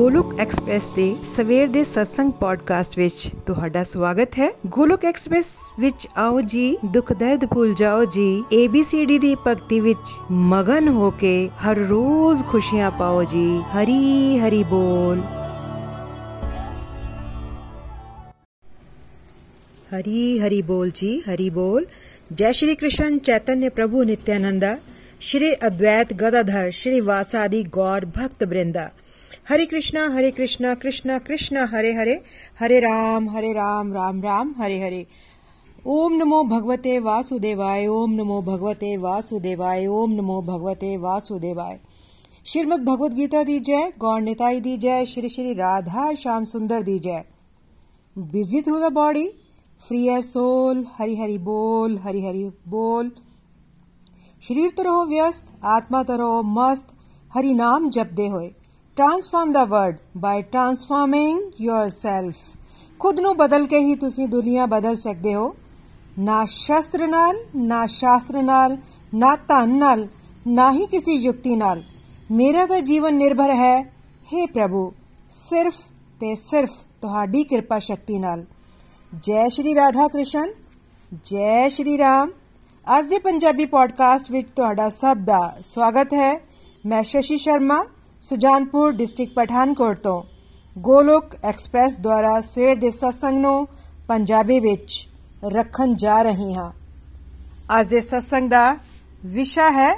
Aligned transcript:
Golok 0.00 0.38
express 0.40 0.86
ਦੇ 0.88 1.04
ਸਵੇਰ 1.24 1.66
ਦੇ 1.68 1.80
satsang 1.80 2.30
ਪੋਡਕਾਸਟ 2.30 2.96
ਵਿੱਚ 2.98 3.26
ਤੁਹਾਡਾ 3.46 3.82
ਸਵਾਗਤ 3.84 4.38
ਹੈ। 4.38 4.48
ਗੋਲੁਕ 4.66 5.04
ਐਕਸਪ੍ਰੈਸ 5.04 5.46
ਵਿੱਚ 5.80 6.06
ਆਓ 6.16 6.40
ਜੀ, 6.40 6.78
ਦੁੱਖ 6.84 7.12
ਦਰਦ 7.12 7.44
ਭੁੱਲ 7.44 7.74
ਜਾਓ 7.74 8.04
ਜੀ 8.04 8.44
ABCD 8.54 9.18
ਦੀ 9.18 9.34
ਭਗਤੀ 9.46 9.80
ਵਿੱਚ 9.80 10.12
ਮਗਨ 10.30 10.88
ਹੋ 10.88 11.10
ਕੇ 11.10 11.32
ਹਰ 11.64 11.78
ਰੋਜ਼ 11.78 12.44
ਖੁਸ਼ੀਆਂ 12.44 12.90
ਪਾਓ 12.90 13.24
ਜੀ, 13.24 13.60
ਹਰੀ 13.74 14.38
ਹਰੀ 14.38 14.62
ਬੋਲ। 14.62 15.20
ਹਰੀ 19.90 20.38
ਹਰੀ 20.40 20.62
ਬੋਲ 20.62 20.90
ਜੀ, 20.94 21.20
ਹਰੀ 21.20 21.50
ਬੋਲ। 21.50 21.86
ਜੈ 22.34 22.52
ਸ਼੍ਰੀ 22.52 22.74
ਕ੍ਰਿਸ਼ਨ 22.74 23.18
ਚੈਤਨ੍ਯ 23.18 23.68
ਪ੍ਰਭੂ 23.68 24.02
ਨਿਤਿਆਨੰਦਾ 24.02 24.76
ਸ਼੍ਰੀ 25.20 25.52
ਅਦਵੈਤ 25.66 26.12
ਗਦਾਧਰ 26.14 26.70
ਸ਼੍ਰੀ 26.70 27.00
ਵਾਸਾਦੀ 27.00 27.62
ਗੌਰ 27.62 28.06
ਭਗਤ 28.06 28.44
ਬ੍ਰਿੰਦਾ। 28.44 28.90
हरे 29.48 29.66
कृष्णा 29.66 30.08
हरे 30.14 30.30
कृष्णा 30.30 30.74
कृष्णा 30.74 31.18
कृष्णा, 31.18 31.64
हरे 31.66 31.92
हरे 31.92 32.22
हरे 32.60 32.80
राम 32.80 33.28
हरे 33.30 33.52
राम 33.52 33.92
राम 33.92 34.22
राम, 34.22 34.54
हरे 34.58 34.78
हरे। 34.80 35.06
ओम 35.86 36.12
नमो 36.12 36.42
भगवते 36.44 36.98
वासुदेवाय, 36.98 37.86
ओम 37.86 38.12
नमो 38.12 38.42
भगवते 38.42 38.96
वासुदेवाय, 38.96 39.86
ओम 39.86 40.12
नमो 40.12 40.42
भगवते 40.42 40.96
वासुदेवाय। 40.96 41.80
श्रीमद 42.46 42.80
भगवद 42.80 43.14
गीता 43.14 43.42
दी 43.42 43.60
जय, 43.60 43.92
गौर 43.98 44.20
निताई 44.20 44.60
दी 44.60 44.76
जय, 44.76 45.04
श्री 45.06 45.28
श्री 45.28 45.54
राधा 45.54 46.14
श्याम 46.14 46.44
सुंदर 46.44 46.82
दी 46.82 46.98
जय। 46.98 47.24
Busy 48.18 48.62
through 48.62 48.88
the 48.88 48.92
body 48.92 49.26
free 49.88 50.06
है 50.06 50.22
सोल 50.22 50.86
हरि 50.98 51.16
हरि 51.16 51.38
बोल, 51.38 51.98
हरि 51.98 52.22
हरि 52.26 52.50
बोल। 52.68 53.12
शरीर 54.42 54.70
तो 54.70 54.82
रहो 54.82 55.04
व्यस्त, 55.04 55.48
आत्मा 55.64 56.02
तो 56.02 56.16
रहो 56.16 56.42
मस्त, 56.42 56.88
हरि 57.34 57.54
नाम 57.54 57.90
जपदे 57.90 58.28
होए। 58.28 58.54
Transform 58.96 59.52
the 59.52 59.64
world 59.64 59.96
by 60.16 60.42
transforming 60.42 61.40
yourself 61.60 62.36
ਖੁਦ 62.98 63.20
ਨੂੰ 63.20 63.36
ਬਦਲ 63.36 63.66
ਕੇ 63.66 63.78
ਹੀ 63.78 63.94
ਤੁਸੀਂ 63.94 64.28
ਦੁਨੀਆ 64.28 64.66
ਬਦਲ 64.66 64.96
ਸਕਦੇ 64.96 65.34
ਹੋ। 65.34 65.54
ਨਾ 66.18 66.46
ਸ਼ਸਤਰ 66.46 67.06
ਨਾਲ, 67.08 67.36
ਨਾ 67.56 67.86
ਸ਼ਾਸਤਰ 67.86 68.42
ਨਾਲ, 68.42 68.76
ਨਾ 69.14 69.36
ਧਨ 69.36 69.68
ਨਾਲ, 69.68 70.08
ਨਾ 70.46 70.72
ਹੀ 70.72 70.86
ਕਿਸੇ 70.86 71.12
ਯੁਕਤੀ 71.12 71.56
ਨਾਲ। 71.56 71.82
ਮੇਰਾ 72.30 72.66
ਤਾਂ 72.66 72.80
ਜੀਵਨ 72.80 73.14
ਨਿਰਭਰ 73.14 73.50
ਹੈ। 73.50 73.82
हे 74.24 74.46
ਪ੍ਰਭੂ, 74.54 74.92
ਸਿਰਫ 75.30 75.74
ਤੇ 76.20 76.34
ਸਿਰਫ 76.36 76.70
ਤੁਹਾਡੀ 77.00 77.44
ਕਿਰਪਾ 77.44 77.78
ਸ਼ਕਤੀ 77.78 78.18
ਨਾਲ। 78.18 78.44
ਜੈ 79.22 79.48
ਸ਼੍ਰੀ 79.48 79.74
ਰਾਧਾ 79.74 80.08
ਕ੍ਰਿਸ਼ਨ, 80.08 80.52
ਜੈ 81.24 81.68
ਸ਼੍ਰੀ 81.68 81.98
ਰਾਮ। 81.98 82.30
ਅੱਜ 82.98 83.08
ਦੇ 83.08 83.18
ਪੰਜਾਬੀ 83.18 83.66
ਪੋਡਕਾਸਟ 83.66 84.30
ਵਿੱਚ 84.30 84.48
ਤੁਹਾਡਾ 84.56 84.88
ਸਭ 84.88 85.16
ਦਾ 85.16 85.56
ਸਵਾਗਤ 85.62 86.14
ਹੈ। 86.14 86.40
ਮੈਂ 86.86 87.02
ਸ਼ਸ਼ੀ 87.02 87.38
ਸ਼ਰਮਾ 87.38 87.84
ਸੁਜਾਨਪੁਰ 88.22 88.92
ਡਿਸਟ੍ਰਿਕਟ 88.92 89.34
ਪਠਾਨਕੋਟ 89.34 89.98
ਤੋਂ 89.98 90.22
ਗੋਲੋਕ 90.76 91.34
ਐਕਸਪ੍ਰੈਸ 91.44 91.96
ਦੁਆਰਾ 91.96 92.40
ਸਵੇਰ 92.40 92.76
ਦੇ 92.76 92.90
ਸਤਸੰਗ 92.90 93.38
ਨੂੰ 93.38 93.66
ਪੰਜਾਬੀ 94.08 94.58
ਵਿੱਚ 94.60 95.06
ਰੱਖਣ 95.54 95.94
ਜਾ 95.94 96.20
ਰਹੀ 96.22 96.54
ਹਾਂ 96.54 96.70
ਅੱਜ 97.80 97.88
ਦੇ 97.88 98.00
ਸਤਸੰਗ 98.00 98.50
ਦਾ 98.50 98.76
ਵਿਸ਼ਾ 99.24 99.70
ਹੈ 99.70 99.92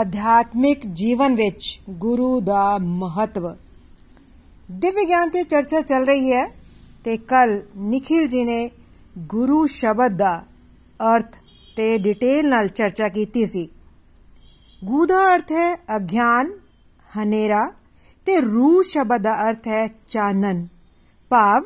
ਅਧਿਆਤਮਿਕ 0.00 0.86
ਜੀਵਨ 0.94 1.34
ਵਿੱਚ 1.34 1.80
ਗੁਰੂ 1.98 2.40
ਦਾ 2.40 2.78
ਮਹੱਤਵ 2.78 3.54
ਦਿਵਯ 4.70 5.04
ਗਿਆਨ 5.04 5.30
ਤੇ 5.30 5.42
ਚਰਚਾ 5.42 5.80
ਚੱਲ 5.80 6.04
ਰਹੀ 6.04 6.32
ਹੈ 6.32 6.46
ਤੇ 7.04 7.16
ਕੱਲ 7.16 7.60
ਨikhil 7.90 8.26
ji 8.26 8.44
ਨੇ 8.46 8.70
ਗੁਰੂ 9.28 9.66
ਸ਼ਬਦ 9.66 10.16
ਦਾ 10.16 10.34
ਅਰਥ 11.00 11.36
ਤੇ 11.76 11.96
ਡਿਟੇਲ 11.98 12.48
ਨਾਲ 12.48 12.68
ਚਰਚਾ 12.68 13.08
ਕੀਤੀ 13.08 13.46
ਸੀ 13.46 13.68
ਗੂ 14.82 15.04
ਦਾ 15.06 15.22
ਅਰਥ 15.34 15.52
ਹੈ 15.52 15.74
ਅਗਿਆਨ 15.96 16.52
ਹਨੇਰਾ 17.18 17.72
ਤੇ 18.26 18.40
ਰੂ 18.40 18.82
ਸ਼ਬਦ 18.82 19.22
ਦਾ 19.22 19.48
ਅਰਥ 19.48 19.68
ਹੈ 19.68 19.88
ਚਾਨਣ। 20.08 20.66
ਭਾਵ, 21.28 21.64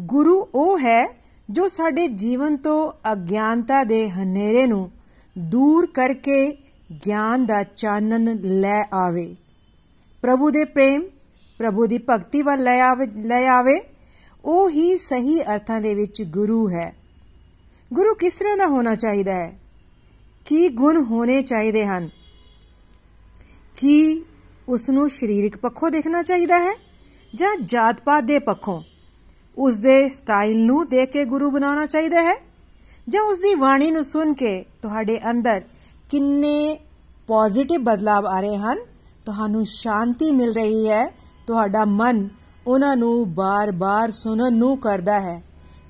ਗੁਰੂ 0.00 0.48
ਉਹ 0.54 0.78
ਹੈ 0.78 1.16
ਜੋ 1.50 1.68
ਸਾਡੇ 1.68 2.08
ਜੀਵਨ 2.08 2.56
ਤੋਂ 2.56 2.92
ਅਗਿਆਨਤਾ 3.12 3.84
ਦੇ 3.84 4.10
ਹਨੇਰੇ 4.10 4.66
ਨੂੰ 4.66 4.90
ਦੂਰ 5.38 5.86
ਕਰਕੇ 5.86 6.56
ਗਿਆਨ 7.06 7.46
ਦਾ 7.46 7.62
ਚਾਨਣ 7.62 8.36
ਲੈ 8.42 8.84
ਆਵੇ। 8.92 9.36
ਪ੍ਰਭੂ 10.22 10.50
ਦੇ 10.50 10.64
ਪ੍ਰੇਮ, 10.64 11.02
ਪ੍ਰਭੂ 11.58 11.86
ਦੀ 11.86 11.98
ਭਗਤੀ 12.10 12.42
ਵੱਲ 12.42 12.62
ਲੈ 12.62 12.80
ਆਵੇ 12.80 13.06
ਲੈ 13.06 13.48
ਆਵੇ, 13.48 13.80
ਉਹ 14.44 14.70
ਹੀ 14.70 14.96
ਸਹੀ 14.96 15.42
ਅਰਥਾਂ 15.42 15.80
ਦੇ 15.80 15.94
ਵਿੱਚ 15.94 16.22
ਗੁਰੂ 16.22 16.70
ਹੈ। 16.70 16.96
ਗੁਰੂ 17.92 18.14
ਕਿਸ 18.14 18.34
ਤਰ੍ਹਾਂ 18.34 18.56
ਦਾ 18.56 18.66
ਹੋਣਾ 18.66 18.94
ਚਾਹੀਦਾ 18.94 19.34
ਹੈ? 19.34 19.58
ਕੀ 20.44 20.68
ਗੁਣ 20.68 20.96
ਹੋਣੇ 20.96 21.42
ਚਾਹੀਦੇ 21.42 21.86
ਹਨ? 21.86 22.10
ਕੀ 23.76 24.24
ਉਸ 24.68 24.90
ਨੂੰ 24.90 25.10
ਸਰੀਰਕ 25.10 25.56
ਪੱਖੋਂ 25.56 25.90
ਦੇਖਣਾ 25.90 26.22
ਚਾਹੀਦਾ 26.22 26.58
ਹੈ 26.58 26.74
ਜਾਂ 27.34 27.56
ਜਾਤ-ਪਾਤ 27.64 28.24
ਦੇ 28.24 28.38
ਪੱਖੋਂ? 28.38 28.82
ਉਸ 29.58 29.76
ਦੇ 29.76 30.08
ਸਟਾਈਲ 30.08 30.58
ਨੂੰ 30.58 30.88
ਦੇਖ 30.88 31.10
ਕੇ 31.10 31.24
ਗੁਰੂ 31.24 31.50
ਬਣਾਉਣਾ 31.50 31.86
ਚਾਹੀਦਾ 31.86 32.22
ਹੈ 32.22 32.34
ਜਾਂ 33.08 33.22
ਉਸ 33.22 33.38
ਦੀ 33.38 33.54
ਬਾਣੀ 33.54 33.90
ਨੂੰ 33.90 34.04
ਸੁਣ 34.04 34.34
ਕੇ 34.34 34.64
ਤੁਹਾਡੇ 34.82 35.20
ਅੰਦਰ 35.30 35.62
ਕਿੰਨੇ 36.10 36.78
ਪੋਜ਼ਿਟਿਵ 37.26 37.82
ਬਦਲਾਅ 37.84 38.22
ਆ 38.22 38.40
ਰਹੇ 38.40 38.56
ਹਨ? 38.56 38.78
ਤੁਹਾਨੂੰ 39.24 39.64
ਸ਼ਾਂਤੀ 39.64 40.30
ਮਿਲ 40.30 40.52
ਰਹੀ 40.52 40.88
ਹੈ। 40.88 41.14
ਤੁਹਾਡਾ 41.46 41.84
ਮਨ 41.84 42.28
ਉਹਨਾਂ 42.66 42.96
ਨੂੰ 42.96 43.34
ਬਾਰ-ਬਾਰ 43.34 44.10
ਸੁਣਨ 44.10 44.54
ਨੂੰ 44.54 44.78
ਕਰਦਾ 44.78 45.20
ਹੈ। 45.20 45.42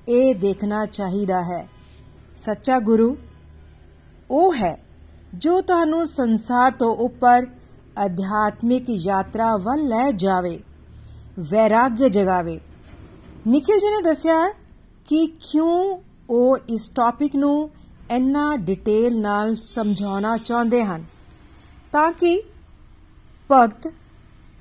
ਇਹ 0.09 0.35
ਦੇਖਣਾ 0.35 0.85
ਚਾਹੀਦਾ 0.85 1.41
ਹੈ। 1.41 1.69
ਸੱਚਾ 2.35 2.79
ਗੁਰੂ 2.79 3.17
ਉਹ 4.31 4.53
ਹੈ 4.53 4.83
ਜੋ 5.35 5.61
ਤੁਹਾਨੂੰ 5.61 6.07
ਸੰਸਾਰ 6.07 6.71
ਤੋਂ 6.71 6.95
ਉੱਪਰ 6.95 7.47
ਅਧਿਆਤਮਿਕ 8.05 8.89
ਯਾਤਰਾ 8.89 9.55
ਵੱਲ 9.57 9.87
ਲੈ 9.87 10.11
ਜਾਵੇ 10.11 10.59
ਵੈਰਾਗਯ 11.51 12.09
ਜਗਾਵੇ। 12.09 12.59
ਨikhil 13.47 13.79
ji 13.79 13.91
ਨੇ 13.91 14.01
ਦੱਸਿਆ 14.03 14.37
ਕਿ 15.07 15.25
ਕਿਉਂ 15.41 15.97
ਉਹ 16.29 16.57
ਇਸ 16.69 16.89
ਟੌਪਿਕ 16.89 17.35
ਨੂੰ 17.35 17.69
ਇੰਨਾ 18.11 18.55
ਡਿਟੇਲ 18.57 19.19
ਨਾਲ 19.21 19.55
ਸਮਝਾਉਣਾ 19.55 20.35
ਚਾਹੁੰਦੇ 20.37 20.83
ਹਨ, 20.83 21.03
ਤਾਂ 21.91 22.11
ਕਿ 22.11 22.41
ਭਗਤ 23.49 23.87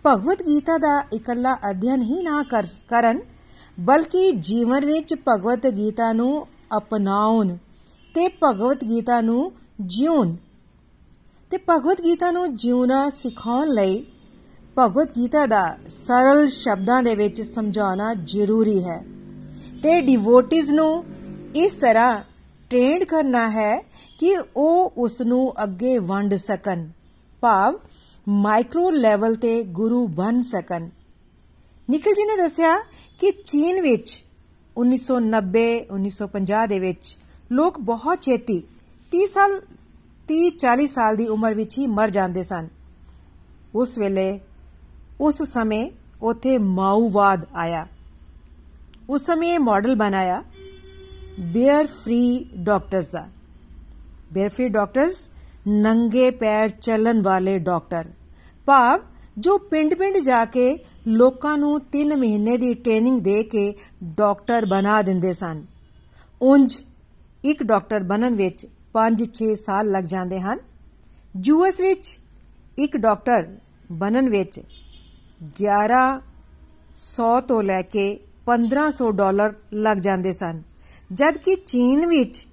ਭਗਵਤ 0.04 0.42
ਗੀਤਾ 0.42 0.78
ਦਾ 0.78 1.00
ਇਕੱਲਾ 1.12 1.54
ਅਧਿਐਨ 1.70 2.02
ਹੀ 2.02 2.22
ਨਾ 2.22 2.42
ਕਰਨ, 2.88 3.20
ਬਲਕਿ 3.78 4.30
ਜੀਵਨ 4.32 4.84
ਵਿੱਚ 4.86 5.14
ਭਗਵਤ 5.28 5.66
ਗੀਤਾ 5.66 6.12
ਨੂੰ 6.12 6.46
ਅਪਣਾਉਣ 6.76 7.56
ਤੇ 8.14 8.28
ਭਗਵਤ 8.44 8.84
ਗੀਤਾ 8.84 9.20
ਨੂੰ 9.20 9.52
ਜਿਉਣ। 9.80 10.34
ਤੇ 11.50 11.58
ਭਗਵਤ 11.70 12.00
ਗੀਤਾ 12.00 12.30
ਨੂੰ 12.30 12.54
ਜਿਉਣਾ 12.54 13.10
ਸਿਖਾਉਣ 13.10 13.68
ਲਈ 13.68 14.06
ਭਗਵਤ 14.78 15.10
ਗੀਤਾ 15.16 15.46
ਦਾ 15.46 15.78
ਸਰਲ 15.88 16.48
ਸ਼ਬਦਾਂ 16.48 17.02
ਦੇ 17.02 17.14
ਵਿੱਚ 17.14 17.42
ਸਮਝਾਉਣਾ 17.42 18.14
ਜ਼ਰੂਰੀ 18.14 18.84
ਹੈ। 18.84 19.04
ਤੇ 19.82 20.00
ਡਿਵੋਟਿਸ 20.00 20.70
ਨੂੰ 20.70 21.04
ਇਸ 21.56 21.74
ਤਰ੍ਹਾਂ 21.74 22.22
ਟ੍ਰੇਨਡ 22.70 23.04
ਕਰਨਾ 23.04 23.50
ਹੈ 23.50 23.78
ਕਿ 24.20 24.36
ਉਹ 24.56 24.92
ਉਸ 24.96 25.20
ਨੂੰ 25.20 25.62
ਅੱਗੇ 25.62 25.98
ਵੰਡ 25.98 26.34
ਸਕਣ, 26.34 26.88
ਭਾਵ 27.40 27.78
ਮਾਈਕਰੋ 28.28 28.90
ਲੈਵਲ 28.90 29.34
ਤੇ 29.34 29.62
ਗੁਰੂ 29.62 30.06
ਬਣ 30.06 30.40
ਸਕਣ। 30.40 30.82
ਨikhil 31.90 32.12
ji 32.12 32.26
ਨੇ 32.26 32.36
ਦੱਸਿਆ 32.36 32.78
ਕਿ 33.20 33.30
ਚੀਨ 33.44 33.80
ਵਿੱਚ 33.80 34.22
1990 34.76 35.64
1950 35.90 36.66
ਦੇ 36.68 36.78
ਵਿੱਚ 36.78 37.18
ਲੋਕ 37.52 37.80
ਬਹੁਤ 37.80 38.20
ਛੇਤੀ 38.20 38.62
30 39.12 39.26
ਸਾਲ 39.26 39.60
30 40.28 40.50
40 40.50 40.86
ਸਾਲ 40.86 41.16
ਦੀ 41.16 41.26
ਉਮਰ 41.28 41.54
ਵਿੱਚ 41.54 41.78
ਹੀ 41.78 41.86
ਮਰ 41.86 42.10
ਜਾਂਦੇ 42.10 42.42
ਸਨ। 42.42 42.68
ਉਸ 43.74 43.98
ਵੇਲੇ, 43.98 44.40
ਉਸ 45.20 45.42
ਸਮੇਂ 45.42 45.90
ਉਥੇ 46.22 46.58
ਮਾਊਵਾਦ 46.58 47.46
ਆਇਆ। 47.54 47.86
ਉਸ 49.10 49.26
ਸਮੇਂ 49.26 49.54
ਇਹ 49.54 49.58
ਮਾਡਲ 49.58 49.94
ਬਣਾਇਆ 49.94 50.42
ਬੇਅਰ 51.40 51.86
ਫ੍ਰੀ 51.86 52.50
ਡਾਕਟਰਸ 52.56 53.10
ਦਾ। 53.10 53.28
ਬੇਅਰ 54.32 54.48
ਫ੍ਰੀ 54.48 54.68
ਡਾਕਟਰਸ, 54.68 55.30
ਨੰਗੇ 55.68 56.30
ਪੈਰ 56.30 56.68
ਚੱਲਣ 56.68 57.22
ਵਾਲੇ 57.22 57.58
ਡਾਕਟਰ। 57.58 58.04
ਭਾਵ 58.66 59.00
ਜੋ 59.38 59.58
ਪਿੰਡ-ਪਿੰਡ 59.58 60.16
ਜਾ 60.16 60.44
ਕੇ 60.44 60.78
ਲੋਕਾਂ 61.06 61.58
ਨੂੰ 61.58 61.80
3 61.80 62.16
ਮਹੀਨੇ 62.16 62.56
ਦੀ 62.56 62.74
ਟ੍ਰੇਨਿੰਗ 62.74 63.20
ਦੇ 63.20 63.42
ਕੇ 63.42 63.74
ਡਾਕਟਰ 64.04 64.66
ਬਣਾ 64.66 65.02
ਦਿੰਦੇ 65.02 65.32
ਸਨ। 65.32 65.66
ਉੰਜ 66.42 66.80
ਇੱਕ 67.44 67.62
ਡਾਕਟਰ 67.62 68.02
ਬਣਨ 68.02 68.34
ਵਿੱਚ 68.34 68.66
5-6 68.96 69.54
ਸਾਲ 69.54 69.90
ਲੱਗ 69.90 70.04
ਜਾਂਦੇ 70.04 70.40
ਹਨ। 70.40 70.58
ਯੂਐਸ 71.44 71.80
ਵਿੱਚ 71.80 72.18
ਇੱਕ 72.78 72.96
ਡਾਕਟਰ 72.96 73.46
ਬਣਨ 73.92 74.28
ਵਿੱਚ 74.28 74.60
1100 75.60 77.40
ਤੋਂ 77.40 77.62
ਲੈ 77.62 77.82
ਕੇ 77.82 78.04
1500 78.46 79.10
ਡਾਲਰ 79.12 79.54
ਲੱਗ 79.72 79.98
ਜਾਂਦੇ 79.98 80.32
ਸਨ। 80.32 80.62
ਜਦਕਿ 81.12 81.54
ਚੀਨ 81.66 82.06
ਵਿੱਚ 82.06 82.46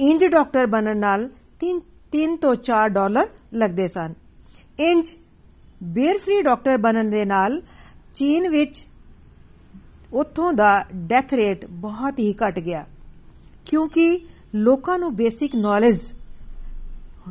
ਇੰਜ 0.00 0.24
ਡਾਕਟਰ 0.24 0.66
ਬਣਨ 0.66 0.98
ਨਾਲ 0.98 1.28
3 1.60 1.80
3 2.12 2.36
ਤੋਂ 2.36 2.54
4 2.56 2.88
ਡਾਲਰ 2.88 3.28
ਲੱਗਦੇ 3.54 3.86
ਸਨ। 3.88 4.14
ਇੰਜ 4.80 5.12
ਬੇਅਰ 5.82 6.18
ਫ੍ਰੀ 6.18 6.42
ਡਾਕਟਰ 6.42 6.76
ਬਣਨ 6.76 7.10
ਦੇ 7.10 7.24
ਨਾਲ 7.24 7.62
ਚੀਨ 8.14 8.48
ਵਿੱਚ 8.48 8.86
ਉੱਥੋਂ 10.12 10.52
ਦਾ 10.52 10.84
ਡੈਥ 10.94 11.34
ਰੇਟ 11.34 11.66
ਬਹੁਤ 11.66 12.18
ਹੀ 12.18 12.32
ਘਟ 12.32 12.58
ਗਿਆ। 12.58 12.84
ਕਿਉਂਕਿ 13.64 14.06
ਲੋਕਾਂ 14.54 14.98
ਨੂੰ 14.98 15.16
ਬੇਸਿਕ 15.16 15.54
ਨੌਲੇਜ 15.56 16.00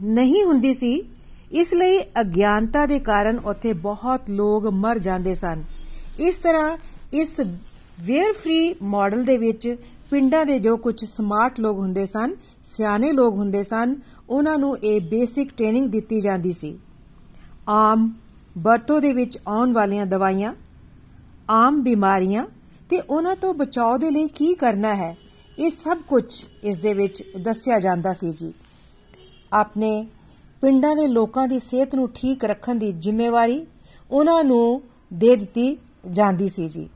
ਨਹੀਂ 0.04 0.44
ਹੁੰਦੀ 0.44 0.74
ਸੀ, 0.74 1.04
ਇਸ 1.52 1.74
ਲਈ 1.74 2.00
ਅਗਿਆਨਤਾ 2.22 2.86
ਦੇ 2.86 3.00
ਕਾਰਨ 3.00 3.38
ਉੱਥੇ 3.38 3.74
ਬਹੁਤ 3.74 4.30
ਲੋਕ 4.30 4.66
ਮਰ 4.66 5.00
ਜਾਂਦੇ 5.00 5.34
ਸਨ। 5.34 5.64
ਇਸ 6.20 6.38
ਤਰ੍ਹਾਂ 6.38 6.78
ਇਸ 7.14 7.40
ਵੇਅਰ 8.02 8.34
ਫ੍ਰੀ 8.34 8.76
ਮਾਡਲ 8.82 9.24
ਦੇ 9.24 9.38
ਵਿੱਚ 9.38 9.78
ਪਿੰਡਾਂ 10.12 10.46
ਦੇ 10.46 10.60
ਜੋ 10.60 10.78
ਕੁਝ 10.78 11.06
ਸਮਾਰਟ 11.06 11.60
ਲੋਕ 11.60 11.78
ਹੁੰਦੇ 11.78 12.06
ਸਨ, 12.06 12.36
ਸਿਆਣੇ 12.64 13.12
ਲੋਕ 13.12 13.36
ਹੁੰਦੇ 13.36 13.64
ਸਨ, 13.64 13.96
ਉਹਨਾਂ 14.30 14.58
ਨੂੰ 14.58 14.78
ਇਹ 14.78 15.02
ਬੇਸਿਕ 15.02 15.52
ਟ੍ਰੇਨਿੰਗ 15.58 15.88
ਦਿੱਤੀ 15.88 16.22
ਜਾਂਦੀ 16.22 16.52
ਸੀ। 16.52 16.80
ਆਮ 17.70 18.14
ਵਰਤੋਂ 18.58 19.02
ਦੇ 19.02 19.14
ਵਿੱਚ 19.14 19.38
ਆਉਣ 19.48 19.74
ਵਾਲੀਆਂ 19.74 20.06
ਦਵਾਈਆਂ, 20.06 20.54
ਆਮ 21.50 21.82
ਬਿਮਾਰੀਆਂ, 21.84 22.46
ਤੇ 22.90 23.00
ਉਹਨਾਂ 23.00 23.36
ਤੋਂ 23.36 23.54
ਬਚਾਅ 23.54 23.98
ਦੇ 23.98 24.10
ਲਈ 24.10 24.28
ਕੀ 24.28 24.54
ਕਰਨਾ 24.54 24.96
ਹੈ? 24.96 25.18
ਇਹ 25.60 25.70
ਸਭ 25.70 25.98
ਕੁਝ 26.08 26.46
ਇਸ 26.64 26.80
ਦੇ 26.80 26.94
ਵਿੱਚ 26.94 27.24
ਦੱਸਿਆ 27.42 27.80
ਜਾਂਦਾ 27.80 28.14
ਸੀ 28.14 28.32
ਜੀ। 28.34 28.54
ਆਪਣੇ 29.54 30.08
ਪਿੰਡਾਂ 30.62 30.96
ਦੇ 30.96 31.08
ਲੋਕਾਂ 31.08 31.48
ਦੀ 31.48 31.60
ਸਿਹਤ 31.60 31.96
ਨੂੰ 31.96 32.10
ਠੀਕ 32.10 32.46
ਰੱਖਣ 32.46 32.76
ਦੀ 32.76 32.92
ਜ਼ਿੰਮੇਵਾਰੀ 32.92 33.68
ਉਹਨਾਂ 34.12 34.44
ਨੂੰ 34.44 34.82
ਦੇ 35.14 35.36
ਦਿੱਤੀ 35.36 35.78
ਜਾਂਦੀ 36.12 36.50
ਸੀ 36.50 36.70
ਜੀ। 36.70 36.90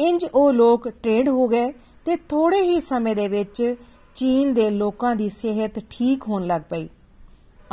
ਇੰਜ 0.00 0.26
ਉਹ 0.34 0.52
ਲੋਕ 0.52 0.88
ਟ੍ਰੇਨਡ 0.88 1.28
ਹੋ 1.28 1.48
ਗਏ 1.48 1.72
ਤੇ 2.04 2.16
ਥੋੜੇ 2.16 2.62
ਹੀ 2.62 2.80
ਸਮੇਂ 2.80 3.16
ਦੇ 3.16 3.28
ਵਿੱਚ 3.28 3.74
ਚੀਨ 4.14 4.54
ਦੇ 4.54 4.70
ਲੋਕਾਂ 4.70 5.16
ਦੀ 5.16 5.28
ਸਿਹਤ 5.28 5.78
ਠੀਕ 5.90 6.22
ਹੋਣ 6.28 6.46
ਲੱਗ 6.46 6.62
ਪਈ। 6.70 6.88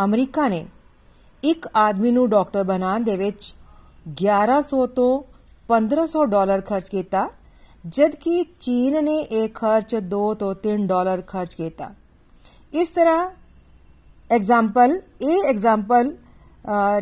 ਅਮਰੀਕਾ 0.03 0.47
ਨੇ 0.47 0.65
ਇੱਕ 1.43 1.67
ਆਦਮੀ 1.75 2.11
ਨੂੰ 2.11 2.29
ਡਾਕਟਰ 2.29 2.63
ਬਣਾਉਣ 2.63 3.03
ਦੇ 3.03 3.17
ਵਿੱਚ 3.17 3.55
1100 4.23 4.85
ਤੋਂ 4.95 5.23
1500 5.69 6.25
ਡਾਲਰ 6.25 6.61
ਖਰਚ 6.61 6.89
ਕੀਤਾ 6.89 7.29
ਜਦਕਿ 7.85 8.43
ਚੀਨ 8.59 9.03
ਨੇ 9.03 9.17
ਇਹ 9.17 9.49
ਖਰਚ 9.49 9.95
2 10.11 10.33
ਤੋਂ 10.33 10.53
3 10.63 10.87
ਡਾਲਰ 10.87 11.21
ਖਰਚ 11.21 11.53
ਕੀਤਾ। 11.53 11.89
ਇਸ 12.73 12.89
ਤਰ੍ਹਾਂ 12.89 13.29
ਐਗਜ਼ਾਮਪਲ 14.29 14.99
ਇਹ 15.21 15.43
ਐਗਜ਼ਾਮਪਲ 15.49 16.11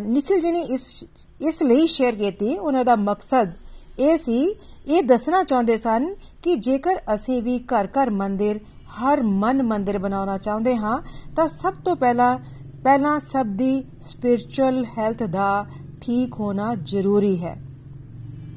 ਨikhil 0.01 0.43
ji 0.43 0.51
ਨੇ 0.53 0.61
ਇਸ 0.73 1.03
ਇਸ 1.39 1.61
ਲਈ 1.63 1.87
ਸ਼ੇਅਰ 1.87 2.15
ਕੀਤੀ। 2.15 2.55
ਉਹਨਾਂ 2.57 2.83
ਦਾ 2.85 2.95
ਮਕਸਦ 2.95 3.51
ਇਹ 3.99 4.17
ਸੀ, 4.17 4.55
ਇਹ 4.87 5.03
ਦੱਸਣਾ 5.03 5.43
ਚਾਹੁੰਦੇ 5.43 5.77
ਸਨ 5.77 6.13
ਕਿ 6.43 6.55
ਜੇਕਰ 6.55 6.99
ਅਸੀਂ 7.13 7.41
ਵੀ 7.43 7.57
ਘਰ 7.59 7.87
ਘਰ 7.87 8.09
ਮੰਦਿਰ, 8.09 8.59
ਹਰ 8.99 9.21
ਮਨ 9.23 9.63
ਮੰਦਿਰ 9.63 9.97
ਬਣਾਉਣਾ 9.97 10.37
ਚਾਹੁੰਦੇ 10.37 10.75
ਹਾਂ, 10.75 11.01
ਤਾਂ 11.35 11.47
ਸਭ 11.47 11.73
ਤੋਂ 11.85 11.95
ਪਹਿਲਾਂ 11.95 12.37
ਪਹਿਲਾਂ 12.83 13.19
ਸਭ 13.19 13.45
ਦੀ 13.45 13.83
ਸਪਿਰਚੁਅਲ 14.01 14.83
ਹੈਲਥ 14.97 15.23
ਦਾ 15.23 15.65
ਠੀਕ 16.01 16.33
ਹੋਣਾ 16.39 16.73
ਜ਼ਰੂਰੀ 16.75 17.37
ਹੈ। 17.43 17.55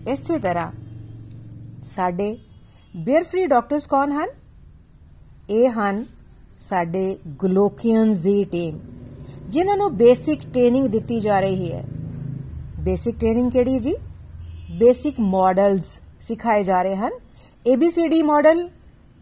ਇਸੇ 0.08 0.38
ਤਰ੍ਹਾਂ 0.38 0.70
ਸਾਡੇ 1.82 2.38
ਬੇਅਰ 2.97 3.25
ਫ੍ਰੀ 3.25 3.47
ਡਾਕਟਰਸ 3.47 3.87
ਕੌਣ 3.87 4.12
ਹਨ? 4.12 4.29
ਇਹ 5.50 5.69
ਹਨ 5.69 6.05
ਸਾਡੇ 6.61 7.19
ਗਲੋਕੀਅਨਸ 7.44 8.21
ਦੀ 8.21 8.44
ਟੀਮ 8.44 8.79
ਜਿਨ੍ਹਾਂ 9.49 9.77
ਨੂੰ 9.77 9.97
ਬੇਸਿਕ 9.97 10.41
ਟ੍ਰੇਨਿੰਗ 10.53 10.87
ਦਿੱਤੀ 10.87 11.21
ਜਾ 11.21 11.41
ਰਹੀ 11.41 11.73
ਹੈ। 11.73 11.85
ਬੇਸਿਕ 12.79 13.19
ਟ੍ਰੇਨਿੰਗ 13.19 13.50
ਕਿਹੜੀ 13.53 13.79
ਜੀ? 13.79 13.94
ਬੇਸਿਕ 14.71 15.21
ਮਾਡਲਸ 15.21 16.00
ਸਿਖਾਏ 16.21 16.62
ਜਾ 16.62 16.82
ਰਹੇ 16.82 16.97
ਹਨ। 16.97 17.12
ABCD 17.65 18.23
model 18.25 18.69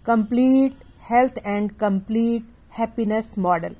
complete 0.04 0.72
health 1.12 1.38
and 1.44 1.72
complete 1.72 2.42
happiness 2.80 3.38
model 3.38 3.74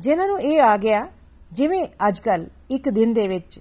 ਜਿਨ੍ਹਾਂ 0.00 0.26
ਨੂੰ 0.28 0.40
ਇਹ 0.40 0.60
ਆ 0.62 0.76
ਗਿਆ, 0.76 1.08
ਜਿਵੇਂ 1.52 1.86
ਅੱਜਕੱਲ 2.08 2.46
ਇੱਕ 2.70 2.88
ਦਿਨ 2.88 3.12
ਦੇ 3.12 3.28
ਵਿੱਚ 3.28 3.60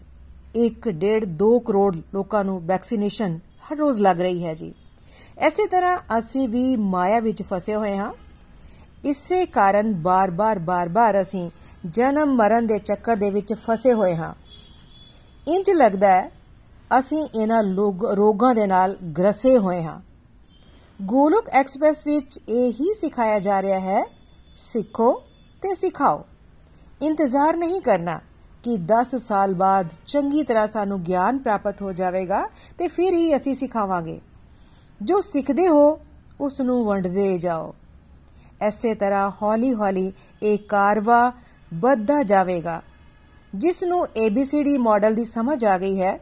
1.5 0.55 1.25
2 1.25 1.59
ਕਰੋੜ 1.59 1.95
ਲੋਕਾਂ 2.13 2.43
ਨੂੰ 2.43 2.65
ਵੈਕਸੀਨੇਸ਼ਨ 2.65 3.39
ਹਰ 3.71 3.75
ਰੋਜ਼ 3.75 4.01
ਲੱਗ 4.01 4.21
ਰਹੀ 4.21 4.45
ਹੈ 4.45 4.53
ਜੀ। 4.53 4.73
ਐਸੇ 5.37 5.67
ਤਰ੍ਹਾਂ 5.67 5.97
ਅਸੀਂ 6.17 6.49
ਵੀ 6.49 6.75
ਮਾਇਆ 6.75 7.19
ਵਿੱਚ 7.19 7.43
ਫਸੇ 7.43 7.75
ਹੋਏ 7.75 7.97
ਹਾਂ। 7.97 8.13
ਇਸੇ 9.05 9.45
ਕਾਰਨ 9.45 9.93
ਬਾਰ-ਬਾਰ 9.93 10.59
ਬਾਰ-ਬਾਰ 10.59 11.21
ਅਸੀਂ 11.21 11.51
ਜਨਮ 11.85 12.35
ਮਰਨ 12.35 12.67
ਦੇ 12.67 12.79
ਚੱਕਰ 12.79 13.15
ਦੇ 13.15 13.31
ਵਿੱਚ 13.31 13.53
ਫਸੇ 13.53 13.93
ਹੋਏ 13.93 14.15
ਹਾਂ। 14.15 14.33
ਇੰਜ 15.47 15.71
ਲੱਗਦਾ 15.71 16.07
ਹੈ, 16.07 16.31
ਅਸੀਂ 16.99 17.27
ਇਹਨਾਂ 17.35 17.63
ਰੋਗਾਂ 18.11 18.55
ਦੇ 18.55 18.67
ਨਾਲ 18.67 18.95
ਗਰਸੇ 19.17 19.57
ਹੋਏ 19.57 19.83
ਹਾਂ। 19.83 20.01
ਗੋਲਕ 21.01 21.49
ਐਕਸਪ੍ਰੈਸ 21.49 22.07
ਵਿੱਚ 22.07 22.39
ਇਹ 22.49 22.73
ਹੀ 22.73 22.93
ਸਿਖਾਇਆ 22.93 23.39
ਜਾ 23.39 23.61
ਰਿਹਾ 23.61 23.79
ਹੈ, 23.79 24.05
ਸਿੱਖੋ 24.55 25.23
ਤੇ 25.61 25.75
ਸਿਖਾਓ। 25.75 26.25
ਇੰਤਜ਼ਾਰ 27.01 27.57
ਨਹੀਂ 27.57 27.81
ਕਰਨਾ। 27.81 28.19
ਕਿ 28.63 28.77
10 28.77 29.15
ਸਾਲ 29.15 29.53
ਬਾਅਦ 29.53 29.87
ਚੰਗੀ 30.07 30.43
ਤਰ੍ਹਾਂ 30.43 30.67
ਸਾਨੂੰ 30.67 31.01
ਗਿਆਨ 31.03 31.37
ਪ੍ਰਾਪਤ 31.37 31.81
ਹੋ 31.81 31.93
ਜਾਵੇਗਾ 31.93 32.49
ਤੇ 32.77 32.87
ਫਿਰ 32.87 33.13
ਹੀ 33.13 33.35
ਅਸੀਂ 33.35 33.55
ਸਿਖਾਵਾਂਗੇ। 33.55 34.21
ਜੋ 35.01 35.21
ਸਿੱਖਦੇ 35.21 35.67
ਹੋ 35.67 35.99
ਉਸ 36.41 36.61
ਨੂੰ 36.61 36.85
ਵੰਡਦੇ 36.85 37.37
ਜਾਓ। 37.37 37.73
ਐਸੇ 38.61 38.95
ਤਰ੍ਹਾਂ 38.95 39.31
ਹੌਲੀ-ਹੌਲੀ 39.41 40.13
ਇਹ 40.43 40.57
ਕਾਰਵਾ 40.57 41.33
ਵੱਧਦਾ 41.73 42.23
ਜਾਵੇਗਾ। 42.23 42.81
ਜਿਸ 43.55 43.83
ਨੂੰ 43.83 44.07
ABCD 44.25 44.77
ਮਾਡਲ 44.77 45.15
ਦੀ 45.15 45.23
ਸਮਝ 45.23 45.65
ਆ 45.65 45.77
ਗਈ 45.77 46.01
ਹੈ, 46.01 46.19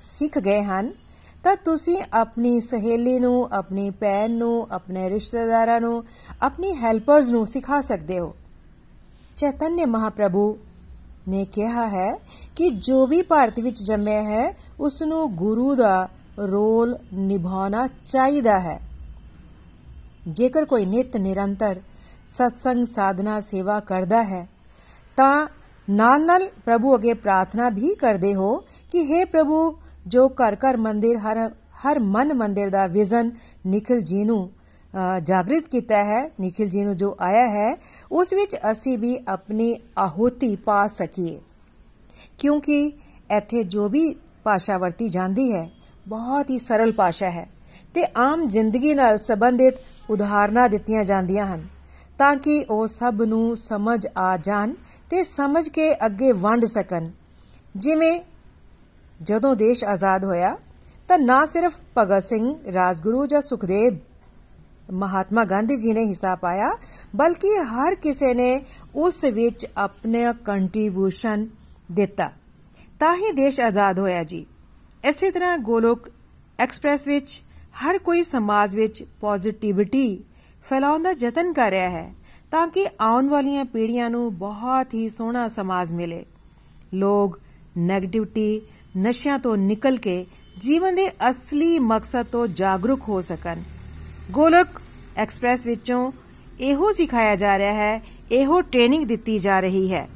ਸਿੱਖ 0.00 0.38
ਗਏ 0.38 0.62
ਹਨ, 0.62 0.92
ਤਾਂ 1.44 1.56
ਤੁਸੀਂ 1.56 2.02
ਆਪਣੀ 2.12 2.60
ਸਹੇਲੀ 2.60 3.18
ਨੂੰ, 3.18 3.48
ਆਪਣੀ 3.52 3.90
ਭੈਣ 3.90 4.30
ਨੂੰ, 4.30 4.66
ਆਪਣੇ 4.70 5.10
ਰਿਸ਼ਤੇਦਾਰਾਂ 5.10 5.80
ਨੂੰ, 5.80 6.04
ਆਪਣੀ 6.42 6.76
ਹੈਲਪਰਸ 6.76 7.30
ਨੂੰ 7.30 7.46
ਸਿਖਾ 7.46 7.80
ਸਕਦੇ 7.80 8.18
ਹੋ। 8.18 8.34
ਚੈਤਨਯ 9.36 9.84
ਮਹਾਪ੍ਰਭੂ 9.84 10.58
ਨੇ 11.28 11.44
ਕਿਹਾ 11.52 11.86
ਹੈ 11.88 12.12
ਕਿ 12.56 12.68
ਜੋ 12.78 13.06
ਵੀ 13.06 13.20
ਭਾਰਤ 13.22 13.60
ਵਿੱਚ 13.60 13.82
ਜੰਮਿਆ 13.82 14.22
ਹੈ 14.22 14.56
ਉਸ 14.80 15.02
ਨੂੰ 15.02 15.34
ਗੁਰੂ 15.36 15.74
ਦਾ 15.74 16.08
ਰੋਲ 16.50 16.96
ਨਿਭਾਉਣਾ 17.14 17.86
ਚਾਹੀਦਾ 18.06 18.58
ਹੈ। 18.60 18.80
ਜੇਕਰ 20.28 20.64
ਕੋਈ 20.64 20.86
ਨਿਤ 20.86 21.16
ਨਿਰੰਤਰ 21.16 21.80
ਸਤਸੰਗ 22.26 22.86
ਸਾਧਨਾ 22.86 23.40
ਸੇਵਾ 23.40 23.78
ਕਰਦਾ 23.80 24.22
ਹੈ, 24.22 24.46
ਤਾਂ 25.16 25.46
ਨਾਲ 25.88 26.24
ਨਾਲ 26.26 26.48
ਪ੍ਰਭੂ 26.64 26.96
ਅਗੇ 26.96 27.14
ਪ੍ਰਾਰਥਨਾ 27.14 27.68
ਵੀ 27.68 27.94
ਕਰਦੇ 27.94 28.34
ਹੋ 28.34 28.56
ਕਿ 28.92 29.02
हे 29.02 29.26
ਪ੍ਰਭੂ, 29.26 29.78
ਜੋ 30.06 30.28
ਘਰ 30.28 30.56
ਘਰ 30.56 30.76
ਮੰਦਿਰ, 30.76 31.16
ਹਰ 31.16 31.50
ਹਰ 31.82 31.98
ਮਨ 32.00 32.34
ਮੰਦਿਰ 32.34 32.70
ਦਾ 32.70 32.86
ਵਿਜ਼ਨ 32.86 33.30
ਨikhil 33.66 34.00
ji 34.02 34.24
ਨੂੰ 34.24 34.50
ਜਾਗਰਿਤ 35.22 35.68
ਕੀਤਾ 35.68 36.02
ਹੈ 36.04 36.20
ਨikhil 36.40 36.68
ji 36.68 36.84
ਨੂੰ 36.84 36.96
ਜੋ 36.96 37.16
ਆਇਆ 37.20 37.46
ਹੈ 37.48 37.74
ਉਸ 38.14 38.32
ਵਿੱਚ 38.32 38.56
ਅਸੀਂ 38.56 38.98
ਵੀ 38.98 39.18
ਆਪਣੀ 39.28 39.76
ਆਹੂਤੀ 39.98 40.56
ਪਾ 40.56 40.86
ਸਕੀਏ। 40.86 41.40
ਕਿਉਂਕਿ 42.38 42.92
ਇੱਥੇ 43.36 43.62
ਜੋ 43.64 43.88
ਵੀ 43.88 44.16
ਭਾਸ਼ਾ 44.44 44.78
ਵਰਤੀ 44.78 45.08
ਜਾਂਦੀ 45.08 45.52
ਹੈ, 45.52 45.70
ਬਹੁਤ 46.08 46.50
ਹੀ 46.50 46.58
ਸਰਲ 46.58 46.92
ਭਾਸ਼ਾ 46.92 47.30
ਹੈ 47.30 47.48
ਤੇ 47.94 48.06
ਆਮ 48.16 48.48
ਜ਼ਿੰਦਗੀ 48.48 48.94
ਨਾਲ 48.94 49.18
ਸੰਬੰਧਿਤ 49.18 49.74
ਉਦਾਹਰਨਾਂ 50.10 50.68
ਦਿੱਤੀਆਂ 50.68 51.04
ਜਾਂਦੀਆਂ 51.04 51.54
ਹਨ 51.54 51.68
ਤਾਂ 52.18 52.36
ਕਿ 52.36 52.66
ਉਹ 52.70 52.86
ਸਭ 52.86 53.22
ਨੂੰ 53.26 53.56
ਸਮਝ 53.56 54.06
ਆ 54.18 54.36
ਜਾਣ 54.36 54.72
ਤੇ 55.10 55.22
ਸਮਝ 55.22 55.68
ਕੇ 55.68 55.94
ਅੱਗੇ 55.94 56.32
ਵੰਡ 56.32 56.64
ਸਕਣ। 56.64 57.10
ਜਿਵੇਂ, 57.76 58.20
ਜਦੋਂ 59.22 59.56
ਦੇਸ਼ 59.56 59.84
ਆਜ਼ਾਦ 59.84 60.24
ਹੋਇਆ, 60.24 60.56
ਤਾਂ 61.08 61.18
ਨਾ 61.18 61.46
ਸਿਰਫ 61.46 61.74
ਭਗਤ 61.98 62.22
ਸਿੰਘ, 62.22 62.72
ਰਾਜਗੁਰੂ 62.72 63.26
ਜਾਂ 63.26 63.40
ਸੁਖਦੇਵ 63.40 63.96
ਮਹਾਤਮਾ 64.92 65.44
ਗਾਂਧੀ 65.44 65.76
ਜੀ 65.76 65.92
ਨੇ 65.92 66.04
ਹਿੱਸਾ 66.04 66.34
ਪਾਇਆ, 66.34 66.76
ਬਲਕਿ 67.16 67.48
ਹਰ 67.58 67.94
ਕਿਸੇ 67.94 68.34
ਨੇ 68.34 68.62
ਉਸ 68.94 69.24
ਵਿੱਚ 69.24 69.66
ਆਪਣਾ 69.76 70.32
ਕੰਟਰੀਬਿਊਸ਼ਨ 70.32 71.46
ਦਿੱਤਾ। 71.92 72.30
ਤਾਂ 73.00 73.16
ਹੀ 73.16 73.32
ਦੇਸ਼ 73.32 73.60
ਆਜ਼ਾਦ 73.60 73.98
ਹੋਇਆ 73.98 74.24
ਜੀ। 74.24 74.46
ਇਸੇ 75.04 75.30
ਤਰ੍ਹਾਂ 75.30 75.58
ਗੋਲੋਕ 75.58 76.08
ਐਕਸਪ੍ਰੈਸ 76.58 77.06
ਵਿੱਚ, 77.06 77.42
ਹਰ 77.84 77.98
ਕੋਈ 77.98 78.22
ਸਮਾਜ 78.22 78.76
ਵਿੱਚ 78.76 79.02
ਪੋਜ਼ਿਟਿਵਿਟੀ 79.20 80.24
ਫੈਲਾਉਣ 80.64 81.02
ਦਾ 81.02 81.10
ਯਤਨ 81.10 81.52
ਕਰ 81.52 81.70
ਰਿਹਾ 81.70 81.90
ਹੈ, 81.90 82.14
ਤਾਂ 82.50 82.68
ਕਿ 82.68 82.86
ਆਉਣ 83.00 83.28
ਵਾਲੀਆਂ 83.28 83.64
ਪੀੜ੍ਹੀਆਂ 83.64 84.10
ਨੂੰ 84.10 84.38
ਬਹੁਤ 84.38 84.94
ਹੀ 84.94 85.08
ਸੋਹਣਾ 85.08 85.48
ਸਮਾਜ 85.48 85.92
ਮਿਲੇ। 85.92 86.24
ਲੋਕ 86.94 87.38
네ਗੇਟਿਵਿਟੀ 87.78 88.62
ਨਸ਼ਿਆਂ 88.98 89.38
ਤੋਂ 89.38 89.56
ਨਿਕਲ 89.56 89.96
ਕੇ 89.96 90.26
ਜੀਵਨ 90.60 90.94
ਦੇ 90.94 91.10
ਅਸਲੀ 91.30 91.78
ਮਕਸਦ 91.78 92.26
ਤੋਂ 92.26 92.46
ਜਾਗਰੂਕ 92.46 93.00
ਹੋ 93.08 93.20
ਸਕਣ। 93.20 93.56
ਗੋਲਕ 94.30 94.68
ਐਕਸਪ੍ਰੈਸ 95.16 95.66
ਵਿੱਚੋਂ 95.66 96.12
ਇਹੋ 96.60 96.92
ਸਿਖਾਇਆ 96.92 97.36
ਜਾ 97.36 97.58
ਰਿਹਾ 97.58 97.72
ਹੈ, 97.72 98.02
ਇਹੋ 98.32 98.60
ਟ੍ਰੇਨਿੰਗ 98.60 99.04
ਦਿੱਤੀ 99.04 99.38
ਜਾ 99.38 99.60
ਰਹੀ 99.60 99.92
ਹੈ। 99.92 100.08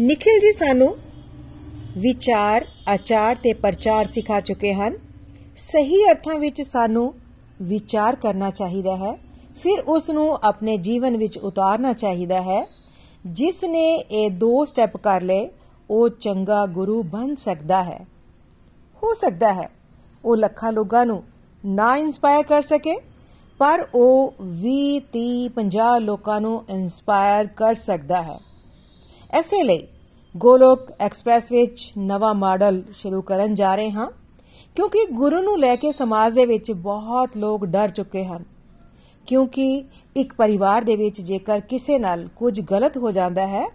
ਨikhil 0.00 0.48
ji 0.48 0.58
ਸਾਨੂੰ 0.58 0.96
ਵਿਚਾਰ, 1.98 2.66
ਆਚਾਰ 2.88 3.36
ਤੇ 3.36 3.52
ਪ੍ਰਚਾਰ 3.52 4.04
ਸਿਖਾ 4.04 4.40
ਚੁੱਕੇ 4.40 4.74
ਹਨ। 4.74 4.96
ਸਹੀ 5.56 6.04
ਅਰਥਾਂ 6.08 6.34
ਵਿੱਚ 6.34 6.62
ਸਾਨੂੰ 6.62 7.14
ਵਿਚਾਰ 7.62 8.16
ਕਰਨਾ 8.16 8.50
ਚਾਹੀਦਾ 8.50 8.96
ਹੈ, 8.96 9.18
ਫਿਰ 9.62 9.80
ਉਸ 9.80 10.10
ਨੂੰ 10.10 10.38
ਆਪਣੇ 10.44 10.76
ਜੀਵਨ 10.76 11.16
ਵਿੱਚ 11.16 11.38
ਉਤਾਰਨਾ 11.38 11.92
ਚਾਹੀਦਾ 11.92 12.42
ਹੈ। 12.42 12.68
ਜਿਸ 13.26 13.64
ਨੇ 13.64 13.96
ਇਹ 13.96 14.30
ਦੋ 14.30 14.64
ਸਟੈਪ 14.64 14.96
ਕਰ 14.96 15.22
ਲਏ, 15.22 15.48
ਉਹ 15.90 16.08
ਚੰਗਾ 16.08 16.66
ਗੁਰੂ 16.66 17.02
ਬਣ 17.02 17.34
ਸਕਦਾ 17.34 17.82
ਹੈ। 17.82 18.06
ਹੋ 19.02 19.14
ਸਕਦਾ 19.14 19.52
ਹੈ 19.52 19.70
ਉਹ 20.24 20.36
ਲੱਖਾਂ 20.36 20.72
ਲੋਕਾਂ 20.72 21.06
ਨੂੰ 21.06 21.22
ਨਾ 21.66 21.96
ਇਨਸਪਾਇਰ 21.96 22.42
ਕਰ 22.42 22.60
ਸਕੇ 22.60 23.09
ਪਰ 23.60 23.88
ਉਹ 23.94 24.34
20 24.42 25.00
30 25.12 25.48
50 25.48 25.98
ਲੋਕਾਂ 26.00 26.40
ਨੂੰ 26.40 26.64
ਇਨਸਪਾਇਰ 26.70 27.46
ਕਰ 27.46 27.74
ਸਕਦਾ 27.74 28.22
ਹੈ। 28.22 28.38
ਐਸੇ 29.30 29.62
ਲਈ 29.62 29.86
ਗੋਲੋਕ 30.36 30.80
ਐਕਸਪ੍ਰੈਸ 31.00 31.52
ਵਿੱਚ 31.52 31.92
ਨਵਾਂ 31.98 32.34
ਮਾਡਲ 32.34 32.82
ਸ਼ੁਰੂ 32.94 33.22
ਕਰਨ 33.22 33.54
ਜਾ 33.54 33.74
ਰਹੇ 33.74 33.90
ਹਾਂ, 33.90 34.10
ਕਿਉਂਕਿ 34.76 35.06
ਗੁਰੂ 35.12 35.42
ਨੂੰ 35.42 35.58
ਲੈ 35.58 35.76
ਕੇ 35.76 35.92
ਸਮਾਜ 35.92 36.34
ਦੇ 36.34 36.46
ਵਿੱਚ 36.46 36.72
ਬਹੁਤ 36.72 37.36
ਲੋਕ 37.36 37.64
ਡਰ 37.64 37.88
ਚੁੱਕੇ 37.88 38.24
ਹਨ। 38.24 38.44
ਕਿਉਂਕਿ 39.26 39.84
ਇੱਕ 40.16 40.34
ਪਰਿਵਾਰ 40.34 40.82
ਦੇ 40.82 40.96
ਵਿੱਚ 40.96 41.20
ਜੇਕਰ 41.20 41.60
ਕਿਸੇ 41.60 41.98
ਨਾਲ 41.98 42.28
ਕੁਝ 42.36 42.60
ਗਲਤ 42.60 42.96
ਹੋ 42.96 43.10
ਜਾਂਦਾ 43.10 43.46
ਹੈ, 43.46 43.68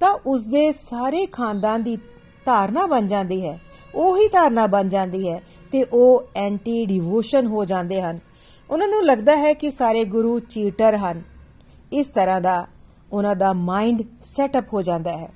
ਤਾਂ 0.00 0.18
ਉਸ 0.26 0.46
ਦੇ 0.46 0.72
ਸਾਰੇ 0.72 1.26
ਖਾਨਦਾਨ 1.26 1.82
ਦੀ 1.82 1.96
ਧਾਰਨਾ 2.44 2.86
ਬਣ 2.86 3.06
ਜਾਂਦੀ 3.06 3.46
ਹੈ। 3.46 3.60
ਉਹੀ 3.94 4.28
ਧਾਰਨਾ 4.28 4.66
ਬਣ 4.66 4.88
ਜਾਂਦੀ 4.88 5.28
ਹੈ 5.28 5.42
ਤੇ 5.72 5.84
ਉਹ 5.84 6.22
ਐਂਟੀ 6.34 6.86
ਡਿਵੋਸ਼ਨ 6.86 7.46
ਹੋ 7.46 7.64
ਜਾਂਦੇ 7.64 8.02
ਹਨ। 8.02 8.18
ਉਹਨਾਂ 8.72 8.88
ਨੂੰ 8.88 9.04
ਲੱਗਦਾ 9.04 9.36
ਹੈ 9.36 9.54
ਕਿ 9.54 9.70
ਸਾਰੇ 9.70 10.04
ਗੁਰੂ 10.04 10.38
ਚੀਟਰ 10.38 10.96
ਹਨ। 10.96 11.22
ਇਸ 11.92 12.08
ਤਰ੍ਹਾਂ 12.08 12.40
ਦਾ 12.40 12.66
ਉਹਨਾਂ 13.12 13.36
ਦਾ 13.36 13.52
ਮਾਈਂਡ 13.52 14.02
ਸੈਟਅਪ 14.22 14.74
ਹੋ 14.74 14.82
ਜਾਂਦਾ 14.82 15.16
ਹੈ। 15.16 15.32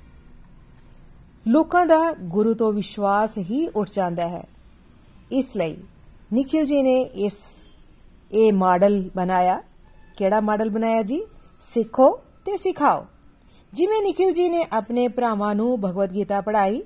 ਲੋਕਾਂ 1.47 1.85
ਦਾ 1.85 2.13
ਗੁਰੂ 2.13 2.53
ਤੋਂ 2.53 2.73
ਵਿਸ਼ਵਾਸ 2.73 3.37
ਹੀ 3.37 3.67
ਉੱਠ 3.67 3.89
ਜਾਂਦਾ 3.89 4.27
ਹੈ। 4.27 4.43
ਇਸ 5.31 5.57
ਲਈ 5.57 5.77
ਨikhil 6.33 6.61
ji 6.61 6.83
ਨੇ 6.83 7.01
ਇਸ, 7.01 7.67
ਇਹ 8.31 8.53
ਮਾਡਲ 8.53 9.09
ਬਣਾਇਆ। 9.15 9.63
ਕਿਹੜਾ 10.17 10.39
ਮਾਡਲ 10.39 10.69
ਬਣਾਇਆ 10.69 11.01
ਜੀ? 11.01 11.21
ਸਿੱਖੋ 11.61 12.17
ਤੇ 12.17 12.57
ਸਿਖਾਓ। 12.57 13.05
ਜਿਵੇਂ 13.73 14.01
ਨikhil 14.01 14.29
ji 14.29 14.51
ਨੇ 14.51 14.65
ਆਪਣੇ 14.73 15.07
ਭਰਾਵਾਂ 15.07 15.55
ਨੂੰ 15.55 15.79
ਭਗਵਦ 15.79 16.13
ਗੀਤਾ 16.13 16.41
ਪੜ੍ਹਾਈ 16.41 16.81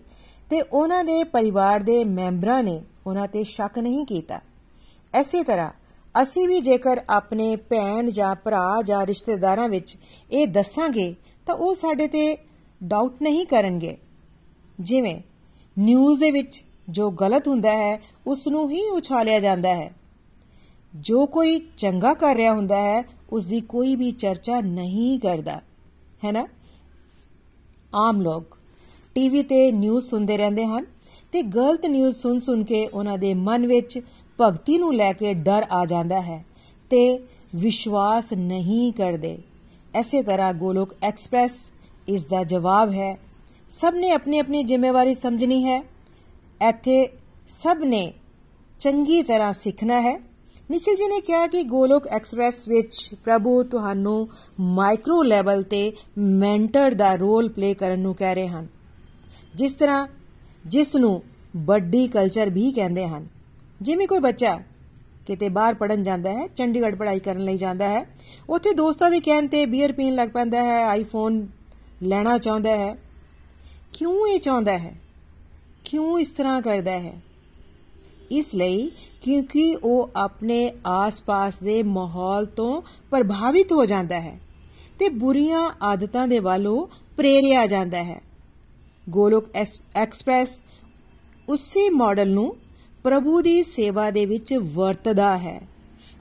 ਤੇ 0.49 0.61
ਉਹਨਾਂ 0.61 1.03
ਦੇ 1.03 1.23
ਪਰਿਵਾਰ 1.23 1.79
ਦੇ 1.79 2.05
ਮੈਂਬਰਾਂ 2.05 2.63
ਨੇ 2.63 2.81
ਉਹਨਾਂ 3.07 3.27
ਤੇ 3.27 3.43
ਸ਼ੱਕ 3.43 3.79
ਨਹੀਂ 3.79 4.05
ਕੀਤਾ। 4.05 4.39
ਐਸੇ 5.13 5.43
ਤਰ੍ਹਾਂ 5.43 5.69
ਅਸੀਂ 6.21 6.47
ਵੀ 6.47 6.59
ਜੇਕਰ 6.59 7.01
ਆਪਣੇ 7.09 7.55
ਭੈਣ 7.55 8.11
ਜਾਂ 8.11 8.35
ਭਰਾ 8.35 8.81
ਜਾਂ 8.85 9.05
ਰਿਸ਼ਤੇਦਾਰਾਂ 9.05 9.69
ਵਿੱਚ 9.69 9.97
ਇਹ 10.31 10.47
ਦੱਸਾਂਗੇ, 10.47 11.15
ਤਾਂ 11.45 11.55
ਉਹ 11.55 11.75
ਸਾਡੇ 11.75 12.07
ਤੇ 12.07 12.37
ਡਾਊਟ 12.83 13.21
ਨਹੀਂ 13.21 13.45
ਕਰਨਗੇ। 13.45 13.97
ਜਿਵੇਂ 14.79 15.21
ਨਿਊਜ਼ 15.79 16.19
ਦੇ 16.19 16.31
ਵਿੱਚ 16.31 16.63
ਜੋ 16.89 17.11
ਗਲਤ 17.11 17.47
ਹੁੰਦਾ 17.47 17.71
ਹੈ 17.71 18.01
ਉਸ 18.27 18.47
ਨੂੰ 18.47 18.71
ਹੀ 18.71 18.89
ਉਛਾਲਿਆ 18.89 19.39
ਜਾਂਦਾ 19.39 19.75
ਹੈ। 19.75 19.93
ਜੋ 20.95 21.25
ਕੋਈ 21.25 21.67
ਚੰਗਾ 21.77 22.13
ਕਰ 22.13 22.35
ਰਿਹਾ 22.35 22.53
ਹੁੰਦਾ 22.53 22.81
ਹੈ 22.81 23.03
ਉਸ 23.29 23.45
ਦੀ 23.45 23.61
ਕੋਈ 23.61 23.95
ਵੀ 23.95 24.11
ਚਰਚਾ 24.11 24.61
ਨਹੀਂ 24.61 25.19
ਕਰਦਾ। 25.19 25.61
ਹੈ 26.25 26.31
ਨਾ? 26.31 26.47
ਆਮ 27.95 28.21
ਲੋਕ 28.21 28.57
ਟੀਵੀ 29.15 29.43
ਤੇ 29.43 29.71
ਨਿਊਜ਼ 29.71 30.07
ਸੁਣਦੇ 30.07 30.37
ਰਹਿੰਦੇ 30.37 30.65
ਹਨ 30.65 30.85
ਤੇ 31.31 31.41
ਗਲਤ 31.41 31.85
ਨਿਊਜ਼ 31.85 32.17
ਸੁਣ 32.17 32.39
ਸੁਣ 32.39 32.63
ਕੇ 32.63 32.87
ਉਹਨਾਂ 32.87 33.17
ਦੇ 33.17 33.33
ਮਨ 33.33 33.67
ਵਿੱਚ 33.67 33.99
ਭਗਤੀ 34.41 34.77
ਨੂੰ 34.77 34.93
ਲੈ 34.93 35.13
ਕੇ 35.13 35.33
ਡਰ 35.33 35.65
ਆ 35.71 35.85
ਜਾਂਦਾ 35.85 36.21
ਹੈ 36.21 36.45
ਤੇ 36.89 37.19
ਵਿਸ਼ਵਾਸ 37.55 38.33
ਨਹੀਂ 38.33 38.93
ਕਰਦੇ। 38.93 39.37
ਐਸੇ 39.95 40.23
ਤਰ੍ਹਾਂ 40.23 40.53
ਗੋਲੋਕ 40.53 40.95
ਐਕਸਪ੍ਰੈਸ 41.03 41.71
ਇਸ 42.07 42.25
ਦਾ 42.25 42.43
ਜਵਾਬ 42.43 42.91
ਹੈ, 42.91 43.17
ਸਭ 43.69 43.93
ਨੇ 43.95 44.11
ਆਪਣੀ 44.11 44.39
ਆਪਣੀ 44.39 44.63
ਜ਼ਿੰਮੇਵਾਰੀ 44.63 45.13
ਸਮਝਣੀ 45.13 45.63
ਹੈ। 45.65 45.83
ਇੱਥੇ 46.69 47.07
ਸਭ 47.49 47.77
ਨੇ 47.83 48.13
ਚੰਗੀ 48.79 49.21
ਤਰ੍ਹਾਂ 49.21 49.53
ਸਿੱਖਣਾ 49.53 50.01
ਹੈ। 50.01 50.17
ਨikhil 50.71 50.93
ji 50.93 51.15
ਨੇ 51.15 51.21
ਕਿਹਾ 51.21 51.47
ਕਿ 51.47 51.63
ਗੋਲੋਕ 51.63 52.07
ਐਕਸਪ੍ਰੈਸ 52.07 52.67
ਵਿੱਚ 52.67 53.15
ਪ੍ਰਭੂ 53.23 53.63
ਤੁਹਾਨੂੰ 53.63 54.27
ਮਾਈਕਰੋ 54.59 55.23
ਲੈਵਲ 55.23 55.63
ਤੇ 55.63 55.91
ਮੈਂਟਰ 56.17 56.93
ਦਾ 56.93 57.15
ਰੋਲ 57.15 57.49
ਪਲੇ 57.49 57.73
ਕਰਨ 57.73 57.99
ਨੂੰ 57.99 58.15
ਕਹਿ 58.15 58.35
ਰਹੇ 58.35 58.47
ਹਨ। 58.47 58.67
ਜਿਸ 59.55 59.73
ਤਰ੍ਹਾਂ 59.73 60.07
ਜਿਸ 60.65 60.95
ਨੂੰ 60.95 61.21
ਵੱਡੀ 61.57 62.07
ਕਲਚਰ 62.07 62.49
ਵੀ 62.49 62.71
ਕਹਿੰਦੇ 62.71 63.07
ਹਨ। 63.07 63.27
ਜਿਵੇਂ 63.81 64.07
ਕੋਈ 64.07 64.19
ਬੱਚਾ 64.19 64.59
ਕਿਤੇ 65.27 65.49
ਬਾਹਰ 65.49 65.73
ਪੜਨ 65.73 66.03
ਜਾਂਦਾ 66.03 66.33
ਹੈ, 66.33 66.47
ਚੰਡੀਗੜ੍ਹ 66.47 66.95
ਪੜ੍ਹਾਈ 66.95 67.19
ਕਰਨ 67.19 67.39
ਲਈ 67.39 67.57
ਜਾਂਦਾ 67.57 67.87
ਹੈ, 67.89 68.05
ਉੱਥੇ 68.49 68.73
ਦੋਸਤਾਂ 68.73 69.11
ਦੇ 69.11 69.19
ਕਹਿਣ 69.19 69.47
ਤੇ 69.47 69.65
ਬੀਅਰ 69.65 69.91
ਪੀਣ 69.91 70.15
ਲੱਗ 70.15 70.29
ਪੈਂਦਾ 70.29 70.63
ਹੈ 70.63 70.87
ਆਈਫੋਨ 70.87 71.47
ਲੈਣਾ 72.03 72.37
ਚਾਹੁੰਦਾ 72.37 72.75
ਹੈ। 72.75 72.95
ਕਿਉਂ 73.93 74.27
ਇਹ 74.27 74.39
ਚਾਹੁੰਦਾ 74.39 74.77
ਹੈ? 74.77 74.93
ਕਿਉਂ 75.85 76.19
ਇਸ 76.19 76.31
ਤਰ੍ਹਾਂ 76.31 76.61
ਕਰਦਾ 76.61 76.91
ਹੈ? 76.91 77.13
ਇਸ 78.31 78.55
ਲਈ 78.55 78.91
ਕਿਉਂਕਿ 79.21 79.77
ਉਹ 79.83 80.09
ਆਪਣੇ 80.15 80.73
ਆਸ-ਪਾਸ 80.85 81.59
ਦੇ 81.59 81.83
ਮਾਹੌਲ 81.83 82.45
ਤੋਂ 82.45 82.81
ਪ੍ਰਭਾਵਿਤ 83.11 83.71
ਹੋ 83.71 83.85
ਜਾਂਦਾ 83.85 84.19
ਹੈ 84.19 84.39
ਤੇ 84.99 85.09
ਬੁਰੀਆਂ 85.09 85.69
ਆਦਤਾਂ 85.83 86.27
ਦੇ 86.27 86.39
ਵੱਲੋਂ 86.39 86.87
ਪ੍ਰੇਰਿਆ 87.17 87.65
ਜਾਂਦਾ 87.67 88.03
ਹੈ। 88.03 88.21
ਗੋਲੋਕ 89.09 89.45
ਐਕਸਪ੍ਰੈਸ 89.95 90.61
ਉਸੇ 91.49 91.89
ਮਾਡਲ 91.89 92.29
ਨੂੰ 92.29 92.55
ਪ੍ਰਭੂ 93.03 93.41
ਦੀ 93.41 93.63
ਸੇਵਾ 93.63 94.09
ਦੇ 94.11 94.25
ਵਿੱਚ 94.25 94.53
ਵਰਤਦਾ 94.53 95.37
ਹੈ। 95.37 95.61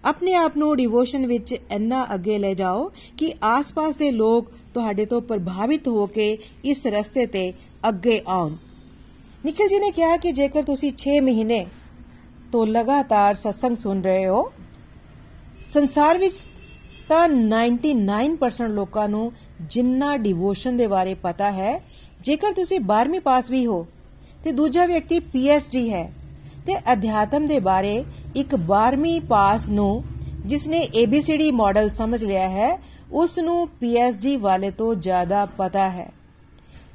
ਆਪਣੇ 0.05 0.35
ਆਪ 0.35 0.57
ਨੂੰ 0.57 0.77
ਡਿਵੋਸ਼ਨ 0.77 1.27
ਵਿੱਚ 1.27 1.53
ਇੰਨਾ 1.71 2.07
ਅੱਗੇ 2.15 2.39
ਲੈ 2.39 2.55
ਜਾਓ 2.55 2.93
ਕਿ 3.17 3.33
ਆਸ-ਪਾਸ 3.45 3.95
ਦੇ 3.95 4.11
ਲੋਕ 4.11 4.47
ਤੁਹਾਡੇ 4.75 5.05
ਤੋਂ 5.07 5.21
ਪ੍ਰਭਾਵਿਤ 5.21 5.89
ਹੋ 5.89 6.07
ਕੇ 6.07 6.39
ਇਸ 6.65 6.87
ਰਸਤੇ 6.87 7.27
ਤੇ 7.27 7.53
ਅੱਗੇ 7.89 8.21
ਆਉਣ। 8.29 8.55
ਨikhil 9.47 9.69
ji 9.73 9.81
ਨੇ 9.81 9.91
ਕਿਹਾ 9.91 10.17
ਕਿ 10.17 10.33
ਜੇਕਰ 10.33 10.63
ਤੁਸੀਂ 10.63 10.93
6 10.97 11.19
ਮਹੀਨੇ 11.21 11.67
ਤੋਂ 12.53 12.67
ਲਗਾਤਾਰ 12.67 13.35
ਸਤਸੰਗ 13.35 13.77
ਸੁਣ 13.77 14.03
ਰਹੇ 14.03 14.27
ਹੋ, 14.27 14.53
ਸੰਸਾਰ 15.63 16.19
ਵਿੱਚ 16.19 16.47
ਤਾਂ 17.09 17.29
99% 17.29 18.71
ਲੋਕਾਂ 18.71 19.09
ਨੂੰ 19.09 19.33
ਜਿੰਨਾ 19.61 20.17
ਡਿਵੋਸ਼ਨ 20.17 20.77
ਦੇ 20.77 20.87
ਬਾਰੇ 20.87 21.15
ਪਤਾ 21.15 21.51
ਹੈ, 21.51 21.83
ਜੇਕਰ 22.21 22.53
ਤੁਸੀਂ 22.53 22.81
12ਵੀਂ 22.81 23.21
ਪਾਸ 23.21 23.51
ਵੀ 23.51 23.67
ਹੋ 23.67 23.87
ਤੇ 24.45 24.53
ਦੂਜਾ 24.53 24.87
ਵਿਅਕਤੀ 24.87 25.19
ਪੀਐਚਡੀ 25.19 25.93
ਹੈ 25.93 26.13
ਤੇ 26.67 26.79
ਅਧਿਆਤਮ 26.93 27.47
ਦੇ 27.47 27.59
ਬਾਰੇ 27.61 28.05
ਇੱਕ 28.37 28.55
12ਵੀਂ 28.55 29.21
ਪਾਸ 29.21 29.69
ਨੂੰ 29.71 30.05
ਜਿਸਨੇ 30.47 30.89
ABCD 31.03 31.53
ਮਾਡਲ 31.53 31.89
ਸਮਝ 31.89 32.25
ਲਿਆ 32.25 32.49
ਹੈ 32.49 32.79
ਉਸ 33.13 33.39
ਨੂੰ 33.39 33.69
ਪੀਐਚਡੀ 33.69 34.37
ਵਾਲੇ 34.37 34.71
ਤੋਂ 34.71 34.95
ਜ਼ਿਆਦਾ 34.95 35.45
ਪਤਾ 35.47 35.89
ਹੈ। 35.91 36.13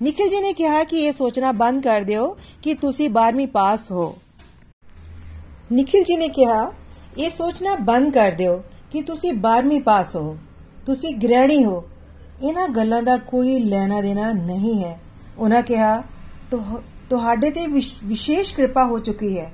ਨikhil 0.04 0.34
ji 0.34 0.42
ਨੇ 0.42 0.54
ਕਿਹਾ 0.54 0.84
ਕਿ 0.84 0.98
ਇਹ 0.98 1.12
ਸੋਚਣਾ 1.12 1.52
ਬੰਦ 1.52 1.84
ਕਰ 1.84 2.02
ਦਿਓ 2.02 2.38
ਕਿ 2.62 2.74
ਤੁਸੀਂ 2.74 3.10
12ਵੀਂ 3.10 3.48
ਪਾਸ 3.48 3.92
ਹੋ। 3.92 4.16
ਨikhil 5.72 6.02
ji 6.02 6.18
ਨੇ 6.18 6.28
ਕਿਹਾ, 6.28 6.72
ਇਹ 7.18 7.30
ਸੋਚਣਾ 7.30 7.76
ਬੰਦ 7.76 8.14
ਕਰ 8.14 8.32
ਦਿਓ 8.32 8.64
ਕਿ 8.92 9.02
ਤੁਸੀਂ 9.02 9.34
12ਵੀਂ 9.34 9.82
ਪਾਸ 9.82 10.16
ਹੋ, 10.16 10.38
ਤੁਸੀਂ 10.86 11.16
ਗ੍ਰਹਿਣੀ 11.16 11.66
ਹੋ। 11.66 11.84
ਇਹਨਾਂ 12.42 12.68
ਗੱਲਾਂ 12.68 13.04
ਦਾ 13.04 13.18
ਕੋਈ 13.18 13.60
ਲੈਣਾ 13.60 14.02
ਦੇਣਾ 14.02 14.32
ਨਹੀਂ 14.32 14.84
ਹੈ। 14.84 15.00
ਉਹਨਾਂ 15.38 15.62
ਕਿਹਾ 15.62 16.04
ਤੁਹਾਡੇ 17.10 17.50
ਤੇ 17.52 17.66
ਵਿਸ਼ੇਸ਼ 18.04 18.54
ਕਿਰਪਾ 18.56 18.86
ਹੋ 18.86 19.00
ਚੁੱਕੀ 19.00 19.38
ਹੈ। 19.40 19.52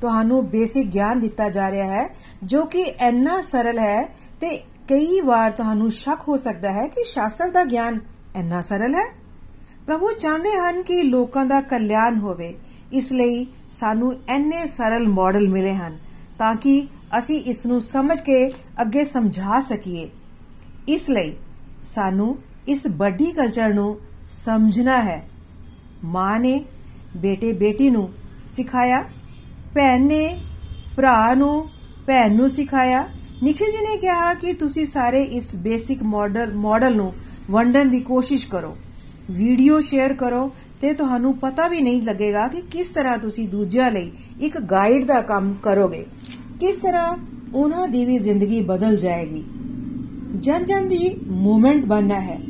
ਤੁਹਾਨੂੰ 0.00 0.46
ਬੇਸਿਕ 0.48 0.86
ਗਿਆਨ 0.86 1.20
ਦਿੱਤਾ 1.20 1.48
ਜਾ 1.48 1.70
ਰਿਹਾ 1.70 1.86
ਹੈ, 1.86 2.08
ਜੋ 2.42 2.64
ਕਿ 2.64 2.80
ਇੰਨਾ 2.80 3.40
ਸਰਲ 3.40 3.78
ਹੈ 3.78 4.02
ਤੇ 4.40 4.56
ਕਈ 4.88 5.20
ਵਾਰ 5.20 5.50
ਤੁਹਾਨੂੰ 5.50 5.90
ਸ਼ੱਕ 5.92 6.20
ਹੋ 6.28 6.36
ਸਕਦਾ 6.36 6.72
ਹੈ 6.72 6.86
ਕਿ 6.86 7.04
ਸ਼ਾਸਤਰ 7.04 7.48
ਦਾ 7.48 7.64
ਗਿਆਨ 7.64 7.98
ਇੰਨਾ 8.36 8.60
ਸਰਲ 8.62 8.94
ਹੈ। 8.94 9.04
ਪ੍ਰਭੂ 9.86 10.10
ਚਾਹੁੰਦੇ 10.18 10.50
ਹਨ 10.50 10.82
ਕਿ 10.82 11.02
ਲੋਕਾਂ 11.02 11.44
ਦਾ 11.46 11.60
ਕਲਿਆਣ 11.60 12.16
ਹੋਵੇ, 12.16 12.54
ਇਸ 12.92 13.12
ਲਈ 13.12 13.46
ਸਾਨੂੰ 13.70 14.14
ਐਨੇ 14.28 14.66
ਸਰਲ 14.66 15.08
ਮਾਡਲ 15.08 15.48
ਮਿਲੇ 15.48 15.74
ਹਨ 15.74 15.98
ਤਾਂ 16.38 16.54
ਕਿ 16.54 16.86
ਅਸੀਂ 17.18 17.38
ਇਸ 17.42 17.66
ਨੂੰ 17.66 17.80
ਸਮਝ 17.80 18.20
ਕੇ 18.20 18.48
ਅੱਗੇ 18.80 19.04
ਸਮਝਾ 19.04 19.60
ਸਕੀਏ। 19.60 20.08
ਇਸ 20.88 21.08
ਲਈ 21.10 21.32
ਸਾਨੂੰ 21.84 22.36
ਇਸ 22.68 22.86
ਵੱਡੀ 22.86 23.30
ਕਲਚਰ 23.32 23.74
ਨੂੰ 23.74 23.98
ਸਮਝਣਾ 24.30 25.00
ਹੈ। 25.02 25.22
ਮਾਂ 26.04 26.38
ਨੇ 26.40 26.64
ਬੇਟੇ 27.16 27.52
ਬੇਟੀ 27.52 27.90
ਨੂੰ 27.90 28.12
ਸਿਖਾਇਆ, 28.48 29.04
ਭੈਣ 29.74 30.06
ਨੇ 30.06 30.40
ਭਰਾ 30.96 31.34
ਨੂੰ, 31.34 31.68
ਭੈਣ 32.06 32.36
ਨੂੰ 32.36 32.50
ਸਿਖਾਇਆ। 32.50 33.08
ਨikhil 33.42 33.68
ji 33.68 33.90
ਨੇ 33.90 33.96
ਕਿਹਾ 33.96 34.34
ਕਿ 34.34 34.52
ਤੁਸੀਂ 34.52 34.84
ਸਾਰੇ 34.84 35.22
ਇਸ 35.22 35.56
ਬੇਸਿਕ 35.56 36.02
ਮਾਡਲ 36.02 36.54
ਮਾਡਲ 36.54 36.96
ਨੂੰ 36.96 37.12
ਵੰਡਣ 37.50 37.88
ਦੀ 37.88 38.00
ਕੋਸ਼ਿਸ਼ 38.00 38.48
ਕਰੋ। 38.48 38.76
ਵੀਡੀਓ 39.30 39.80
ਸ਼ੇਅਰ 39.80 40.12
ਕਰੋ 40.12 40.52
ਤੇ 40.82 40.92
ਤੁਹਾਨੂੰ 40.92 41.38
ਪਤਾ 41.38 41.68
ਵੀ 41.68 41.80
ਨਹੀਂ 41.80 42.02
ਲੱਗੇਗਾ 42.02 42.48
ਕਿ 42.48 42.60
ਕਿਸ 42.60 42.88
ਤਰ੍ਹਾਂ 42.88 43.18
ਤੁਸੀਂ 43.18 43.48
ਦੂਜਿਆਂ 43.48 43.90
ਲਈ 43.90 44.12
ਇੱਕ 44.40 44.60
ਗਾਈਡ 44.60 45.04
ਦਾ 45.04 45.20
ਕੰਮ 45.20 45.54
ਕਰੋਗੇ। 45.62 46.06
ਕਿਸ 46.60 46.76
ਤਰ੍ਹਾਂ 46.76 47.16
ਉਹਨਾਂ 47.54 47.88
ਦੀ 47.88 48.04
ਵੀ 48.04 48.18
ਜ਼ਿੰਦਗੀ 48.18 48.60
ਬਦਲ 48.62 48.96
ਜਾਏਗੀ। 48.96 49.44
ਜਨ 50.36 50.64
ਜਨ 50.64 50.88
ਦੀ 50.88 51.20
ਮੂਵਮੈਂਟ 51.26 51.84
ਬਣਨਾ 51.84 52.20
ਹੈ। 52.20 52.40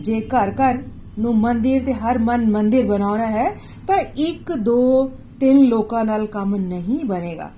ਜੇ 0.00 0.20
ਘਰ 0.20 0.50
ਘਰ 0.50 0.82
ਨੂੰ 1.18 1.34
ਮੰਦਿਰ 1.38 1.82
ਤੇ 1.82 1.92
ਹਰ 1.92 2.18
ਮਨ 2.18 2.50
ਮੰਦਿਰ 2.50 2.86
ਬਣਾਉਣਾ 2.86 3.26
ਹੈ, 3.26 3.48
ਤਾਂ 3.86 3.98
ਇੱਕ, 4.18 4.52
ਦੋ, 4.52 5.10
ਤਿੰਨ 5.40 5.58
ਲੋਕਾਂ 5.58 6.04
ਨਾਲ 6.04 6.26
ਕੰਮ 6.26 6.56
ਨਹੀਂ 6.56 7.04
ਬਣੇਗਾ। 7.04 7.50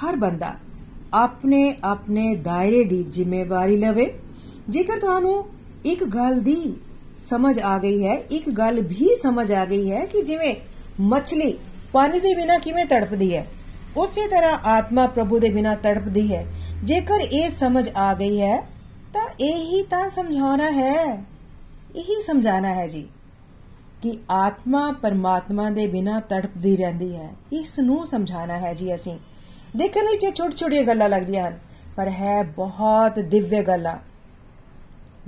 ਹਰ 0.00 0.16
ਬੰਦਾ 0.16 0.54
ਆਪਣੇ 1.14 1.74
ਆਪਣੇ 1.84 2.34
ਦਾਇਰੇ 2.34 2.84
ਦੀ 2.84 3.02
ਜ਼ਿੰਮੇਵਾਰੀ 3.02 3.76
ਲਵੇ। 3.76 4.12
ਜੇਕਰ 4.68 4.98
ਤੁਹਾਨੂੰ 4.98 5.44
ਇੱਕ 5.84 6.04
ਗੱਲ 6.04 6.40
ਦੀ 6.40 6.76
ਸਮਝ 7.18 7.58
ਆ 7.58 7.78
ਗਈ 7.78 8.04
ਹੈ, 8.04 8.14
ਇੱਕ 8.30 8.50
ਗੱਲ 8.50 8.80
ਵੀ 8.80 9.16
ਸਮਝ 9.22 9.52
ਆ 9.52 9.64
ਗਈ 9.64 9.90
ਹੈ 9.90 10.04
ਕਿ 10.06 10.22
ਜਿਵੇਂ 10.22 10.54
ਮੱਛਲੀ 11.00 11.52
ਪਾਣੀ 11.92 12.20
ਦੇ 12.20 12.34
ਬਿਨਾ 12.34 12.58
ਕਿਵੇਂ 12.58 12.84
ਤੜਪਦੀ 12.86 13.34
ਹੈ, 13.34 13.46
ਉਸੇ 13.96 14.26
ਤਰ੍ਹਾਂ 14.28 14.58
ਆਤਮਾ 14.68 15.06
ਪ੍ਰਭੂ 15.06 15.38
ਦੇ 15.38 15.48
ਬਿਨਾ 15.48 15.74
ਤੜਪਦੀ 15.74 16.32
ਹੈ। 16.34 16.46
ਜੇਕਰ 16.84 17.20
ਇਹ 17.20 17.50
ਸਮਝ 17.50 17.88
ਆ 17.96 18.14
ਗਈ 18.14 18.40
ਹੈ, 18.40 18.56
ਤਾਂ 19.12 19.26
ਇਹੀ 19.40 19.82
ਤਾਂ 19.82 20.08
ਸਮਝਾਉਣਾ 20.08 20.70
ਹੈ। 20.70 21.31
ਇਹੀ 21.96 22.22
ਸਮਝਾਣਾ 22.22 22.74
ਹੈ 22.74 22.86
ਜੀ 22.88 23.08
ਕਿ 24.02 24.12
ਆਤਮਾ 24.30 24.90
ਪਰਮਾਤਮਾ 24.92 25.68
ਦੇ 25.70 25.86
ਬਿਨਾ 25.86 26.20
ਤੜਪਦੀ 26.20 26.76
ਰਹਿੰਦੀ 26.76 27.14
ਹੈ। 27.16 27.28
ਇਸ 27.52 27.78
ਨੂੰ 27.80 28.06
ਸਮਝਾਣਾ 28.06 28.58
ਹੈ 28.58 28.72
ਜੀ 28.74 28.94
ਅਸੀਂ। 28.94 29.18
ਦੇਖਣ 29.76 30.06
ਵਿੱਚ 30.06 30.26
ਛੋਟੀ 30.36 30.56
ਛੋਟੀਆਂ 30.56 30.82
ਗੱਲਾਂ 30.82 31.08
ਲੱਗਦੀਆਂ 31.08 31.48
ਹਨ, 31.48 31.58
ਪਰ 31.96 32.08
ਹੈ 32.08 32.42
ਬਹੁਤ 32.56 33.18
ਦਿਵਯ 33.18 33.62
ਗੱਲਾਂ। 33.62 33.96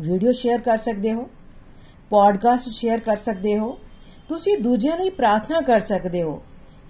ਵੀਡੀਓ 0.01 0.33
ਸ਼ੇਅਰ 0.33 0.61
ਕਰ 0.61 0.77
ਸਕਦੇ 0.77 1.13
ਹੋ, 1.13 1.29
ਪੋਡਕਾਸਟ 2.11 2.69
ਸ਼ੇਅਰ 2.69 3.01
ਕਰ 3.01 3.17
ਸਕਦੇ 3.17 3.59
ਹੋ, 3.59 3.79
ਤੁਸੀਂ 4.29 4.57
ਦੂਜਿਆਂ 4.59 4.97
ਲਈ 4.99 5.11
ਪ੍ਰਾਰਥਨਾ 5.11 5.61
ਕਰ 5.61 5.79
ਸਕਦੇ 5.79 6.23
ਹੋ 6.23 6.43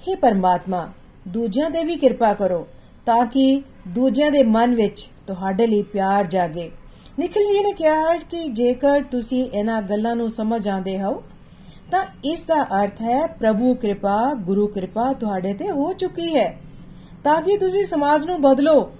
हे 0.03 0.17
ਪਰਮਾਤਮਾ, 0.17 0.89
ਦੂਜਿਆਂ 1.29 1.71
ਦੇ 1.71 1.85
ਵੀ 1.85 1.97
ਕਿਰਪਾ 1.97 2.33
ਕਰੋ, 2.35 2.67
ਤਾਂ 3.07 3.27
ਕਿ 3.27 3.63
ਦੂਜਿਆਂ 3.89 4.31
ਦੇ 4.31 4.43
ਮਨ 4.43 4.75
ਵਿੱਚ 4.75 5.09
ਤੁਹਾਡੇ 5.27 5.67
ਲਈ 5.67 5.83
ਪਿਆਰ 5.83 6.27
ਜਾਗੇ। 6.27 6.71
ਨਿਖਿਲ 7.19 7.43
ਜੀ 7.43 7.65
ਨੇ 7.65 7.73
ਕਿਹਾ 7.73 8.17
ਕਿ 8.17 8.49
ਜੇਕਰ 8.49 9.03
ਤੁਸੀਂ 9.11 9.51
ਇਹਨਾਂ 9.51 9.83
ਗੱਲਾਂ 9.83 10.17
ਨੂੰ 10.17 10.31
ਸਮਝ 10.31 10.69
ਆਂਦੇ 10.69 11.03
ਹੋ, 11.03 11.23
ਤਾਂ 11.91 12.05
ਇਸ 12.25 12.45
ਦਾ 12.45 12.65
ਅਰਥ 12.65 13.03
ਹੈ, 13.03 13.27
ਪ੍ਰਭੂ 13.27 13.75
ਕਿਰਪਾ, 13.75 14.35
ਗੁਰੂ 14.35 14.67
ਕਿਰਪਾ 14.67 15.13
ਤੁਹਾਡੇ 15.13 15.55
ਤੇ 15.55 15.71
ਹੋ 15.71 15.93
ਚੁੱਕੀ 15.93 16.37
ਹੈ। 16.37 16.57
ਤਾਂ 17.25 17.43
ਕਿ 17.43 17.57
ਤੁਸੀਂ 17.57 17.85
ਸਮਾਜ 17.85 18.27
ਨੂੰ 18.27 18.43
ਬਦਲੋ। 18.43 18.91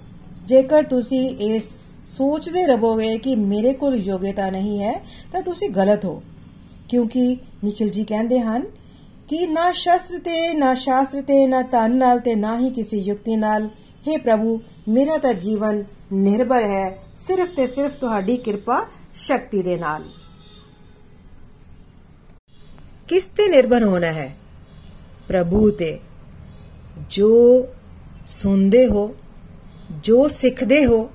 ਜੇਕਰ 0.45 0.83
ਤੁਸੀਂ 0.83 1.29
ਇਸ 1.29 1.95
ਸੋਚਦੇ 2.05 2.65
ਰਹੋਗੇ 2.65 3.17
ਕਿ 3.17 3.35
ਮੇਰੇ 3.35 3.73
ਕੋਲ 3.73 3.95
ਯੋਗਤਾ 3.95 4.49
ਨਹੀਂ 4.49 4.83
ਹੈ, 4.83 5.01
ਤਾਂ 5.31 5.41
ਤੁਸੀਂ 5.41 5.69
ਗਲਤ 5.69 6.05
ਹੋ। 6.05 6.23
ਕਿਉਂਕਿ 6.89 7.37
ਨikhil 7.63 7.93
ji 7.99 8.05
ਕਹਿੰਦੇ 8.07 8.39
ਹਨ 8.39 8.61
ਕਿ 9.27 9.47
ਨਾ 9.47 9.71
ਸ਼ਸਤਰ 9.71 10.19
ਤੇ, 10.19 10.53
ਨਾ 10.53 10.73
ਸ਼ਾਸਤਰ 10.73 11.21
ਤੇ, 11.21 11.47
ਨਾ 11.47 11.61
ਧਨ 11.61 11.91
ਨਾਲ 11.91 12.19
ਤੇ 12.19 12.35
ਨਾ 12.35 12.59
ਹੀ 12.59 12.69
ਕਿਸੇ 12.69 12.97
ਯੁਕਤੀ 12.97 13.35
ਨਾਲ 13.35 13.69
हे 14.07 14.21
ਪ੍ਰਭੂ, 14.21 14.61
ਮੇਰਾ 14.87 15.17
ਤਾਂ 15.17 15.33
ਜੀਵਨ 15.33 15.83
ਨਿਰਭਰ 16.13 16.63
ਹੈ। 16.63 17.04
ਸਿਰਫ 17.15 17.49
ਤੇ 17.49 17.67
ਸਿਰਫ 17.67 17.95
ਤੁਹਾਡੀ 17.95 18.37
ਕਿਰਪਾ 18.37 18.87
ਸ਼ਕਤੀ 19.15 19.61
ਦੇ 19.61 19.77
ਨਾਲ। 19.77 20.03
ਕਿਸ 23.07 23.25
ਤੇ 23.27 23.47
ਨਿਰਭਰ 23.47 23.83
ਹੋਣਾ 23.83 24.07
ਹੈ? 24.07 24.35
ਪ੍ਰਭੂ 25.27 25.69
ਤੇ। 25.69 25.99
ਜੋ 27.09 27.65
ਸੁਣਦੇ 28.27 28.85
ਹੋ, 28.85 29.15
ਜੋ 30.03 30.27
ਸਿੱਖਦੇ 30.27 30.85
ਹੋ, 30.85 31.09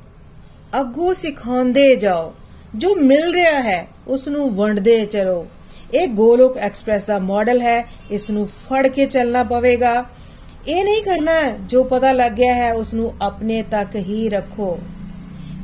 ਅੱਗੋਂ 0.81 1.15
ਸਿਖਾਉਂਦੇ 1.15 1.97
ਜਾਓ। 1.97 2.35
ਜੋ 2.75 2.95
ਮਿਲ 2.95 3.35
ਰਿਹਾ 3.35 3.61
ਹੈ 3.61 3.89
ਉਸ 4.07 4.29
ਨੂੰ 4.29 4.55
ਵੰਡਦੇ 4.55 5.07
ਚਲੋ। 5.07 5.47
ਇਹ 5.95 6.09
ਗੋਲੋਕ 6.09 6.57
ਐਕਸਪ੍ਰੈਸ 6.57 7.05
ਦਾ 7.05 7.19
ਮਾਡਲ 7.19 7.61
ਹੈ 7.61 7.89
ਇਸ 8.11 8.31
ਨੂੰ 8.31 8.47
ਫੜ 8.47 8.87
ਕੇ 8.87 9.07
ਚੱਲਣਾ 9.07 9.43
ਪਵੇਗਾ। 9.43 10.05
ਇਹ 10.69 10.85
ਨਹੀਂ 10.85 11.03
ਕਰਨਾ, 11.03 11.57
ਜੋ 11.67 11.85
ਪਤਾ 11.85 12.13
ਲੱਗ 12.13 12.33
ਗਿਆ 12.33 12.55
ਹੈ 12.55 12.73
ਉਸ 12.73 12.95
ਨੂੰ 12.95 13.15
ਆਪਣੇ 13.23 13.63
ਤੱਕ 13.63 13.97
ਹੀ 13.97 14.29
ਰੱਖੋ। 14.29 14.79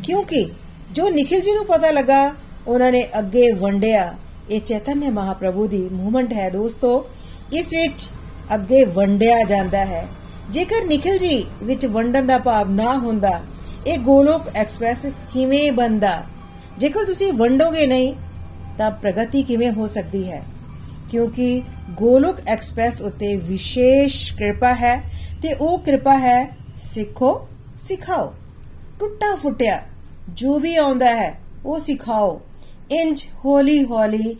ਕਿਉਂਕਿ 0.07 0.49
ਜੋ 0.93 1.09
ਨikhil 1.09 1.43
ji 1.43 1.55
ਨੂੰ 1.55 1.67
ਪਤਾ 1.67 1.91
ਲੱਗਾ, 1.91 2.35
ਉਹਨਾਂ 2.67 2.93
ਨੇ 2.93 3.09
ਅੱਗੇ 3.19 3.53
ਵੰਡਿਆ। 3.53 4.15
ਇਹ 4.51 4.61
ਚੈਤਨਯ 4.61 5.11
ਮਹਾਪ੍ਰਭੂ 5.11 5.67
ਦੀ 5.67 5.89
ਮੂਵਮੈਂਟ 5.89 6.33
ਹੈ 6.33 6.51
ਦੋਸਤੋ। 6.51 7.07
ਇਸ 7.53 7.67
ਵਿੱਚ 7.73 8.11
ਅੱਗੇ 8.55 8.85
ਵੰਡਿਆ 8.85 9.43
ਜਾਂਦਾ 9.43 9.85
ਹੈ। 9.85 10.09
ਜੇਕਰ 10.51 10.85
ਨikhil 10.85 11.21
ji 11.27 11.43
ਵਿੱਚ 11.63 11.87
ਵੰਡਣ 11.87 12.27
ਦਾ 12.27 12.39
ਭਾਵ 12.39 12.71
ਨਾ 12.71 12.99
ਹੁੰਦਾ, 12.99 13.41
ਇਹ 13.87 13.99
ਗੋਲੋਕ 13.99 14.43
ਐਕਸਪ੍ਰੈਸ 14.55 15.07
ਕਿਵੇਂ 15.07 15.73
ਬੰਦਾ 15.73 16.23
ਜੇਕਰ 16.79 17.05
ਤੁਸੀਂ 17.05 17.33
ਵੰਡੋਗੇ 17.33 17.87
ਨਹੀਂ, 17.87 18.15
ਤਾਂ 18.79 18.91
ਪ੍ਰਗਤੀ 18.91 19.43
ਕਿਵੇਂ 19.43 19.71
ਹੋ 19.71 19.87
ਸਕਦੀ 19.87 20.31
ਹੈ? 20.31 20.43
ਕਿਉਂਕਿ 21.11 21.63
ਗੋਲੋਕ 21.91 22.37
ਐਕਸਪ੍ਰੈਸ 22.47 23.03
ਉਤੇ 23.03 23.37
ਵਿਸ਼ੇਸ਼ 23.37 24.37
ਕਿਰਪਾ 24.37 24.75
ਹੈ 24.75 25.03
ਤੇ 25.43 25.55
ਉਹ 25.55 25.79
ਕਿਰਪਾ 25.79 26.19
ਹੈ 26.19 26.57
ਸਿੱਖੋ, 26.77 27.49
ਸਿਖਾਓ। 27.79 28.35
ਟੁੱਟਾ 29.01 29.37
ਫੁੱਟਿਆ। 29.37 29.83
ਜੋ 30.29 30.59
ਵੀ 30.59 30.77
ਆਉਂਦਾ 30.77 31.17
ਹੈ, 31.17 31.41
ਉਹ 31.67 31.79
ਸਿਖਾਓ। 31.81 32.41
ਇੰਜ 32.91 33.27
ਹੌਲੀ 33.45 33.85
ਹੌਲੀ 33.85 34.37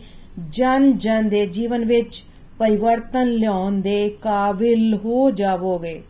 ਜਨ 0.49 0.97
ਜਨ 0.97 1.29
ਦੇ 1.29 1.45
ਜੀਵਨ 1.45 1.85
ਵਿੱਚ 1.85 2.23
ਪਰਿਵਰਤਨ 2.59 3.27
ਲਿਆਉਣ 3.27 3.81
ਦੇ 3.81 4.09
ਕਾਬਿਲ 4.09 4.99
ਹੋ 5.05 5.31
ਜਾਵੋਗੇ। 5.31 6.03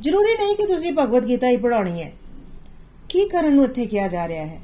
ਜ਼ਰੂਰੀ 0.00 0.44
ਨਹੀਂ 0.44 0.56
ਕਿ 0.56 0.66
ਤੁਸੀਂ 0.66 0.92
ਭਗਵਦ 0.92 1.28
ਗੀਤਾ 1.28 1.48
ਹੀ 1.48 1.56
ਪੜਾਉਣੀ 1.56 2.02
ਹੈ। 2.02 2.12
ਕੀ 3.08 3.28
ਕਰਨ 3.28 3.54
ਨੂੰ 3.54 3.64
ਇੱਥੇ 3.64 3.86
ਕਿਹਾ 3.86 4.08
ਜਾ 4.08 4.28
ਰਿਹਾ 4.28 4.46
ਹੈ? 4.46 4.60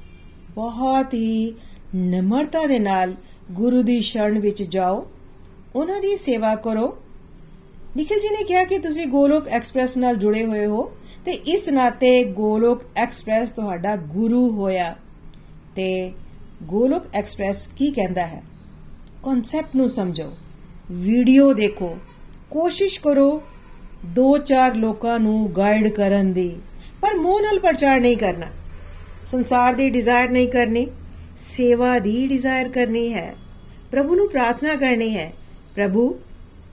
ਬਹੁਤ 0.54 1.14
ਹੀ 1.14 1.54
ਨਿਮਰਤਾ 1.94 2.66
ਦੇ 2.66 2.78
ਨਾਲ 2.78 3.14
ਗੁਰੂ 3.50 3.82
ਦੀ 3.82 4.00
ਸ਼ਰਨ 4.00 4.38
ਵਿੱਚ 4.38 4.62
ਜਾਓ। 4.62 5.10
ਉਹਨਾਂ 5.74 6.00
ਦੀ 6.00 6.16
ਸੇਵਾ 6.16 6.54
ਕਰੋ। 6.54 6.98
ਨikhil 7.96 8.18
ji 8.18 8.38
ਨੇ 8.38 8.44
ਕਿਹਾ 8.44 8.64
ਕਿ 8.64 8.78
ਤੁਸੀਂ 8.78 9.06
ਗੋਲੋਕ 9.06 9.48
ਐਕਸਪ੍ਰੈਸ 9.48 9.96
ਨਾਲ 9.96 10.16
ਜੁੜੇ 10.16 10.44
ਹੋਏ 10.44 10.66
ਹੋ। 10.66 10.92
ਤੇ 11.24 11.32
ਇਸ 11.32 11.68
ਨਾਤੇ 11.68 12.24
ਗੋਲੋਕ 12.24 12.82
ਐਕਸਪ੍ਰੈਸ 12.96 13.50
ਤੁਹਾਡਾ 13.50 13.96
ਗੁਰੂ 13.96 14.50
ਹੋਇਆ। 14.50 14.96
ਤੇ 15.76 16.12
ਗੋਲੋਕ 16.62 17.02
ਐਕਸਪ੍ਰੈਸ 17.14 17.66
ਕੀ 17.66 17.90
ਕਹਿੰਦਾ 17.90 18.26
ਹੈ? 18.26 18.42
ਕਨਸੈਪਟ 19.22 19.76
ਨੂੰ 19.76 19.88
ਸਮਝੋ। 19.88 20.32
ਵੀਡੀਓ 20.90 21.52
ਦੇਖੋ। 21.52 21.98
ਕੋਸ਼ਿਸ਼ 22.50 23.00
ਕਰੋ 23.00 23.42
ਦੋ 24.06 24.38
ਚਾਰ 24.38 24.74
ਲੋਕਾਂ 24.74 25.18
ਨੂੰ 25.18 25.52
ਗਾਈਡ 25.56 25.88
ਕਰਨ 25.88 26.32
ਦੀ। 26.32 26.56
ਪਰ 27.00 27.14
ਮੋਹ 27.14 27.40
ਨਾਲ 27.40 27.58
ਪ੍ਰਚਾਰ 27.58 28.00
ਨਹੀਂ 28.00 28.16
ਕਰਨਾ। 28.16 28.46
ਸੰਸਾਰ 29.26 29.74
ਦੀ 29.74 29.90
ਡਿਜ਼ਾਇਰ 29.90 30.30
ਨਹੀਂ 30.30 30.48
ਕਰਨੀ, 30.48 30.86
ਸੇਵਾ 31.36 31.98
ਦੀ 31.98 32.26
ਡਿਜ਼ਾਇਰ 32.26 32.68
ਕਰਨੀ 32.68 33.14
ਹੈ। 33.14 33.34
ਪ੍ਰਭੂ 33.90 34.14
ਨੂੰ 34.14 34.30
ਪ੍ਰਾਰਥਨਾ 34.30 34.76
ਕਰਨੀ 34.76 35.16
ਹੈ, 35.16 35.32
ਪ੍ਰਭੂ, 35.74 36.20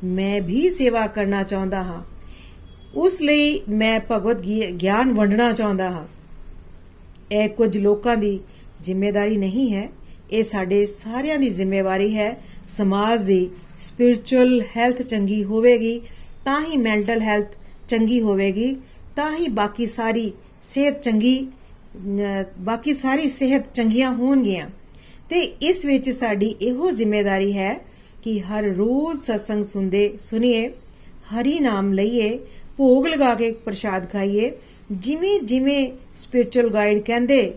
ਮੈਂ 0.03 0.41
ਵੀ 0.41 0.69
ਸੇਵਾ 0.69 1.07
ਕਰਨਾ 1.07 1.43
ਚਾਹੁੰਦਾ 1.43 1.83
ਹਾਂ। 1.83 2.03
ਉਸ 2.97 3.21
ਲਈ 3.21 3.59
ਮੈਂ 3.69 3.99
ਭਗਵਤ 4.11 4.41
ਗਿਆਨ 4.81 5.11
ਵੰਡਣਾ 5.13 5.51
ਚਾਹੁੰਦਾ 5.51 5.89
ਹਾਂ। 5.89 6.05
ਇਹ 7.31 7.49
ਕੁਝ 7.49 7.77
ਲੋਕਾਂ 7.77 8.15
ਦੀ 8.17 8.39
ਜ਼ਿੰਮੇਵਾਰੀ 8.83 9.37
ਨਹੀਂ 9.37 9.73
ਹੈ। 9.73 9.89
ਇਹ 10.31 10.43
ਸਾਡੇ 10.43 10.85
ਸਾਰਿਆਂ 10.85 11.37
ਦੀ 11.39 11.49
ਜ਼ਿੰਮੇਵਾਰੀ 11.49 12.15
ਹੈ। 12.15 12.31
ਸਮਾਜ 12.67 13.21
ਦੀ 13.21 13.49
ਸਪਿਰਚੁਅਲ 13.77 14.61
ਹੈਲਥ 14.77 15.01
ਚੰਗੀ 15.01 15.43
ਹੋਵੇਗੀ, 15.43 15.99
ਤਾਂ 16.45 16.61
ਹੀ 16.61 16.77
ਮੈਂਟਲ 16.77 17.21
ਹੈਲਥ 17.21 17.55
ਚੰਗੀ 17.87 18.19
ਹੋਵੇਗੀ, 18.21 18.75
ਤਾਂ 19.15 19.31
ਹੀ 19.37 19.47
ਬਾਕੀ 19.51 19.85
ਸਾਰੀ 19.85 20.31
ਸਿਹਤ 20.63 21.01
ਚੰਗੀ 21.01 21.47
ਬਾਕੀ 22.59 22.93
ਸਾਰੀ 22.93 23.29
ਸਿਹਤ 23.29 23.73
ਚੰਗੀਆਂ 23.73 24.11
ਹੋਣਗੀਆਂ। 24.11 24.67
ਤੇ 25.29 25.39
ਇਸ 25.61 25.85
ਵਿੱਚ 25.85 26.09
ਸਾਡੀ 26.09 26.55
ਇਹੋ 26.61 26.91
ਜ਼ਿੰਮੇਵਾਰੀ 26.91 27.57
ਹੈ 27.57 27.73
ਕਿ 28.23 28.39
ਹਰ 28.39 28.63
ਰੋਜ਼ 28.63 29.21
ਸਤਸੰਗ 29.21 29.63
ਸੁਣਦੇ, 29.63 30.13
ਸੁਣੀਏ, 30.19 30.67
ਹਰੀ 31.29 31.59
ਨਾਮ 31.59 31.91
ਲਈਏ 31.93 32.37
ਭੋਗ 32.77 33.07
ਲਗਾ 33.07 33.35
ਕੇ 33.35 33.51
ਪ੍ਰਸ਼ਾਦ 33.51 34.11
ਖਾਈਏ, 34.11 34.51
ਜਿਵੇਂ 34.91 35.39
ਜਿਵੇਂ 35.39 35.91
ਸਪਿਰਚੁਅਲ 36.13 36.69
ਗਾਈਡ 36.69 37.01
ਕਹਿੰਦੇ 37.01 37.53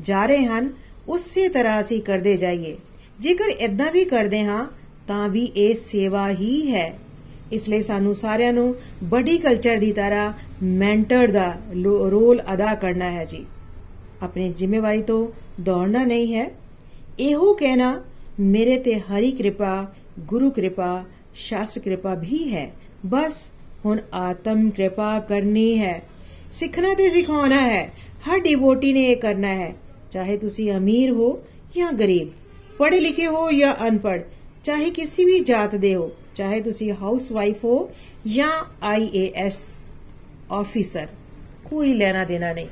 ਜਾ 0.00 0.26
ਰਹੇ 0.26 0.44
ਹਨ, 0.44 0.72
ਉਸੇ 1.08 1.48
ਤਰ੍ਹਾਂ 1.48 1.80
ਅਸੀਂ 1.80 2.02
ਕਰਦੇ 2.02 2.36
ਜਾਈਏ। 2.36 2.76
ਜੇਕਰ 3.20 3.48
ਇਦਾਂ 3.60 3.92
ਵੀ 3.92 4.04
ਕਰਦੇ 4.04 4.42
ਹਾਂ, 4.42 4.66
ਤਾਂ 5.08 5.28
ਵੀ 5.28 5.44
ਇਹ 5.44 5.74
ਸੇਵਾ 5.74 6.30
ਹੀ 6.30 6.70
ਹੈ। 6.74 6.98
ਇਸ 7.52 7.68
ਲਈ 7.68 7.80
ਸਾਨੂੰ 7.80 8.14
ਸਾਰਿਆਂ 8.14 8.52
ਨੂੰ 8.52 8.74
ਬੜੀ 9.04 9.38
ਕਲਚਰ 9.38 9.78
ਦੀ 9.78 9.92
ਤਰ੍ਹਾਂ 9.92 10.32
ਮੈਂਟਰ 10.62 11.28
ਦਾ 11.28 11.54
ਰੋਲ 11.84 12.42
ਅਦਾ 12.54 12.74
ਕਰਨਾ 12.74 13.10
ਹੈ 13.10 13.24
ਜੀ। 13.24 13.46
ਆਪਣੀ 14.22 14.52
ਜ਼ਿੰਮੇਵਾਰੀ 14.52 15.02
ਤੋਂ 15.02 15.28
ਦੌੜਨਾ 15.62 16.04
ਨਹੀਂ 16.04 16.34
ਹੈ। 16.34 16.50
ਇਹੋ 17.18 17.54
ਕਹਿਣਾ, 17.54 18.02
ਮੇਰੇ 18.40 18.78
ਤੇ 18.78 19.00
ਹਰੀ 19.00 19.30
ਕਿਰਪਾ, 19.30 19.92
ਗੁਰੂ 20.20 20.50
ਕਿਰਪਾ, 20.50 21.04
ਸ਼ਾਸਤਰ 21.34 21.80
ਕਿਰਪਾ 21.80 22.14
ਵੀ 22.14 22.54
ਹੈ। 22.54 22.72
ਬਸ 23.06 23.48
ਹੁਣ 23.84 24.00
ਆਤਮ 24.14 24.70
ਕਿਰਪਾ 24.70 25.18
ਕਰਨੀ 25.20 25.78
ਹੈ। 25.78 26.02
ਸਿੱਖਣਾ 26.52 26.94
ਤੇ 26.94 27.08
ਸਿਖਾਉਣਾ 27.10 27.60
ਹੈ। 27.60 27.92
ਹਰ 28.26 28.38
ਡਿਵੋਟੀ 28.38 28.92
ਨੇ 28.92 29.04
ਇਹ 29.04 29.16
ਕਰਨਾ 29.16 29.54
ਹੈ। 29.54 29.74
ਚਾਹੇ 30.10 30.36
ਤੁਸੀਂ 30.36 30.72
ਅਮੀਰ 30.72 31.10
ਹੋ 31.10 31.42
ਜਾਂ 31.76 31.92
ਗਰੀਬ, 31.92 32.28
ਪੜ੍ਹੇ 32.78 33.00
ਲਿਖੇ 33.00 33.26
ਹੋ 33.26 33.50
ਜਾਂ 33.52 33.74
ਅਨਪੜ੍ਹ, 33.88 34.22
ਚਾਹੇ 34.64 34.90
ਕਿਸੇ 34.90 35.24
ਵੀ 35.24 35.38
ਜਾਤ 35.40 35.74
ਦੇ 35.74 35.94
ਹੋ, 35.94 36.10
ਚਾਹੇ 36.34 36.60
ਤੁਸੀਂ 36.60 36.92
ਹਾਊਸ 36.92 37.32
ਵਾਈਫ 37.32 37.64
ਹੋ 37.64 37.90
ਜਾਂ 38.34 38.50
ਆਈਏਐਸ 38.82 39.58
ਆਫੀਸਰ, 40.52 41.06
ਕੋਈ 41.64 41.94
ਲੈਣਾ 41.94 42.24
ਦੇਣਾ 42.24 42.52
ਨਹੀਂ। 42.52 42.66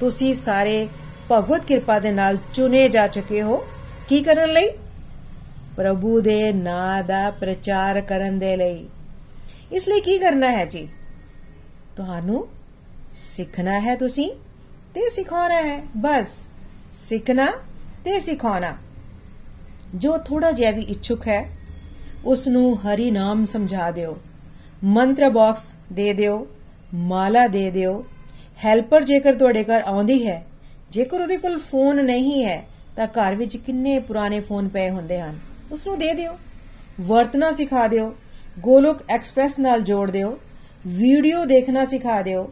ਤੁਸੀਂ 0.00 0.34
ਸਾਰੇ 0.34 0.88
ਭਗਵਤ 1.32 1.64
ਕਿਰਪਾ 1.64 1.98
ਦੇ 1.98 2.12
ਨਾਲ 2.12 2.38
ਚੁਣੇ 2.52 2.88
ਜਾ 2.88 3.06
ਚੁੱਕੇ 3.06 3.42
ਹੋ। 3.42 3.66
ਕੀ 4.08 4.22
ਕਰਨ 4.22 4.52
ਲਈ? 4.52 4.68
ਪ੍ਰਭੂ 5.76 6.20
ਦੇ 6.20 6.52
ਨਾਂ 6.52 7.02
ਦਾ 7.02 7.30
ਪ੍ਰਚਾਰ 7.30 8.00
ਕਰਨ 8.00 8.38
ਦੇ 8.38 8.56
ਲਈ। 8.56 8.86
ਇਸ 9.72 9.88
ਲਈ 9.88 10.00
ਕੀ 10.00 10.18
ਕਰਨਾ 10.18 10.50
ਹੈ 10.50 10.64
ਜੀ? 10.64 10.88
ਤੁਹਾਨੂੰ 11.96 12.48
ਸਿੱਖਣਾ 13.14 13.80
ਹੈ 13.80 13.96
ਤੁਸੀਂ 13.96 14.32
ਤੇ 14.94 15.10
ਸਿਖਾਉਣਾ 15.10 15.54
ਹੈ। 15.54 15.82
ਬਸ, 15.96 16.48
ਸਿੱਖਣਾ 16.94 17.46
ਤੇ 18.04 18.20
ਸਿਖਾਉਣਾ। 18.20 18.76
ਜੋ 19.94 20.18
ਥੋੜਾ 20.18 20.50
ਜਿਹਾ 20.50 20.70
ਵੀ 20.70 20.82
ਇੱਛੁਕ 20.82 21.28
ਹੈ 21.28 21.50
ਉਸ 22.24 22.48
ਨੂੰ 22.48 22.76
ਹਰੀ 22.80 23.10
ਨਾਮ 23.10 23.44
ਸਮਝਾ 23.44 23.90
ਦਿਓ। 23.90 24.18
ਮੰਤਰ 24.84 25.30
ਬਾਕਸ 25.30 25.74
ਦੇ 25.92 26.12
ਦਿਓ, 26.12 26.46
ਮਾਲਾ 26.94 27.46
ਦੇ 27.46 27.70
ਦਿਓ। 27.70 28.04
ਹੈਲਪਰ 28.64 29.04
ਜੇਕਰ 29.04 29.34
ਤੁਹਾਡੇ 29.34 29.64
ਘਰ 29.64 29.82
ਆਉਂਦੀ 29.86 30.26
ਹੈ, 30.26 30.46
ਜੇਕਰ 30.90 31.20
ਉਹਦੇ 31.20 31.36
ਕੋਲ 31.36 31.58
ਫੋਨ 31.58 32.04
ਨਹੀਂ 32.04 32.44
ਹੈ, 32.44 32.66
ਤਾਂ 32.96 33.06
ਘਰ 33.06 33.34
ਵਿੱਚ 33.34 33.56
ਕਿੰਨੇ 33.56 33.98
ਪੁਰਾਣੇ 33.98 34.40
ਫੋਨ 34.40 34.68
ਪਏ 34.68 34.90
ਹੁੰਦੇ 34.90 35.20
ਹਨ 35.20 35.38
ਉਸ 35.72 35.86
ਨੂੰ 35.86 35.98
ਦੇ 35.98 36.14
ਦਿਓ। 36.14 36.38
ਵਰਤਣਾ 37.00 37.52
ਸਿਖਾ 37.52 37.88
ਦਿਓ। 37.88 38.16
ਗੋਲੋਕ 38.60 39.02
ਐਕਸਪ੍ਰੈਸ 39.08 39.58
ਨਾਲ 39.58 39.82
ਜੋੜ 39.82 40.10
ਦਿਓ, 40.10 40.38
ਵੀਡੀਓ 40.86 41.44
ਦੇਖਣਾ 41.44 41.84
ਸਿਖਾ 41.84 42.22
ਦਿਓ। 42.22 42.42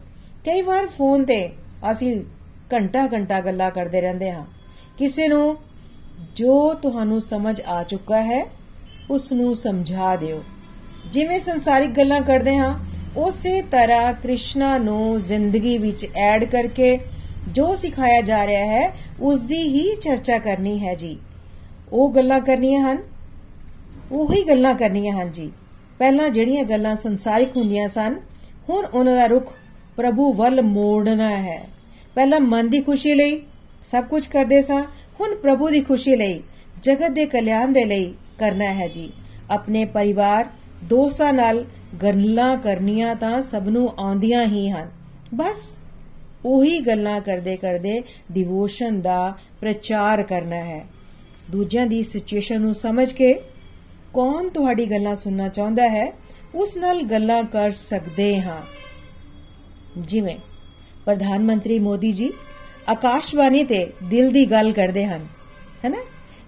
ਕਈ 0.44 0.62
ਵਾਰ 0.62 0.86
ਫੋਨ 0.86 1.24
ਤੇ 1.24 1.48
ਅਸੀਂ 1.90 2.24
ਘੰਟਾ 2.72 3.06
ਘੰਟਾ 3.06 3.40
ਗੱਲਾਂ 3.40 3.70
ਕਰਦੇ 3.70 4.00
ਰਹਿੰਦੇ 4.00 4.30
ਹਾਂ। 4.30 4.44
ਕਿਸੇ 4.98 5.28
ਨੂੰ 5.28 5.56
ਜੋ 6.36 6.74
ਤੁਹਾਨੂੰ 6.74 7.20
ਸਮਝ 7.20 7.60
ਆ 7.60 7.82
ਚੁੱਕਾ 7.82 8.20
ਹੈ 8.22 8.44
ਉਸ 9.10 9.32
ਨੂੰ 9.32 9.54
ਸਮਝਾ 9.56 10.16
ਦਿਓ। 10.16 10.42
ਜਿਵੇਂ 11.12 11.38
ਸੰਸਾਰਿਕ 11.38 11.90
ਗੱਲਾਂ 11.90 12.20
ਕਰਦੇ 12.20 12.56
ਹਾਂ, 12.56 12.78
ਉਸੇ 13.16 13.62
ਤਰ੍ਹਾਂ 13.62 14.12
ਕ੍ਰਿਸ਼ਨਾ 14.12 14.78
ਨੂੰ 14.78 15.20
ਜ਼ਿੰਦਗੀ 15.20 15.78
ਵਿੱਚ 15.78 16.06
ਐਡ 16.16 16.44
ਕਰਕੇ 16.44 16.98
ਜੋ 17.48 17.74
ਸਿਖਾਇਆ 17.76 18.20
ਜਾ 18.20 18.46
ਰਿਹਾ 18.46 18.64
ਹੈ 18.66 18.92
ਉਸ 19.20 19.42
ਦੀ 19.42 19.62
ਹੀ 19.68 19.94
ਚਰਚਾ 19.96 20.38
ਕਰਨੀ 20.38 20.78
ਹੈ 20.78 20.94
ਜੀ। 20.94 21.16
ਉਹ 21.92 22.12
ਗੱਲਾਂ 22.12 22.40
ਕਰਨੀਆਂ 22.40 22.80
ਹਨ, 22.82 22.98
ਉਹੀ 24.12 24.42
ਗੱਲਾਂ 24.48 24.74
ਕਰਨੀਆਂ 24.74 25.22
ਹਨ 25.22 25.32
ਜੀ। 25.32 25.52
ਪਹਿਲਾਂ 25.98 26.30
ਜਿਹੜੀਆਂ 26.30 26.64
ਗੱਲਾਂ 26.64 26.96
ਸੰਸਾਰਿਕ 26.96 27.56
ਹੁੰਦੀਆਂ 27.56 27.88
ਸਨ, 27.88 28.20
ਹੁਣ 28.68 28.84
ਉਹਨਾਂ 28.84 29.16
ਦਾ 29.16 29.26
ਰੁਖ 29.26 29.52
ਪ੍ਰਭੂ 29.96 30.32
ਵੱਲ 30.32 30.62
ਮੋੜਨਾ 30.62 31.37
ਹੈ। 31.37 31.68
ਪਹਿਲਾਂ 32.14 32.40
ਮਨ 32.40 32.70
ਦੀ 32.70 32.80
ਖੁਸ਼ੀ 32.80 33.14
ਲਈ 33.14 33.42
ਸਭ 33.84 34.04
ਕੁਝ 34.04 34.26
ਕਰਦੇ 34.26 34.62
ਸਾਂ, 34.62 34.84
ਹੁਣ 35.20 35.34
ਪ੍ਰਭੂ 35.34 35.70
ਦੀ 35.70 35.80
ਖੁਸ਼ੀ 35.80 36.16
ਲਈ, 36.16 36.42
ਜਗਤ 36.82 37.11
ਦੇ 37.11 37.26
ਕਲਿਆਣ 37.26 37.72
ਦੇ 37.72 37.84
ਲਈ 37.84 38.14
ਕਰਨਾ 38.38 38.72
ਹੈ 38.72 38.88
ਜੀ। 38.88 39.12
ਆਪਣੇ 39.50 39.84
ਪਰਿਵਾਰ, 39.84 40.46
ਦੋਸਤਾਂ 40.84 41.32
ਨਾਲ 41.32 41.64
ਗੱਲਾਂ 42.02 42.56
ਕਰਨੀਆਂ 42.56 43.14
ਤਾਂ 43.16 43.42
ਸਭ 43.42 43.62
ਨੂੰ 43.68 43.92
ਆਉਂਦੀਆਂ 43.98 44.46
ਹੀ 44.46 44.70
ਹਨ। 44.70 44.90
ਬਸ 45.34 45.78
ਉਹੀ 46.44 46.78
ਗੱਲਾਂ 46.78 47.20
ਕਰਦੇ 47.20 47.56
ਕਰਦੇ 47.56 48.02
ਡਿਵੋਸ਼ਨ 48.32 49.00
ਦਾ 49.00 49.34
ਪ੍ਰਚਾਰ 49.61 50.22
ਕਰਨਾ 50.22 50.56
ਹੈ। 50.56 50.87
ਦੂਜਿਆਂ 51.50 51.87
ਦੀ 51.87 52.02
ਸਿਚੁਏਸ਼ਨ 52.02 52.61
ਨੂੰ 52.61 52.74
ਸਮਝ 52.74 53.12
ਕੇ 53.12 53.40
ਕੌਣ 54.14 54.48
ਤੁਹਾਡੀ 54.48 54.90
ਗੱਲਾਂ 54.90 55.14
ਸੁਣਨਾ 55.14 55.48
ਚਾਹੁੰਦਾ 55.48 55.88
ਹੈ, 55.88 56.12
ਉਸ 56.54 56.76
ਨਾਲ 56.76 57.02
ਗੱਲਾਂ 57.02 57.44
ਕਰ 57.44 57.70
ਸਕਦੇ 57.70 58.40
ਹਾਂ। 58.40 58.62
ਜਿਵੇਂ, 59.98 60.36
ਪ੍ਰਧਾਨ 61.06 61.44
ਮੰਤਰੀ 61.44 61.78
ਮੋਦੀ 61.78 62.12
ਜੀ 62.12 62.32
ਆਕਾਸ਼ਵਾਣੀ 62.88 63.64
ਤੇ 63.64 63.92
ਦਿਲ 64.04 64.30
ਦੀ 64.30 64.50
ਗੱਲ 64.50 64.72
ਕਰਦੇ 64.72 65.04
ਹਨ, 65.06 65.26
ਹੈਨਾ? 65.84 66.04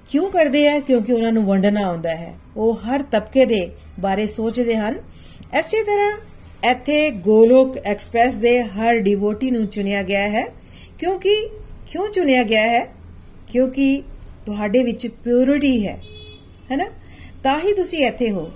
ਕਿਉਂ 0.08 0.30
ਕਰਦੇ 0.30 0.68
ਆ? 0.68 0.80
ਕਿਉਂਕਿ 0.80 1.12
ਉਹਨਾਂ 1.12 1.32
ਨੂੰ 1.32 1.44
ਵੰਡਣਾ 1.44 1.80
ਆਉਂਦਾ 1.80 2.14
ਹੈ। 2.14 2.34
ਉਹ 2.56 2.74
ਹਰ 2.74 3.02
ਤਬਕੇ 3.02 3.44
ਦੇ 3.44 3.70
ਬਾਰੇ 4.00 4.26
ਸੋਚਦੇ 4.26 4.76
ਹਨ। 4.76 4.98
ਐਸੇ 5.52 5.84
ਤਰ੍ਹਾਂ 5.84 6.18
ਇੱਥੇ 6.70 7.10
ਗੋਲੋਕ 7.10 7.76
ਐਕਸਪ੍ਰੈਸ 7.76 8.36
ਦੇ 8.36 8.62
ਹਰ 8.62 8.98
ਡਿਵੋਟੀ 8.98 9.50
ਨੂੰ 9.50 9.66
ਚੁਣਿਆ 9.66 10.02
ਗਿਆ 10.02 10.28
ਹੈ। 10.28 10.46
ਕਿਉਂਕਿ, 10.98 11.50
ਕਿਉਂ 11.90 12.08
ਚੁਣਿਆ 12.08 12.42
ਗਿਆ 12.42 12.62
ਹੈ? 12.62 12.94
ਕਿਉਂਕਿ 13.48 14.02
ਤੁਹਾਡੇ 14.46 14.82
ਵਿੱਚ 14.82 15.06
ਪਿਉਰਿਟੀ 15.06 15.86
ਹੈ, 15.86 16.02
ਹੈਨਾ? 16.70 16.84
ਤਾਂ 17.44 17.58
ਹੀ 17.60 17.72
ਤੁਸੀਂ 17.72 18.04
ਇੱਥੇ 18.06 18.30
ਹੋ। 18.30 18.50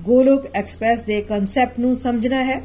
ਗੋਲੋਕ 0.00 0.46
ਐਕਸਪ੍ਰੈਸ 0.54 1.02
ਦੇ 1.02 1.20
ਕਨਸੈਪਟ 1.22 1.78
ਨੂੰ 1.78 1.94
ਸਮਝਣਾ 1.96 2.42
ਹੈ। 2.44 2.60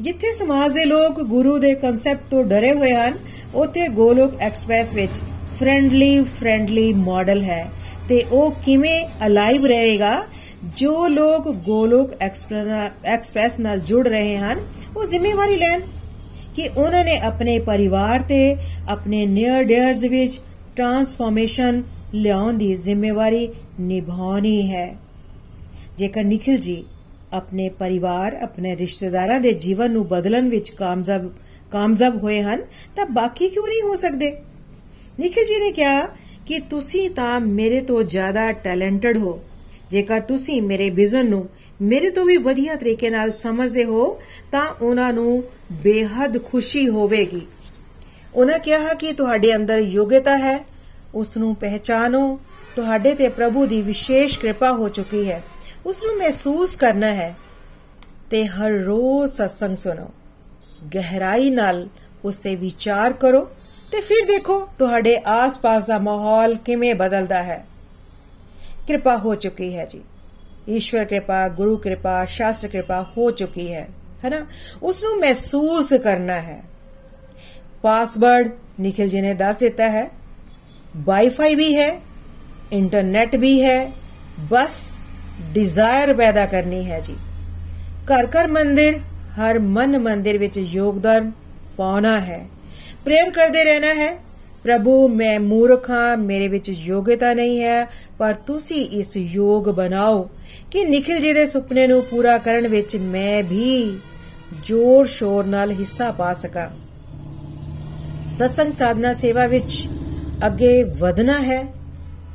ਜਿੱਥੇ 0.00 0.32
ਸਮਾਜ 0.32 0.72
ਦੇ 0.72 0.84
ਲੋਕ 0.84 1.20
ਗੁਰੂ 1.22 1.56
ਦੇ 1.58 1.74
ਕਨਸੈਪਟ 1.74 2.30
ਤੋਂ 2.30 2.42
ਡਰੇ 2.44 2.72
ਹੋਏ 2.72 2.92
ਹਨ, 2.92 3.14
ਉੱਥੇ 3.54 3.88
ਗੋਲੋਕ 3.88 4.40
ਐਕਸਪ੍ਰੈਸ 4.40 4.94
ਵਿੱਚ 4.94 5.20
ਫ੍ਰੈਂਡਲੀ 5.58 6.22
ਫ੍ਰੈਂਡਲੀ 6.24 6.92
ਮਾਡਲ 6.92 7.42
ਹੈ 7.42 7.66
ਤੇ 8.08 8.22
ਉਹ 8.32 8.50
ਕਿਵੇਂ 8.64 9.00
ਅਲਾਈਵ 9.26 9.66
ਰਹੇਗਾ, 9.66 10.22
ਜੋ 10.76 11.06
ਲੋਕ 11.08 11.48
ਗੋਲੋਕ 11.64 12.12
ਐਕਸਪ੍ਰੈਸ 12.20 13.58
ਨਾਲ 13.60 13.80
ਜੁੜ 13.80 14.06
ਰਹੇ 14.08 14.36
ਹਨ, 14.36 14.60
ਉਹ 14.96 15.04
ਜ਼ਿੰਮੇਵਾਰੀ 15.06 15.56
ਲੈਣ 15.56 15.80
ਕਿ 16.56 16.68
ਉਹਨਾਂ 16.68 17.04
ਨੇ 17.04 17.16
ਆਪਣੇ 17.18 17.58
ਪਰਿਵਾਰ 17.58 18.20
ਤੇ, 18.20 18.56
ਆਪਣੇ 18.88 19.26
ਨੀਅਰ 19.26 19.64
ਡੇਅਰਸ 19.64 20.04
ਵਿੱਚ 20.04 20.40
ਟਰਾਂਸਫਾਰਮੇਸ਼ਨ 20.76 21.82
ਲਿਆਉਣ 22.22 22.54
ਦੀ 22.54 22.74
ਜ਼ਿੰਮੇਵਾਰੀ 22.74 23.48
ਨਿਭਾਉਣੀ 23.80 24.72
ਹੈ। 24.72 24.96
ਜੇਕਰ 25.98 26.24
ਨikhil 26.24 26.58
ji 26.58 26.82
ਆਪਣੇ 27.32 27.68
ਪਰਿਵਾਰ, 27.68 28.38
ਆਪਣੇ 28.42 28.76
ਰਿਸ਼ਤੇਦਾਰਾਂ 28.76 29.40
ਦੇ 29.40 29.52
ਜੀਵਨ 29.52 29.90
ਨੂੰ 29.90 30.08
ਬਦਲਣ 30.08 30.48
ਵਿੱਚ 30.48 30.70
ਕਾਮਯਾਬ 30.70 31.30
ਕਾਮਯਾਬ 31.70 32.22
ਹੋਏ 32.22 32.42
ਹਨ, 32.42 32.62
ਤਾਂ 32.96 33.06
ਬਾਕੀ 33.06 33.48
ਕਿਉਂ 33.48 33.66
ਨਹੀਂ 33.66 33.82
ਹੋ 33.82 33.96
ਸਕਦੇ? 33.96 34.30
ਨikhil 35.20 35.44
ji 35.44 35.64
ਨੇ 35.64 35.72
ਕਿਹਾ 35.72 36.06
ਕਿ 36.46 36.58
ਤੁਸੀਂ 36.58 37.10
ਤਾਂ 37.10 37.40
ਮੇਰੇ 37.40 37.80
ਤੋਂ 37.80 38.02
ਜ਼ਿਆਦਾ 38.02 38.52
ਟੈਲੈਂਟਡ 38.52 39.16
ਹੋ। 39.16 39.42
ਜੇਕਰ 39.90 40.20
ਤੁਸੀਂ 40.20 40.62
ਮੇਰੇ 40.62 40.90
ਵਿਜ਼ਨ 40.90 41.30
ਨੂੰ 41.30 41.48
ਮੇਰੇ 41.82 42.10
ਤੋਂ 42.10 42.24
ਵੀ 42.24 42.36
ਵਧੀਆ 42.36 42.74
ਤਰੀਕੇ 42.74 43.10
ਨਾਲ 43.10 43.32
ਸਮਝਦੇ 43.32 43.84
ਹੋ, 43.84 44.20
ਤਾਂ 44.52 44.66
ਉਹਨਾਂ 44.82 45.12
ਨੂੰ 45.12 45.44
ਬੇਹੱਦ 45.72 46.44
ਖੁਸ਼ੀ 46.44 46.88
ਹੋਵੇਗੀ। 46.88 47.40
ਉਹਨਾਂ 48.34 48.58
ਕਿਹਾ 48.58 48.94
ਕਿ 48.94 49.12
ਤੁਹਾਡੇ 49.12 49.56
ਅੰਦਰ 49.56 49.78
ਯੋਗਤਾ 49.78 50.36
ਹੈ 50.36 50.75
ਉਸ 51.16 51.36
ਨੂੰ 51.36 51.54
ਪਹਿਚਾਨੋ। 51.54 52.40
ਤੁਹਾਡੇ 52.76 53.14
ਤੇ 53.14 53.28
ਪ੍ਰਭੂ 53.28 53.66
ਦੀ 53.66 53.82
ਵਿਸ਼ੇਸ਼ 53.82 54.38
ਕਿਰਪਾ 54.38 54.72
ਹੋ 54.72 54.88
ਚੁੱਕੀ 54.88 55.30
ਹੈ। 55.30 55.42
ਉਸ 55.86 56.02
ਨੂੰ 56.04 56.16
ਮਹਿਸੂਸ 56.16 56.76
ਕਰਨਾ 56.76 57.14
ਹੈ 57.14 57.34
ਤੇ 58.30 58.46
ਹਰ 58.46 58.70
ਰੋਜ਼ 58.70 59.32
ਸਤਸੰਗ 59.32 59.76
ਸੁਣੋ। 59.76 60.10
ਗਹਿਰਾਈ 60.94 61.50
ਨਾਲ 61.50 61.88
ਉਸ 62.24 62.38
ਤੇ 62.38 62.56
ਵਿਚਾਰ 62.56 63.12
ਕਰੋ 63.12 63.40
ਤੇ 63.92 64.00
ਫਿਰ 64.00 64.24
ਦੇਖੋ 64.24 64.68
ਤੁਹਾਡੇ 64.78 65.20
ਆਸ-ਪਾਸ 65.26 65.86
ਦਾ 65.86 65.98
ਮਾਹੌਲ 65.98 66.54
ਕਿਵੇਂ 66.54 66.94
ਬਦਲਦਾ 66.94 67.42
ਹੈ। 67.42 67.66
ਕਿਰਪਾ 68.86 69.16
ਹੋ 69.16 69.34
ਚੁੱਕੀ 69.34 69.76
ਹੈ 69.76 69.84
ਜੀ। 69.84 70.02
ਈਸ਼ਵਰ 70.68 71.04
ਕਿਰਪਾ, 71.04 71.48
ਗੁਰੂ 71.48 71.76
ਕਿਰਪਾ, 71.76 72.24
ਸ਼ਾਸਤਰ 72.24 72.68
ਕਿਰਪਾ 72.68 73.02
ਹੋ 73.02 73.30
ਚੁੱਕੀ 73.30 73.74
ਹੈ, 73.74 73.88
ਹੈਨਾ? 74.24 74.46
ਉਸ 74.82 75.04
ਨੂੰ 75.04 75.18
ਮਹਿਸੂਸ 75.18 75.92
ਕਰਨਾ 75.92 76.40
ਹੈ। 76.40 76.62
ਪਾਸਵਰਡ 77.82 78.50
ਨikhil 78.80 79.08
ji 79.08 79.22
ਨੇ 79.22 79.34
ਦੱਸ 79.34 79.56
ਦਿੱਤਾ 79.56 79.90
ਹੈ। 79.90 80.10
ਵਾਈਫਾਈ 81.04 81.54
ਵੀ 81.54 81.76
ਹੈ, 81.76 82.00
ਇੰਟਰਨੈਟ 82.72 83.36
ਵੀ 83.36 83.62
ਹੈ, 83.62 83.92
ਬਸ 84.40 84.80
ਡਿਜ਼ਾਇਰ 85.52 86.14
ਪੈਦਾ 86.14 86.46
ਕਰਨੀ 86.46 86.90
ਹੈ 86.90 87.00
ਜੀ। 87.00 87.16
ਘਰ 88.04 88.26
ਘਰ 88.26 88.46
ਮੰਦਿਰ, 88.46 88.98
ਹਰ 89.40 89.58
ਮਨ 89.58 89.98
ਮੰਦਿਰ 89.98 90.38
ਵਿੱਚ 90.38 90.56
ਯੋਗਦਾਨ 90.56 91.32
ਪਾਉਣਾ 91.76 92.20
ਹੈ। 92.20 92.46
ਪ੍ਰੇਮ 93.04 93.30
ਕਰਦੇ 93.30 93.64
ਰਹਿਣਾ 93.64 93.94
ਹੈ, 93.94 94.14
ਪ੍ਰਭੂ, 94.64 95.08
ਮੈਂ 95.08 95.40
ਮੂਰਖ 95.40 95.90
ਹਾਂ, 95.90 96.16
ਮੇਰੇ 96.16 96.48
ਵਿੱਚ 96.48 96.68
ਯੋਗਤਾ 96.68 97.34
ਨਹੀਂ 97.34 97.60
ਹੈ, 97.60 97.86
ਪਰ 98.18 98.34
ਤੁਸੀਂ 98.34 98.90
ਇਸ 98.90 99.16
ਯੋਗ 99.16 99.64
ਬਣਾਓ 99.64 100.30
ਕਿ 100.70 100.84
ਨikhil 100.84 101.20
ਜੀ 101.20 101.32
ਦੇ 101.32 101.46
ਸੁਪਨੇ 101.46 101.86
ਨੂੰ 101.86 102.04
ਪੂਰਾ 102.04 102.38
ਕਰਨ 102.38 102.68
ਵਿੱਚ 102.68 102.96
ਮੈਂ 102.96 103.42
ਵੀ 103.42 103.98
ਜੋਰ 104.64 105.06
ਸ਼ੋਰ 105.06 105.44
ਨਾਲ 105.44 105.70
ਹਿੱਸਾ 105.70 106.10
ਪਾ 106.10 106.34
ਸਕਾਂ। 106.34 106.68
ਸਤਸੰਗ 108.34 108.72
ਸਾਧਨਾ 108.72 109.12
ਸੇਵਾ 109.12 109.46
ਵਿੱਚ 109.46 109.88
ਅੱਗੇ 110.46 110.82
ਵਧਣਾ 110.82 111.42
ਹੈ 111.42 111.64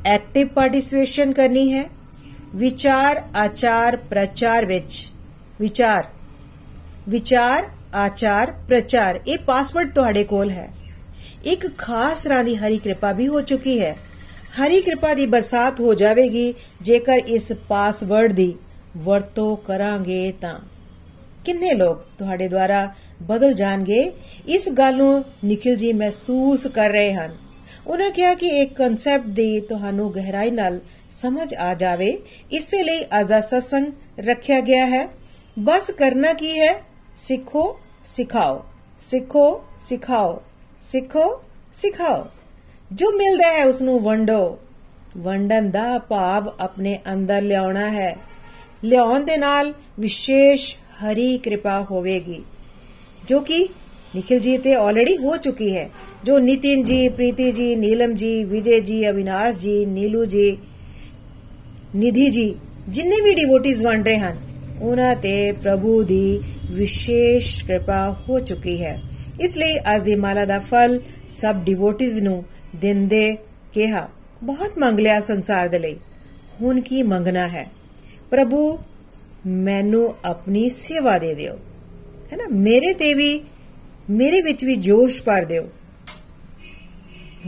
ਐਕਟਿਵ 0.06 0.46
ਪਾਰਟਿਸਿਪੇਸ਼ਨ 0.46 1.32
ਕਰਨੀ 1.32 1.72
ਹੈ, 1.72 1.84
ਵਿਚਾਰ, 2.54 3.22
ਆਚਾਰ, 3.36 3.96
ਪ੍ਰਚਾਰ 3.96 4.66
ਵਿੱਚ, 4.66 5.08
ਵਿਚਾਰ 5.60 6.04
ਵਿਚਾਰ, 7.08 7.68
ਆਚਾਰ, 7.94 8.52
ਪ੍ਰਚਾਰ, 8.68 9.20
ਇਹ 9.26 9.38
ਪਾਸਵਰਡ 9.38 9.94
ਤੁਹਾਡੇ 9.94 10.24
ਕੋਲ 10.24 10.50
ਹੈ। 10.50 10.72
ਇੱਕ 11.44 11.78
ਖਾਸ 11.78 12.18
ਤਰ੍ਹਾਂ 12.18 12.44
ਦੀ 12.44 12.56
ਹਰੀ 12.56 12.78
ਕਿਰਪਾ 12.78 13.12
ਵੀ 13.12 13.28
ਹੋ 13.28 13.40
ਚੁੱਕੀ 13.40 13.80
ਹੈ। 13.80 13.96
ਹਰੀ 14.60 14.80
ਕਿਰਪਾ 14.80 15.14
ਦੀ 15.14 15.26
ਬਰਸਾਤ 15.26 15.80
ਹੋ 15.80 15.94
ਜਾਵੇਗੀ, 15.94 16.54
ਜੇਕਰ 16.82 17.18
ਇਸ 17.26 17.52
ਪਾਸਵਰਡ 17.52 18.32
ਦੀ 18.32 18.54
ਵਰਤੋਂ 18.96 19.56
ਕਰਾਂਗੇ 19.56 20.32
ਤਾਂ। 20.40 20.60
ਕਿੰਨੇ 21.44 21.74
ਲੋਕ 21.74 21.98
ਤੁਹਾਡੇ 22.18 22.48
ਦੁਆਰਾ 22.48 22.94
ਬਦਲ 23.22 23.52
ਜਾਣਗੇ? 23.52 24.12
ਇਸ 24.48 24.68
ਗੱਲ 24.68 24.96
ਨੂੰ 24.96 25.24
ਨikhil 25.44 25.86
ji 25.86 25.96
ਮਹਿਸੂਸ 25.96 26.66
ਕਰ 26.66 26.88
ਰਹੇ 26.88 27.14
ਹਨ। 27.14 27.41
ਉਹਨਾਂ 27.86 28.10
ਕਿਹਾ 28.10 28.34
ਕਿ 28.34 28.46
ਇੱਕ 28.46 28.74
ਕਨਸੈਪਟ 28.74 29.26
ਦੀ 29.26 29.60
ਤੁਹਾਨੂੰ 29.60 30.14
ਗਹਿਰਾਈ 30.14 30.50
ਨਾਲ 30.50 30.80
ਸਮਝ 31.10 31.54
ਆ 31.54 31.74
ਜਾਵੇ। 31.74 32.18
ਇਸੇ 32.52 32.82
ਲਈ 32.82 33.04
ਆਜ਼ਾ 33.12 33.40
ਸਤਸੰਗ 33.40 33.86
ਰੱਖਿਆ 34.20 34.60
ਗਿਆ 34.60 34.86
ਹੈ। 34.86 35.08
ਬਸ 35.58 35.90
ਕਰਨਾ 35.90 36.32
ਕੀ 36.32 36.60
ਹੈ? 36.60 36.82
ਸਿੱਖੋ, 37.16 37.80
ਸਿਖਾਓ। 38.06 38.64
ਸਿੱਖੋ 39.00 39.64
ਸਿਖਾਓ। 39.80 40.42
ਸਿੱਖੋ, 40.80 41.42
ਸਿਖਾਓ। 41.72 42.26
ਜੋ 42.92 43.10
ਮਿਲਦਾ 43.10 43.46
ਹੈ 43.46 43.66
ਉਸ 43.66 43.82
ਨੂੰ 43.82 44.00
ਵੰਡੋ। 44.00 44.58
ਵੰਡਨ 45.18 45.70
ਦਾ 45.70 45.98
ਭਾਵ 45.98 46.52
ਆਪਣੇ 46.60 46.98
ਅੰਦਰ 47.12 47.42
ਲਿਆਉਣਾ 47.42 47.88
ਹੈ। 47.88 48.16
ਲਿਆਉਣ 48.84 49.24
ਦੇ 49.24 49.36
ਨਾਲ 49.36 49.74
ਵਿਸ਼ੇਸ਼ 50.00 50.76
ਹਰੀ 50.76 51.38
ਕਿਰਪਾ 51.38 51.86
ਹੋਵੇਗੀ। 51.90 52.42
ਜੋ 53.28 53.40
ਕਿ 53.40 53.68
निखिल 54.15 54.39
जी 54.39 54.57
ते 54.59 54.73
ऑलरेडी 54.77 55.13
हो 55.17 55.35
चुकी 55.39 55.69
है 55.71 55.89
जो 56.25 56.37
नितिन 56.39 56.83
जी 56.83 56.97
प्रीति 57.11 57.51
जी 57.51 57.75
नीलम 57.77 58.13
जी 58.15 58.31
विजय 58.45 58.79
जी 58.81 59.03
अविनाश 59.05 59.57
जी 59.57 59.75
नीलू 59.91 60.25
जी 60.27 60.47
ਨਿਧੀ 61.95 62.29
ਜੀ 62.29 62.53
ਜਿੰਨੇ 62.89 63.19
ਵੀ 63.21 63.33
ਡਿਵੋਟੀਜ਼ 63.33 63.83
ਵੰਡ 63.83 64.07
ਰਹੇ 64.07 64.17
ਹਨ 64.17 64.37
ਉਹਨਾਂ 64.81 65.15
ਤੇ 65.15 65.51
ਪ੍ਰਭੂ 65.51 66.01
ਦੀ 66.03 66.39
ਵਿਸ਼ੇਸ਼ 66.71 67.63
ਕਿਰਪਾ 67.65 68.09
ਹੋ 68.29 68.39
ਚੁੱਕੀ 68.39 68.81
ਹੈ 68.83 68.99
ਇਸ 69.41 69.57
ਲਈ 69.57 69.77
ਅੱਜ 69.95 70.03
ਦੀ 70.03 70.15
ਮਾਲਾ 70.15 70.45
ਦਾ 70.45 70.59
ਫਲ 70.59 70.99
ਸਭ 71.31 71.63
ਡਿਵੋਟੀਜ਼ 71.63 72.21
ਨੂੰ 72.23 72.43
ਦਿੰਦੇ 72.75 73.35
ਕਿਹਾ 73.73 74.07
ਬਹੁਤ 74.43 74.77
ਮੰਗ 74.77 74.99
ਲਿਆ 74.99 75.19
ਸੰਸਾਰ 75.21 75.67
ਦੇ 75.67 75.79
ਲਈ 75.79 75.95
ਹੁਣ 76.61 76.81
ਕੀ 76.81 77.01
ਮੰਗਣਾ 77.03 77.47
ਹੈ 77.47 77.65
ਪ੍ਰਭੂ 78.31 78.77
ਮੈਨੂੰ 79.47 80.13
ਆਪਣੀ 80.25 80.69
ਸੇਵਾ 80.69 81.17
ਦੇ 81.17 81.33
ਦਿਓ 81.35 81.53
ਹੈ 82.31 82.37
ਨਾ 82.37 82.47
ਮੇਰੇ 82.53 82.93
ਤੇ 82.93 83.13
ਵੀ 83.13 83.39
ਮੇਰੇ 84.10 84.40
ਵਿੱਚ 84.40 84.64
ਵੀ 84.64 84.74
ਜੋਸ਼ 84.76 85.22
ਭਰ 85.22 85.44
ਦਿਓ। 85.44 85.68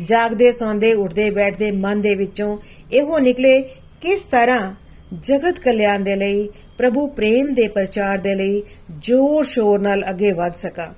ਜਾਗਦੇ, 0.05 0.53
ਸੌਂਦੇ, 0.53 0.93
ਉੱਠਦੇ, 0.93 1.31
ਬੈਠਦੇ 1.31 1.71
ਮਨ 1.71 2.01
ਦੇ 2.01 2.14
ਵਿੱਚੋਂ 2.14 2.59
ਇਹੋ 2.93 3.19
ਨਿਕਲੇ 3.19 3.61
ਕਿਸ 4.01 4.21
ਤਰ੍ਹਾਂ 4.21 4.75
ਜਗਤ 5.23 5.59
ਕਲਿਆਣ 5.59 6.01
ਦੇ 6.01 6.17
ਲਈ, 6.17 6.49
ਪ੍ਰਭੂ 6.79 7.07
ਪ੍ਰੇਮ 7.07 7.55
ਦੇ 7.55 7.69
ਪ੍ਰਚਾਰ 7.69 8.19
ਦੇ 8.19 8.35
ਲਈ 8.35 8.62
ਜੋਰ 8.90 9.45
ਸ਼ੋਰ 9.45 9.81
ਨਾਲ 9.81 10.05
ਅੱਗੇ 10.11 10.33
ਵਧ 10.33 10.55
ਸਕਾਂ। 10.55 10.95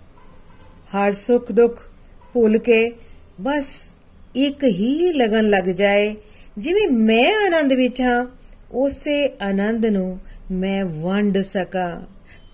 ਹਰ 0.96 1.12
ਸੁੱਖ 1.12 1.52
ਦੁੱਖ 1.52 1.88
ਭੁੱਲ 2.32 2.58
ਕੇ 2.58 2.92
ਬਸ 3.40 3.94
ਇੱਕ 4.36 4.64
ਹੀ 4.64 5.12
ਲਗਨ 5.12 5.50
ਲੱਗ 5.50 5.64
ਜਾਏ। 5.64 6.14
ਜਿਵੇਂ 6.58 6.88
ਮੈਂ 6.88 7.34
ਆਨੰਦ 7.46 7.72
ਵਿੱਚ 7.72 8.00
ਹਾਂ, 8.00 8.26
ਉਸੇ 8.72 9.26
ਆਨੰਦ 9.42 9.86
ਨੂੰ 9.86 10.18
ਮੈਂ 10.50 10.84
ਵੰਡ 10.84 11.38
ਸਕਾਂ। 11.38 12.00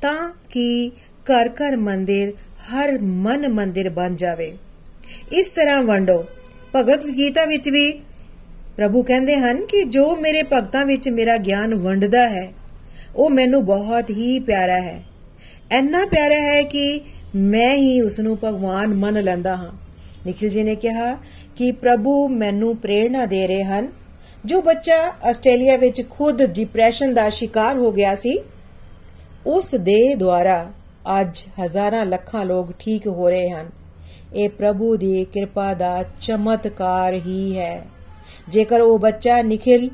ਤਾਂ 0.00 0.32
ਕਿ 0.50 0.90
ਘਰ 1.22 1.48
ਘਰ 1.48 1.76
ਮੰਦਿਰ 1.76 2.32
ਹਰ 2.62 2.98
ਮਨ 2.98 3.48
ਮੰਦਿਰ 3.48 3.90
ਬਣ 3.90 4.14
ਜਾਵੇ। 4.14 4.58
ਇਸ 5.32 5.46
ਤਰ੍ਹਾਂ 5.46 5.82
ਵੰਡੋ। 5.82 6.24
ਭਗਤ 6.74 7.06
ਗੀਤਾ 7.06 7.44
ਵਿੱਚ 7.44 7.70
ਵੀ 7.70 7.90
ਪ੍ਰਭੂ 8.76 9.02
ਕਹਿੰਦੇ 9.02 9.36
ਹਨ 9.36 9.66
ਕਿ 9.66 9.84
ਜੋ 9.84 10.16
ਮੇਰੇ 10.16 10.42
ਭਗਤਾਂ 10.42 10.84
ਵਿੱਚ 10.86 11.08
ਮੇਰਾ 11.08 11.36
ਗਿਆਨ 11.36 11.74
ਵੰਡਦਾ 11.74 12.28
ਹੈ, 12.28 12.52
ਉਹ 13.16 13.30
ਮੈਨੂੰ 13.30 13.64
ਬਹੁਤ 13.64 14.10
ਹੀ 14.10 14.38
ਪਿਆਰਾ 14.38 14.80
ਹੈ। 14.80 15.02
ਐਨਾ 15.70 16.06
ਪਿਆਰਾ 16.06 16.34
ਹੈ 16.34 16.62
ਕਿ 16.62 17.00
ਮੈਂ 17.34 17.74
ਹੀ 17.76 18.00
ਉਸ 18.00 18.20
ਨੂੰ 18.20 18.38
ਭਗਵਾਨ 18.44 18.94
ਮੰਨ 18.94 19.22
ਲੈਂਦਾ 19.22 19.56
ਹਾਂ। 19.56 19.70
ਨikhil 20.26 20.58
ji 20.58 20.64
ਨੇ 20.64 20.74
ਕਿਹਾ 20.74 21.18
ਕਿ 21.56 21.72
ਪ੍ਰਭੂ 21.72 22.28
ਮੈਨੂੰ 22.28 22.76
ਪ੍ਰੇਰਣਾ 22.76 23.26
ਦੇ 23.26 23.46
ਰਹੇ 23.46 23.64
ਹਨ। 23.64 23.92
ਜੋ 24.44 24.62
ਬੱਚਾ 24.62 25.12
ਆਸਟ੍ਰੇਲੀਆ 25.24 25.76
ਵਿੱਚ 25.76 26.02
ਖੁਦ 26.10 26.44
ਡਿਪਰੈਸ਼ਨ 26.44 27.14
ਦਾ 27.14 27.30
ਸ਼ਿਕਾਰ 27.30 27.76
ਹੋ 27.76 27.92
ਗਿਆ 27.92 28.14
ਸੀ, 28.14 28.38
ਉਸ 29.46 29.74
ਦੇ 29.74 30.14
ਦੁਆਰਾ 30.14 30.72
ਅੱਜ 31.20 31.42
ਹਜ਼ਾਰਾਂ 31.64 32.06
ਲੱਖਾਂ 32.06 32.44
ਲੋਕ 32.44 32.72
ਠੀਕ 32.78 33.06
ਹੋ 33.06 33.30
ਰਹੇ 33.30 33.50
ਹਨ। 33.50 33.70
ਇਹ 34.34 34.48
ਪ੍ਰਭੂ 34.50 34.96
ਦੀ 34.96 35.24
ਕਿਰਪਾ 35.24 35.74
ਦਾ 35.74 36.04
ਚਮਤਕਾਰ 36.20 37.12
ਹੀ 37.12 37.58
ਹੈ। 37.58 37.84
ਜੇਕਰ 38.48 38.80
ਉਹ 38.80 38.98
ਬੱਚਾ 38.98 39.42
ਨikhil, 39.42 39.88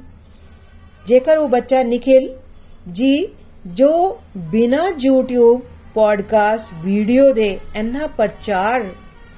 ਜੇਕਰ 1.07 1.39
ਉਹ 1.39 1.49
ਬੱਚਾ 1.49 1.83
ਨikhil 1.83 2.29
ਜੀ, 2.93 3.29
ਜੋ 3.67 4.21
ਬਿਨਾ 4.37 4.89
YouTube 5.09 5.59
ਪੋਡਕਾਸਟ 5.95 6.75
ਵੀਡੀਓ 6.85 7.33
ਦੇ 7.33 7.59
ਇੰਨਾ 7.77 8.07
ਪ੍ਰਚਾਰ 8.07 8.85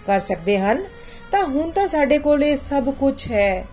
ਕਰ 0.07 0.19
ਸਕਦੇ 0.19 0.59
ਹਨ, 0.59 0.85
ਤਾਂ 1.33 1.45
ਹੁਣ 1.45 1.71
ਤਾਂ 1.71 1.87
ਸਾਡੇ 1.87 2.19
ਕੋਲ 2.19 2.45
ਇਹ 2.45 2.57
ਸਭ 2.57 2.91
ਕੁਝ 2.91 3.31
ਹੈ। 3.31 3.65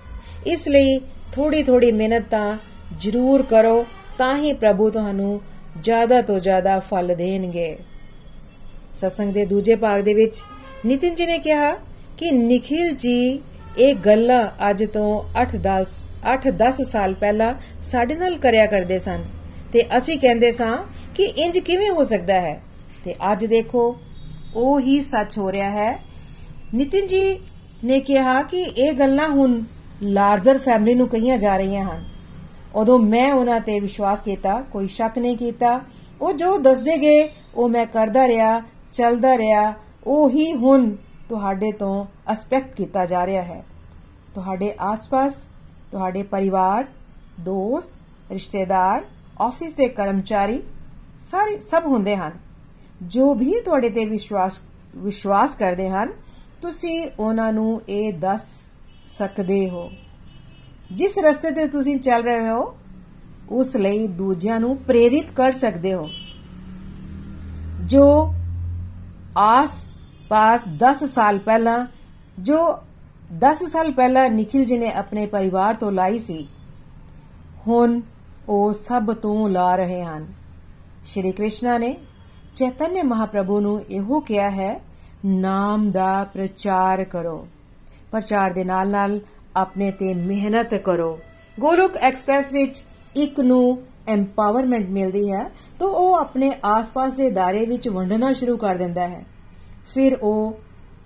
ਇਸ 0.48 0.68
ਲਈ 0.68 1.00
ਥੋੜੀ 1.34 1.64
ਥੋੜੀ 1.64 1.92
ਮਿਹਨਤ 1.92 2.24
ਤਾਂ 2.32 2.58
ਜ਼ਰੂਰ 2.98 3.44
ਕਰੋ, 3.44 3.86
ਤਾਂ 4.18 4.38
ਹੀ 4.38 4.54
ਪ੍ਰਭੂ 4.54 4.90
ਤੁਹਾਨੂੰ 4.90 5.42
ਜ਼ਿਆਦਾ 5.82 6.22
ਤੋਂ 6.22 6.40
ਜ਼ਿਆਦਾ 6.40 6.80
ਫਲ 6.80 7.16
ਦੇਣਗੇ। 7.16 7.78
ਸਤਸੰਗ 8.96 9.34
ਦੇ 9.34 9.46
ਦੂਜੇ 9.46 9.76
ਭਾਗ 9.76 10.02
ਦੇ 10.02 10.14
ਵਿੱਚ 10.14 10.44
ਨਿਤਿਨ 10.86 11.16
ਜੀ 11.16 11.26
ਨੇ 11.26 11.38
ਕਿਹਾ 11.38 11.74
ਕਿ 12.18 12.32
ਨikhil 12.32 12.96
ਜੀ, 12.96 13.42
ਇਹ 13.78 13.96
ਗੱਲਾਂ 13.96 14.70
ਅੱਜ 14.70 14.84
ਤੋਂ 14.94 15.24
8-10 15.38 16.10
8-10 16.26 16.82
ਸਾਲ 16.84 17.14
ਪਹਿਲਾਂ 17.14 17.56
ਸਾਡੇ 17.84 18.16
ਨਾਲ 18.16 18.38
ਕਰਿਆ 18.38 18.66
ਕਰਦੇ 18.66 18.98
ਸਨ 18.98 19.24
ਤੇ 19.74 19.98
ਅਸੀਂ 19.98 20.20
ਕਹਿੰਦੇ 20.20 20.52
ਸਾਂ 20.52 20.78
ਕਿ 21.16 21.24
ਇੰਜ 21.24 21.60
ਕਿਵੇਂ 21.60 21.90
ਹੋ 21.90 22.04
ਸਕਦਾ 22.04 22.42
ਹੈ? 22.42 22.62
ਤੇ 23.06 23.16
ਅੱਜ 23.32 23.46
ਦੇਖੋ, 23.46 23.98
ਉਹ 24.56 24.80
ਹੀ 24.80 25.02
ਸੱਚ 25.02 25.38
ਹੋ 25.38 25.52
ਰਿਹਾ 25.52 25.70
ਹੈ। 25.70 26.00
ਨਿਤਿਨ 26.74 27.08
ਜੀ 27.08 27.40
ਨੇ 27.84 28.00
ਕਿਹਾ 28.00 28.42
ਕਿ 28.42 28.62
ਇਹ 28.62 28.94
ਗੱਲਾਂ 28.94 29.30
ਹੁਣ 29.30 29.64
ਲਾਰਜਰ 30.04 30.58
ਫੈਮਿਲੀ 30.58 30.94
ਨੂੰ 30.94 31.08
ਕਹੀਆਂ 31.08 31.38
ਜਾ 31.38 31.58
ਰਹੀਆਂ 31.58 31.86
ਹਨ। 31.86 32.06
ਉਦੋਂ 32.78 33.00
ਮੈਂ 33.00 33.34
ਉਹਨਾਂ 33.34 33.60
ਤੇ 33.60 33.80
ਵਿਸ਼ਵਾਸ 33.80 34.22
ਕੀਤਾ, 34.22 34.62
ਕੋਈ 34.62 34.88
ਸ਼ੱਕ 34.88 35.18
ਨਹੀਂ 35.18 35.38
ਕੀਤਾ। 35.38 35.82
ਉਹ 36.22 36.34
ਜੋ 36.34 36.58
ਦੱਸਦੇ 36.58 36.98
ਗਏ, 36.98 37.30
ਉਹ 37.56 37.70
ਮੈਂ 37.70 37.86
ਕਰਦਾ 37.86 38.28
ਰਿਹਾ, 38.28 38.62
ਚੱਲਦਾ 38.92 39.38
ਰਿਹਾ। 39.38 39.74
ਉਹ 40.04 40.30
ਹੀ 40.30 40.54
ਹੁਣ 40.54 40.96
ਤੁਹਾਡੇ 41.30 41.72
ਤੋਂ 41.72 42.06
ਐਸਪੈਕਟ 42.32 42.76
ਕੀਤਾ 42.76 43.06
ਜਾ 43.06 43.26
ਰਿਹਾ 43.26 43.44
ਹੈ। 43.44 43.66
ਤੁਹਾਡੇ 44.34 44.74
ਆਸ-ਪਾਸ, 44.80 45.48
ਤੁਹਾਡੇ 45.92 46.24
ਪਰਿਵਾਰ, 46.24 46.86
ਦੋਸਤ, 47.40 47.94
ਰਿਸ਼ਤੇਦਾਰ 48.32 49.06
ਆਫਿਸ 49.42 49.74
ਦੇ 49.74 49.88
ਕਰਮਚਾਰੀ, 49.88 50.64
ਸਾਰੇ 51.20 51.60
ਸਭ 51.60 51.84
ਹੁੰਦੇ 51.86 52.16
ਹਨ। 52.16 52.32
ਜੋ 53.02 53.36
ਵੀ 53.36 53.62
ਤੁਹਾਡੇ 53.66 53.90
ਤੇ 53.90 54.06
ਵਿਸ਼ਵਾਸ 54.06 54.62
ਵਿਸ਼ਵਾਸ 54.96 55.56
ਕਰਦੇ 55.56 55.90
ਹਨ, 55.90 56.14
ਤੁਸੀਂ 56.62 57.10
ਉਹਨਾਂ 57.20 57.54
ਨੂੰ 57.54 57.82
ਇਹ 57.90 58.14
ਦੱਸ 58.14 58.70
ਸਕਦੇ 59.02 59.70
ਹੋ। 59.70 59.92
ਜਿਸ 60.92 61.20
ਰਸਤੇ 61.20 61.52
ਤੇ 61.52 61.68
ਤੁਸੀਂ 61.68 62.00
ਚੱਲ 62.00 62.24
ਰਹੇ 62.24 62.50
ਹੋ, 62.50 62.78
ਉਸ 63.50 63.76
ਲਈ 63.76 64.08
ਦੂਜਿਆਂ 64.08 64.60
ਨੂੰ 64.60 64.78
ਪ੍ਰੇਰਿਤ 64.78 65.32
ਕਰ 65.32 65.52
ਸਕਦੇ 65.52 65.94
ਹੋ। 65.94 66.10
ਜੋ 67.86 68.34
ਆਸ-ਪਾਸ 69.38 70.64
10 70.78 71.04
ਸਾਲ 71.04 71.40
ਪਹਿਲਾਂ, 71.40 71.88
ਜੋ 72.40 72.80
10 73.34 73.64
ਸਾਲ 73.64 73.92
ਪਹਿਲਾਂ 73.92 74.30
ਨikhil 74.30 74.66
ਜੀ 74.66 74.78
ਨੇ 74.78 74.92
ਆਪਣੇ 74.92 75.26
ਪਰਿਵਾਰ 75.26 75.74
ਤੋਂ 75.74 75.92
ਲਾਈ 75.92 76.18
ਸੀ, 76.18 76.48
ਹੁਣ 77.68 78.02
ਉਹ 78.50 78.74
ਸਭ 78.74 79.14
ਤੋਂ 79.14 79.50
ਲਾ 79.50 79.76
ਰਹੇ 79.76 80.04
ਹਨ। 80.04 80.28
ਸ਼੍ਰੀ 81.06 81.32
ਕ੍ਰਿਸ਼ਨ 81.32 81.80
ਨੇ 81.82 81.98
ਚੈਤਨਯ 82.56 83.02
ਮਹਾਪ੍ਰਭੂ 83.04 83.60
ਨੂੰ 83.60 83.82
ਇਹੋ 83.82 84.20
ਕਿਹਾ 84.20 84.50
ਹੈ, 84.50 84.82
ਨਾਮ 85.26 85.92
ਦਾ 85.92 86.24
ਪ੍ਰਚਾਰ 86.24 87.04
ਕਰੋ। 87.04 87.48
ਪ੍ਰਚਾਰ 88.12 88.54
ਦੇ 88.54 88.64
ਨਾਲ 88.64 88.88
ਨਾਲ 88.88 89.20
ਆਪਣੇ 89.58 89.92
ਤੇ 89.92 90.14
ਮਿਹਨਤ 90.14 90.74
ਕਰੋ। 90.74 91.20
ਗੋਲੋਕ 91.60 91.96
ਐਕਸਪ੍ਰੈਸ 91.98 92.52
ਵਿੱਚ 92.54 92.84
ਇੱਕ 93.16 93.40
ਨੂੰ 93.40 93.84
ਐਮਪਾਵਰਮੈਂਟ 94.08 94.90
ਮਿਲਦੀ 94.90 95.32
ਹੈ, 95.32 95.44
ਤਾਂ 95.80 95.88
ਉਹ 95.88 96.14
ਆਪਣੇ 96.16 96.54
ਆਸ-ਪਾਸ 96.66 97.14
ਦੇ 97.14 97.30
ਦਾਇਰੇ 97.32 97.66
ਵਿੱਚ 97.66 97.90
ਵੰਡਣਾ 97.90 98.34
ਸ਼ੁਰੂ 98.34 98.58
ਕਰ 98.58 98.76
ਦਿੰਦਾ 98.76 99.08
ਹੈ। 99.08 99.26
ਫਿਰ 99.94 100.16
ਉਹ 100.16 100.60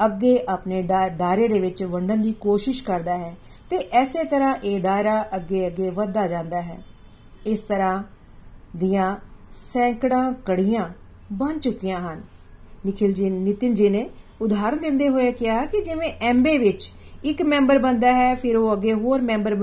ਅੱਗੇ 0.05 0.37
ਆਪਣੇ 0.49 0.81
ਦਾਇਰੇ 1.17 1.47
ਦੇ 1.47 1.59
ਵਿੱਚ 1.59 1.83
ਵੰਡਣ 1.83 2.17
ਦੀ 2.17 2.33
ਕੋਸ਼ਿਸ਼ 2.33 2.83
ਕਰਦਾ 2.83 3.17
ਹੈ 3.17 3.35
ਤੇ 3.69 3.77
ਐਸੇ 3.91 4.23
ਤਰ੍ਹਾਂ 4.23 4.55
ਇਹ 4.63 4.79
ਦਾਇਰਾ 4.81 5.25
ਅੱਗੇ 5.35 5.67
ਅੱਗੇ 5.67 5.89
ਵੱਧਦਾ 5.89 6.27
ਜਾਂਦਾ 6.27 6.61
ਹੈ। 6.61 6.79
ਇਸ 7.45 7.61
ਤਰ੍ਹਾਂ 7.61 8.03
ਦੀਆਂ 8.75 9.15
ਸੈਂਕੜਾਂ 9.51 10.33
ਕੜੀਆਂ 10.45 10.89
ਬਣ 11.33 11.59
ਚੁੱਕੀਆਂ 11.59 11.99
ਹਨ। 11.99 12.21
ਨikhil 12.85 13.13
ਜੀ, 13.13 13.29
ਨਿਤਿਨ 13.29 13.73
ਜੀ 13.73 13.89
ਨੇ 13.89 14.09
ਉਦਾਹਰਨ 14.41 14.77
ਦਿੰਦੇ 14.77 15.09
ਹੋਏ 15.09 15.31
ਕਿਹਾ 15.31 15.65
ਕਿ 15.65 15.81
ਜਿਵੇਂ 15.81 16.09
ਐਮਬੇ 16.21 16.57
ਵਿੱਚ 16.57 16.91
ਇੱਕ 17.23 17.41
ਮੈਂਬਰ 17.41 17.79
ਬੰਦਾ 17.79 18.13
ਹੈ, 18.13 18.35
ਫਿਰ 18.35 18.57
ਉਹ 18.57 18.73
ਅੱਗੇ 18.73 18.93
ਹੋਰ 18.93 19.21
ਮੈਂਬਰ 19.21 19.55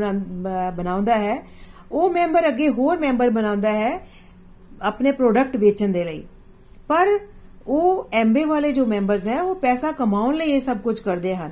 ਬਣਾਉਂਦਾ 0.77 1.19
ਹੈ। 1.19 1.47
ਉਹ 1.93 2.11
ਮੈਂਬਰ 2.11 2.49
ਅੱਗੇ 2.49 2.69
ਹੋਰ 2.69 2.99
ਮੈਂਬਰ 2.99 3.31
ਬਣਾਉਂਦਾ 3.31 3.73
ਹੈ 3.73 4.09
ਆਪਣੇ 4.83 5.13
ਪ੍ਰੋਡਕਟ 5.13 5.57
ਵੇਚਣ 5.57 5.89
ਦੇ 5.89 6.05
ਲਈ। 6.05 6.25
ਪਰ 6.89 7.19
ਉਹ 7.67 8.09
ਐਮਬੇ 8.13 8.45
ਵਾਲੇ 8.45 8.73
ਜੋ 8.73 8.87
ਮੈਂਬਰਸ 8.87 9.27
ਹੈ, 9.29 9.43
ਉਹ 9.43 9.55
ਪੈਸਾ 9.55 9.93
ਕਮਾਉਣ 9.93 10.35
ਲਈ 10.35 10.51
ਇਹ 10.51 10.61
ਸਭ 10.61 10.79
ਕੁਝ 10.79 11.01
ਕਰਦੇ 11.01 11.37
ਹਨ। 11.37 11.51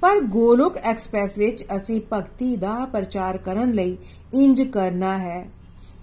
ਪਰ 0.00 0.20
ਗੋਲੋਕ 0.20 0.76
ਐਕਸਪ੍ਰੈਸ 0.76 1.38
ਵਿੱਚ 1.38 1.64
ਅਸੀਂ 1.76 2.00
ਭਗਤੀ 2.12 2.56
ਦਾ 2.56 2.88
ਪ੍ਰਚਾਰ 2.92 3.36
ਕਰਨ 3.36 3.72
ਲਈ 3.72 3.96
ਇੰਜ 4.34 4.62
ਕਰਨਾ 4.62 5.18
ਹੈ। 5.18 5.48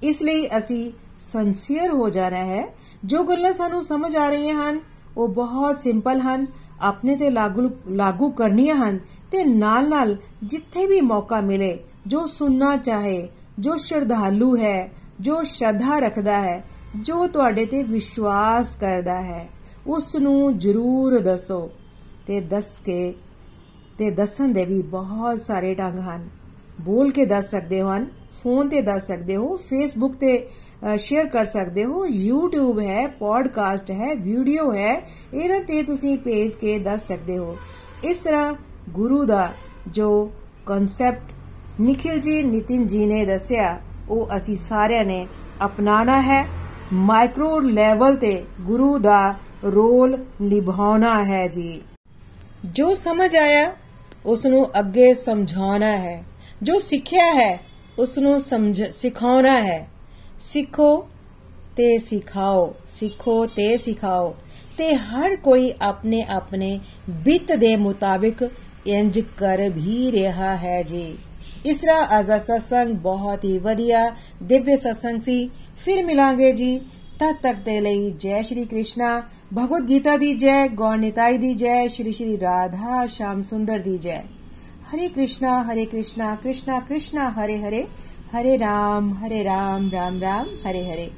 ਇਸ 0.04 0.22
ਲਈ 0.22 0.48
ਅਸੀਂ 0.58 0.92
ਸੰਸੀਅਰ 1.20 1.90
ਹੋ 1.90 2.10
ਜਾਣਾ 2.10 2.44
ਹੈ। 2.46 2.68
ਜੋ 3.06 3.24
ਗੱਲਾਂ 3.24 3.54
ਸਾਨੂੰ 3.54 3.84
ਸਮਝ 3.84 4.16
ਆ 4.16 4.30
ਰਹੀਆਂ 4.30 4.56
ਹਨ, 4.56 4.80
ਉਹ 5.18 5.28
ਬਹੁਤ 5.28 5.80
ਸਿੰਪਲ 5.80 6.20
ਹਨ। 6.20 6.48
ਆਪਣੇ 6.82 7.16
ਤੇ 7.16 7.30
ਲਾਗੂ 7.30 7.70
ਲਾਗੂ 7.90 8.30
ਕਰਨੀਆਂ 8.30 8.76
ਹਨ। 8.76 9.00
ਤੇ 9.34 9.44
ਨਾਲ 9.44 9.90
ਨਾਲ 9.90 10.16
ਜਿੱਥੇ 10.44 10.86
ਵੀ 10.88 11.00
ਮੌਕਾ 11.02 11.40
ਮਿਲੇ, 11.42 11.78
ਜੋ 12.08 12.26
ਸੁਣਨਾ 12.28 12.76
ਚਾਹੇ, 12.78 13.28
ਜੋ 13.60 13.78
ਸ਼ਰਧਾਲੂ 13.78 14.56
ਹੈ, 14.58 14.92
ਜੋ 15.20 15.44
ਸ਼ਰਧਾ 15.44 16.00
ਰੱਖਦਾ 16.00 16.40
ਹੈ, 16.42 16.64
ਜੋ 16.96 17.28
ਤੁਹਾਡੇ 17.28 17.66
ਤੇ 17.66 17.84
ਵਿਸ਼ਵਾਸ 17.84 18.76
ਕਰਦਾ 18.76 19.22
ਹੈ 19.22 19.48
ਉਸ 19.88 20.16
ਨੂੰ 20.16 20.58
ਜ਼ਰੂਰ 20.58 21.18
ਦੱਸੋ। 21.20 21.70
ਤੇ 22.28 22.40
ਦੱਸ 22.42 22.80
ਕੇ, 22.80 23.14
ਤੇ 23.98 24.10
ਦੱਸਣ 24.12 24.54
ਦੇ 24.54 24.66
ਵੀ 24.66 24.82
ਬਹੁਤ 24.82 25.40
ਸਾਰੇ 25.40 25.74
ਢੰਗ 25.76 26.00
ਹਨ। 26.00 26.30
ਬੋਲ 26.82 27.12
ਕੇ 27.12 27.26
ਦੱਸ 27.26 27.50
ਸਕਦੇ 27.52 27.82
ਹੋ 27.82 27.90
ਹਨ, 27.90 28.06
ਫੋਨ 28.44 28.70
ਤੇ 28.70 28.82
ਦੱਸ 28.82 29.08
ਸਕਦੇ 29.08 29.36
ਹੋ 29.36 29.56
ਫੇਸਬੁੱਕ 29.60 30.16
ਤੇ 30.16 30.38
ਸ਼ੇਅਰ 30.98 31.28
ਕਰ 31.28 31.46
ਸਕਦੇ 31.46 31.84
ਹੋ, 31.84 32.06
YouTube 32.06 32.80
ਹੈ 32.82 33.08
ਪੋਡਕਾਸਟ 33.10 33.92
ਹੈ 33.92 34.14
ਵੀਡੀਓ 34.16 34.72
ਹੈ, 34.74 34.94
ਇਹਨਾਂ 35.34 35.60
ਤੇ 35.60 35.82
ਤੁਸੀਂ 35.84 36.18
ਪੇਜ 36.18 36.56
ਕੇ 36.56 36.78
ਦੱਸ 36.80 37.08
ਸਕਦੇ 37.08 37.38
ਹੋ। 37.38 37.56
ਇਸ 38.04 38.18
ਤਰ੍ਹਾਂ 38.18 38.54
ਗੁਰੂ 38.90 39.26
ਦਾ 39.26 39.54
ਜੋ 39.88 40.32
ਕਨਸੈਪਟ 40.66 41.32
ਨikhil 41.82 42.20
ਜੀ 42.20 42.44
ਨਿਤਿਨ 42.44 42.88
ਜੀ 42.88 43.06
ਨੇ 43.06 43.26
ਦੱਸਿਆ, 43.26 43.82
ਉਹ 44.10 44.28
ਅਸੀਂ 44.38 44.56
ਸਾਰਿਆਂ 44.56 45.06
ਨੇ 45.06 45.28
ਅਪਣਾਣਾ 45.66 46.22
ਹੈ। 46.22 46.48
ਮਾਈਕਰੋ 46.94 47.60
ਲੈਵਲ 47.60 48.16
ਤੇ 48.16 48.44
ਗੁਰੂ 48.62 49.00
ਦਾ 49.00 49.34
ਰੋਲ 49.64 50.26
ਨਿਭਾਉਣਾ 50.42 51.24
ਹੈ 51.24 51.48
ਜੀ। 51.48 51.82
ਜੋ 52.66 52.94
ਸਮਝ 52.94 53.36
ਆਇਆ 53.36 53.76
ਉਸ 54.26 54.46
ਨੂੰ 54.46 54.80
ਅੱਗੇ 54.80 55.14
ਸਮਝਾਉਣਾ 55.14 55.98
ਹੈ। 55.98 56.24
ਜੋ 56.62 56.80
ਸਿੱਖਿਆ 56.80 57.26
ਹੈ 57.26 57.60
ਉਸ 58.00 58.18
ਨੂੰ 58.18 58.40
ਸਮਝ 58.40 58.84
ਸਿਖਾਉਣਾ 58.84 59.62
ਹੈ। 59.62 59.88
ਸਿੱਖੋ 60.40 61.08
ਤੇ 61.76 61.98
ਸਿਖਾਓ, 61.98 62.76
ਸਿੱਖੋ 62.90 63.46
ਤੇ 63.46 63.78
ਸਿਖਾਓ 63.78 64.36
ਤੇ 64.78 64.96
ਹਰ 64.96 65.36
ਕੋਈ 65.36 65.74
ਆਪਣੇ 65.82 66.24
ਆਪਣੇ 66.24 66.80
ਬਿੱਤ 67.10 67.52
ਦੇ 67.52 67.76
ਮੁਤਾਬਿਕ 67.76 68.50
ਇੰਜ 68.87 69.19
ਕਰ 69.39 69.69
ਵੀ 69.71 70.11
ਰਿਹਾ 70.13 70.55
ਹੈ 70.57 70.83
ਜੀ 70.83 71.17
ਇਸ 71.67 71.79
ਤਰ੍ਹਾਂ 71.79 72.19
ਅੱਜ 72.19 72.27
ਦਾ 72.27 72.39
ਸਤਸੰਗ 72.39 72.95
ਬਹੁਤ 73.03 73.45
ਹੀ 73.45 73.59
ਵਧੀਆ 73.59 74.05
ਦਿਵਯ 74.43 74.77
ਸਤਸੰਗ 74.77 75.21
ਸੀ 75.21 75.51
ਫਿਰ 75.85 76.05
ਮਿਲਾਂਗੇ 76.05 76.53
ਜੀ 76.53 76.79
ਤਦ 77.21 77.37
ਤੱਕ 77.43 77.61
ਦੇ 77.65 77.81
ਲਈ 77.81 78.11
ਜੈ 78.21 78.43
ਸ਼੍ਰੀ 78.43 78.65
ਕ੍ਰਿਸ਼ਨਾ 78.65 79.21
ਭਗਵਦ 79.55 79.89
ਗੀਤਾ 79.89 80.17
ਦੀ 80.17 80.33
ਜੈ 80.37 80.67
ਗੌਰ 80.79 80.97
ਨਿਤਾਈ 80.97 81.39
ਦੀ 81.39 81.55
ਜੈ 81.55 81.87
ਸ਼੍ਰੀ 81.89 82.13
ਸ਼੍ਰੀ 82.13 82.39
ਰਾਧਾ 82.41 83.07
ਸ਼ਾਮ 83.07 83.43
ਸੁੰਦਰ 83.43 83.79
ਦੀ 83.79 83.97
ਜੈ 83.99 84.23
हरे 84.91 85.09
कृष्णा 85.09 85.51
हरे 85.63 85.85
कृष्णा 85.85 86.35
कृष्णा 86.35 86.79
कृष्णा 86.81 87.25
हरे 87.29 87.57
हरे 87.57 87.81
हरे 88.33 88.57
राम 88.57 89.13
हरे 89.15 89.43
राम 89.43 89.89
राम 89.91 90.19
राम 90.19 90.47
हरे 90.65 90.85
हरे 90.85 91.09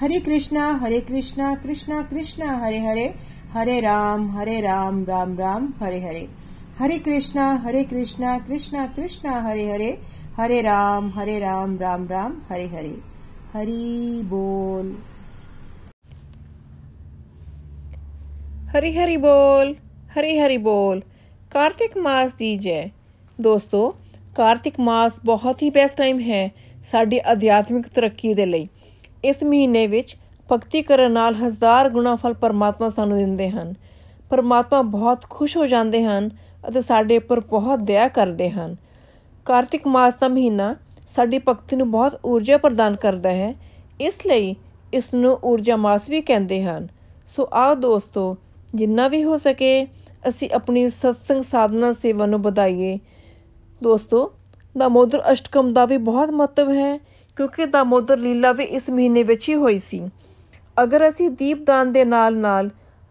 हरे 0.00 0.20
कृष्णा 0.20 0.70
हरे 0.80 1.00
कृष्णा 1.00 1.54
कृष्णा 1.54 2.00
कृष्णा 2.02 2.54
हरे 2.56 2.78
हरे 2.78 3.04
हरे 3.52 3.78
राम 3.80 4.30
हरे 4.30 4.60
राम 4.60 5.04
राम 5.04 5.36
राम 5.38 5.68
हरे 5.80 5.98
हरे 6.00 6.26
हरे 6.78 6.98
कृष्णा 6.98 7.46
हरे 7.64 7.82
कृष्णा 7.84 8.38
कृष्णा 8.38 8.86
कृष्णा 8.86 9.40
हरे 9.40 9.70
हरे 9.70 9.90
हरे 10.36 10.60
राम 10.62 11.10
हरे 11.16 11.38
राम 11.38 11.76
राम 11.78 12.06
राम 12.08 12.36
हरे 12.50 12.66
हरे 12.66 12.94
हरि 13.54 14.22
बोल 14.24 14.94
हरी 18.74 18.94
हरी 18.96 19.16
बोल 19.18 19.74
हरी 20.16 20.36
हरी 20.38 20.58
बोल 20.62 21.02
कार्तिक 21.52 21.96
मास 21.98 22.36
ਦੀ 22.38 22.56
ਜੈ 22.56 22.82
ਦੋਸਤੋ 23.38 23.94
ਕਾਰਤਿਕ 24.36 24.80
ਮਾਸ 24.80 25.12
ਬਹੁਤ 25.24 25.62
ਹੀ 25.62 25.70
ਬੈਸਟ 25.70 25.96
ਟਾਈਮ 25.98 26.20
ਹੈ 26.20 26.48
ਸਾਡੀ 26.90 27.20
ਅਧਿਆਤਮਿਕ 27.32 27.86
ਤਰੱਕੀ 27.86 28.34
ਦੇ 28.34 28.46
ਲਈ 28.46 28.66
ਇਸ 29.24 29.42
ਮਹੀਨੇ 29.44 29.86
ਵਿੱਚ 29.86 30.16
ਭਗਤੀ 30.48 30.82
ਕਰਨ 30.82 31.12
ਨਾਲ 31.12 31.34
ਹਜ਼ਾਰ 31.34 31.88
ਗੁਣਾ 31.88 32.14
ਫਲ 32.16 32.34
ਪਰਮਾਤਮਾ 32.34 32.88
ਸਾਨੂੰ 32.88 33.16
ਦਿੰਦੇ 33.18 33.48
ਹਨ 33.50 33.74
ਪਰਮਾਤਮਾ 34.30 34.82
ਬਹੁਤ 34.82 35.24
ਖੁਸ਼ 35.30 35.56
ਹੋ 35.56 35.66
ਜਾਂਦੇ 35.66 36.04
ਹਨ 36.04 36.28
ਅਤੇ 36.69 36.81
ਸਾਡੇ 36.81 37.17
ਉੱਪਰ 37.17 37.39
ਬਹੁਤ 37.39 37.79
ਦਇਆ 37.79 38.07
ਕਰਦੇ 38.07 38.49
ਹਨ। 38.49 38.75
ਕਾਰਤਿਕ 39.45 39.87
ਮਾਸ 39.87 40.13
ਦਾ 40.21 40.27
ਮਹੀਨਾ 40.27 40.75
ਸਾਡੀ 41.15 41.39
ਭਗਤੀ 41.39 41.75
ਨੂੰ 41.75 41.91
ਬਹੁਤ 41.91 42.19
ਊਰਜਾ 42.25 42.57
ਪ੍ਰਦਾਨ 42.57 42.95
ਕਰਦਾ 42.95 43.29
ਹੈ। 43.29 43.55
ਇਸ 44.01 44.27
ਲਈ 44.27 44.55
ਇਸ 44.93 45.13
ਨੂੰ 45.13 45.39
ਊਰਜਾ 45.43 45.75
ਮਾਸ 45.75 46.09
ਵੀ 46.09 46.21
ਕਹਿੰਦੇ 46.21 46.63
ਹਨ। 46.63 46.87
ਸੋ 47.35 47.49
ਆਓ 47.53 47.75
ਦੋਸਤੋ, 47.75 48.37
ਜਿੰਨਾ 48.75 49.07
ਵੀ 49.07 49.23
ਹੋ 49.23 49.37
ਸਕੇ, 49.37 49.87
ਅਸੀਂ 50.29 50.49
ਆਪਣੀ 50.55 50.89
ਸਤਸੰਗ 50.89 51.43
ਸਾਧਨਾ 51.43 51.93
ਸੇਵਾ 51.93 52.25
ਨੂੰ 52.25 52.41
ਵਧਾਈਏ। 52.41 52.99
ਦੋਸਤੋ, 53.83 54.33
ਦਾਮੋਦਰ 54.77 55.23
ਅਸ਼ਟਕਮ 55.31 55.73
ਦਾ 55.73 55.85
ਵੀ 55.85 55.97
ਬਹੁਤ 55.97 56.29
ਮਹੱਤਵ 56.29 56.71
ਹੈ, 56.71 56.97
ਕਿਉਂਕਿ 57.35 57.65
ਦਾਮੋਦਰ 57.65 58.17
ਲੀਲਾ 58.17 58.51
ਵੀ 58.51 58.63
ਇਸ 58.63 58.89
ਮਹੀਨੇ 58.89 59.23
ਵਿੱਚ 59.23 59.49
ਹੀ 59.49 59.55
ਹੋਈ 59.55 59.79
ਸੀ। 59.79 60.09
ਅਗਰ 60.83 61.09
ਅਸੀਂ 61.09 61.29
ਦੀਪਦਾਨ 61.29 61.91
ਦੇ 61.91 62.05
ਨਾਲ-ਨਾਲ 62.05 62.69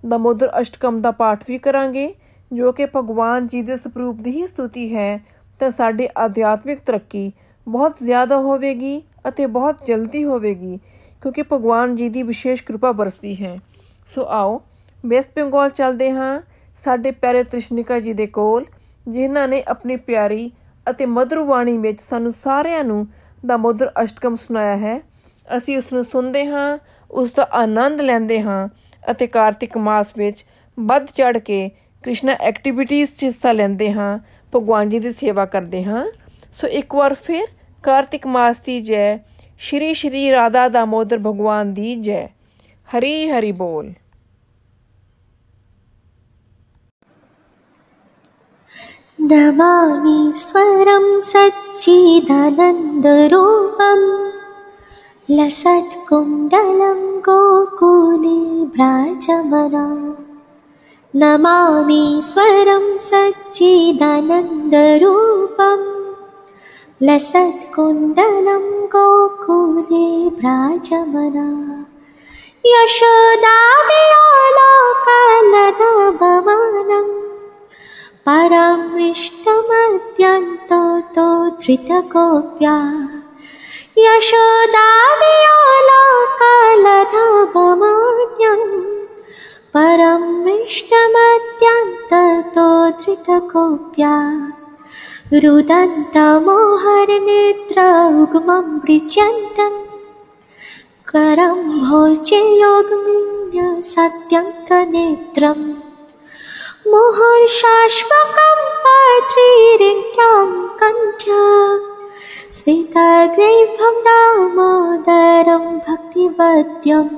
ਦਾਮੋਦਰ 0.09 0.51
ਅਸ਼ਟਕਮ 0.61 1.01
ਦਾ 1.01 1.11
ਪਾਠ 1.11 1.45
ਵੀ 1.49 1.59
ਕਰਾਂਗੇ 1.59 2.15
ਜੋ 2.53 2.73
ਕਿ 2.73 2.87
ਭਗਵਾਨ 2.97 3.47
ਜੀ 3.47 3.63
ਦੇ 3.63 3.77
ਸਰੂਪ 3.77 4.17
ਦੀ 4.17 4.31
ਹੀ 4.31 4.47
ਸਤੁਤੀ 4.47 4.95
ਹੈ, 4.95 5.21
ਤਾਂ 5.61 5.71
ਸਾਡੀ 5.71 6.09
ਆਧਿਆਤਮਿਕ 6.19 6.81
ਤਰੱਕੀ 6.81 7.33
ਬਹੁਤ 7.67 7.97
ਜ਼ਿਆਦਾ 8.03 8.37
ਹੋਵੇਗੀ 8.37 9.03
ਅਤੇ 9.29 9.47
ਬਹੁਤ 9.47 9.87
ਜਲਦੀ 9.87 10.25
ਹੋਵੇਗੀ, 10.25 10.79
ਕਿਉਂਕਿ 11.23 11.43
ਭਗਵਾਨ 11.43 11.97
ਜੀ 11.97 12.09
ਦੀ 12.09 12.23
ਵਿਸ਼ੇਸ਼ 12.23 12.65
ਕਿਰਪਾ 12.65 12.93
ਬਰਸਦੀ 12.93 13.45
ਹੈ। 13.45 13.59
ਸੋ 14.07 14.27
ਆਓ 14.29 14.61
ਵੈਸਟ 15.07 15.39
ਬੰਗਾਲ 15.39 15.71
ਚੱਲਦੇ 15.71 16.11
ਹਾਂ। 16.11 16.41
ਸਾਡੇ 16.85 17.11
ਪਿਆਰੇ 17.11 17.45
ਤ੍ਰਿਸ਼ਨਿਕਾ 17.45 18.01
ਜੀ 18.01 18.13
ਦੇ 18.13 18.27
ਕੋਲ, 18.27 18.65
ਜਿਨ੍ਹਾਂ 19.09 19.49
ਨੇ 19.49 19.63
ਆਪਣੀ 19.69 19.97
ਪਿਆਰੀ 19.97 20.51
ਅਤੇ 20.91 21.07
ਮధుਰ 21.07 21.43
ਬਾਣੀ 21.43 21.79
ਵਿੱਚ 21.79 22.01
ਸਾਨੂੰ 22.01 22.33
ਸਾਰਿਆਂ 22.33 22.85
ਨੂੰ 22.85 23.07
ਦਾਮੋਦਰ 23.47 23.91
ਅਸ਼ਟਕਮ 24.03 24.35
ਸੁਣਾਇਆ 24.35 24.77
ਹੈ। 24.77 25.01
ਅਸੀਂ 25.57 25.77
ਉਸ 25.79 25.93
ਨੂੰ 25.93 26.05
ਸੁਣਦੇ 26.05 26.47
ਹਾਂ, 26.47 26.79
ਉਸ 27.11 27.33
ਦਾ 27.33 27.49
ਆਨੰਦ 27.53 28.01
ਲੈਂਦੇ 28.01 28.41
ਹਾਂ 28.41 28.69
ਅਤੇ 29.11 29.27
ਕਾਰਤਿਕ 29.27 29.77
ਮਾਸ 29.79 30.07
ਵਿੱਚ 30.17 30.45
ਵੱਧ 30.79 31.07
ਚੜ 31.07 31.39
ਕੇ 31.39 31.71
ਕ੍ਰਿਸ਼ਨਾ 32.04 32.36
ਐਕਟੀਵਿਟੀਜ਼ 32.42 33.12
'ਚ 33.12 33.24
ਹਿੱਸਾ 33.24 33.52
ਲੈਂਦੇ 33.52 33.92
ਹਾਂ 33.92 34.20
ਭਗਵਾਨ 34.54 34.90
ਜੀ 34.90 35.00
ਦੀ 35.00 35.12
ਸੇਵਾ 35.12 35.46
ਕਰਦੇ 35.46 35.84
ਹਾਂ 35.84 36.06
ਸੋ 36.62 36.68
ਇੱਕ 36.80 36.96
ਵਾਰ 36.96 37.14
ਫਿਰ 37.24 37.48
ਕਾਰਤਿਕ 37.84 38.28
ਮਾਸ 38.28 38.62
ਦੀ 38.62 38.82
ਜੈ 38.82 39.20
ਸ਼੍ਰੀ 39.62 39.94
ਸ਼੍ਰੀ 39.94 40.32
ਰਾਧਾ 40.32 40.68
ਦਾਮੋਦਰ 40.70 41.20
ਭਗਵਾਨ 41.20 41.74
ਦੀ 41.74 41.96
ਜੈ 42.02 42.28
ਹਰੀ 42.90 43.30
ਹਰੀ 43.30 43.52
ਬੋਲ 43.54 43.94
नमामीश्वरं 49.22 51.22
सच्चिदानन्दरूपम् 51.22 54.06
लसत्कुण्डलं 55.30 57.10
गोकुले 57.20 58.66
व्राजमना 58.66 59.86
नमामि 61.21 62.05
स्वरं 62.25 62.85
सज्जिदनन्दरूपं 63.07 65.81
लसत्कुन्दलं 67.07 68.65
गोकुले 68.95 70.07
व्राजमना 70.39 71.49
यशोदामि 72.67 74.01
अला 74.21 74.73
कालदाभमानम् 75.09 77.13
परं 78.29 78.81
इष्टमत्यन्ततो 79.11 81.29
धृतगोप्या। 81.61 82.79
यशोदामि 84.07 85.33
परं 89.75 90.23
मिष्टमत्यन्ततो 90.45 92.65
धृतकोऽप्या 93.03 94.17
रुदन्तमोहरनेत्र 95.43 97.79
उग्मं 98.23 98.67
ऋच्यन्तम् 98.91 99.79
करं 101.13 101.59
सत्यङ्कनेत्रम् 101.91 102.41
योग्मिन्यसत्यङ्कनेत्रम् 102.65 105.65
मोहशाश्वकं 106.93 108.59
पादृरित्याङ्कञ्च 108.85 111.25
स्वितग्रैवं 112.61 113.97
नामोदरं 114.07 115.65
भक्तिवद्यम्। 115.89 117.13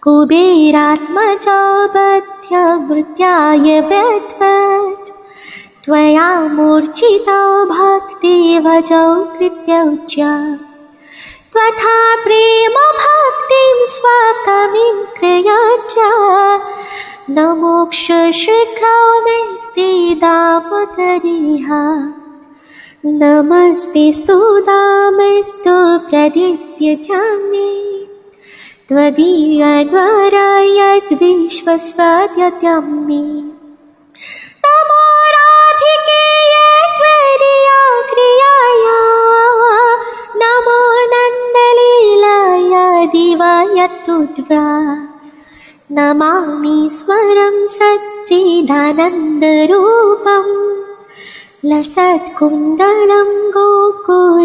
कुबेरात्मजौ 0.04 1.64
बध्यमृत्याय 1.96 3.68
व्यध्वत् 3.90 5.10
त्वया 5.86 6.30
मूर्छितौ 6.58 7.44
भक्तिभजौ 7.76 9.08
कृत्यौ 9.38 9.86
च 10.10 10.12
था 11.58 11.98
प्रेमभक्तिं 12.24 13.76
स्वकमिं 13.92 14.96
क्रया 15.20 15.60
च 15.90 15.92
न 17.30 17.46
मोक्षशिखौ 17.60 18.98
मोक्षशीक्रामेस्ते 19.28 19.88
दापुतरिह 20.24 21.70
नमस्ते 23.06 24.06
स्तु 24.14 24.38
दामस्तु 24.70 25.76
स्तु 26.08 26.96
ध्याने 27.06 27.72
त्वदीयद्वारा 28.90 30.50
यद्विश्वस्वद्यतं 30.80 32.92
मे 33.08 33.24
नमो 34.66 35.02
राधिक्येय 35.36 36.58
त्वरि 36.98 37.56
क्रियाया। 38.12 39.00
नमो 40.42 40.80
नन्दलीलायदिवयतु 41.12 42.06
नमामि 45.98 46.78
स्वरं 46.98 47.58
सच्चिदनन्दरूपं 47.76 48.48
गोकुले 51.72 53.30
गोकुलीव्राजमना 53.56 54.36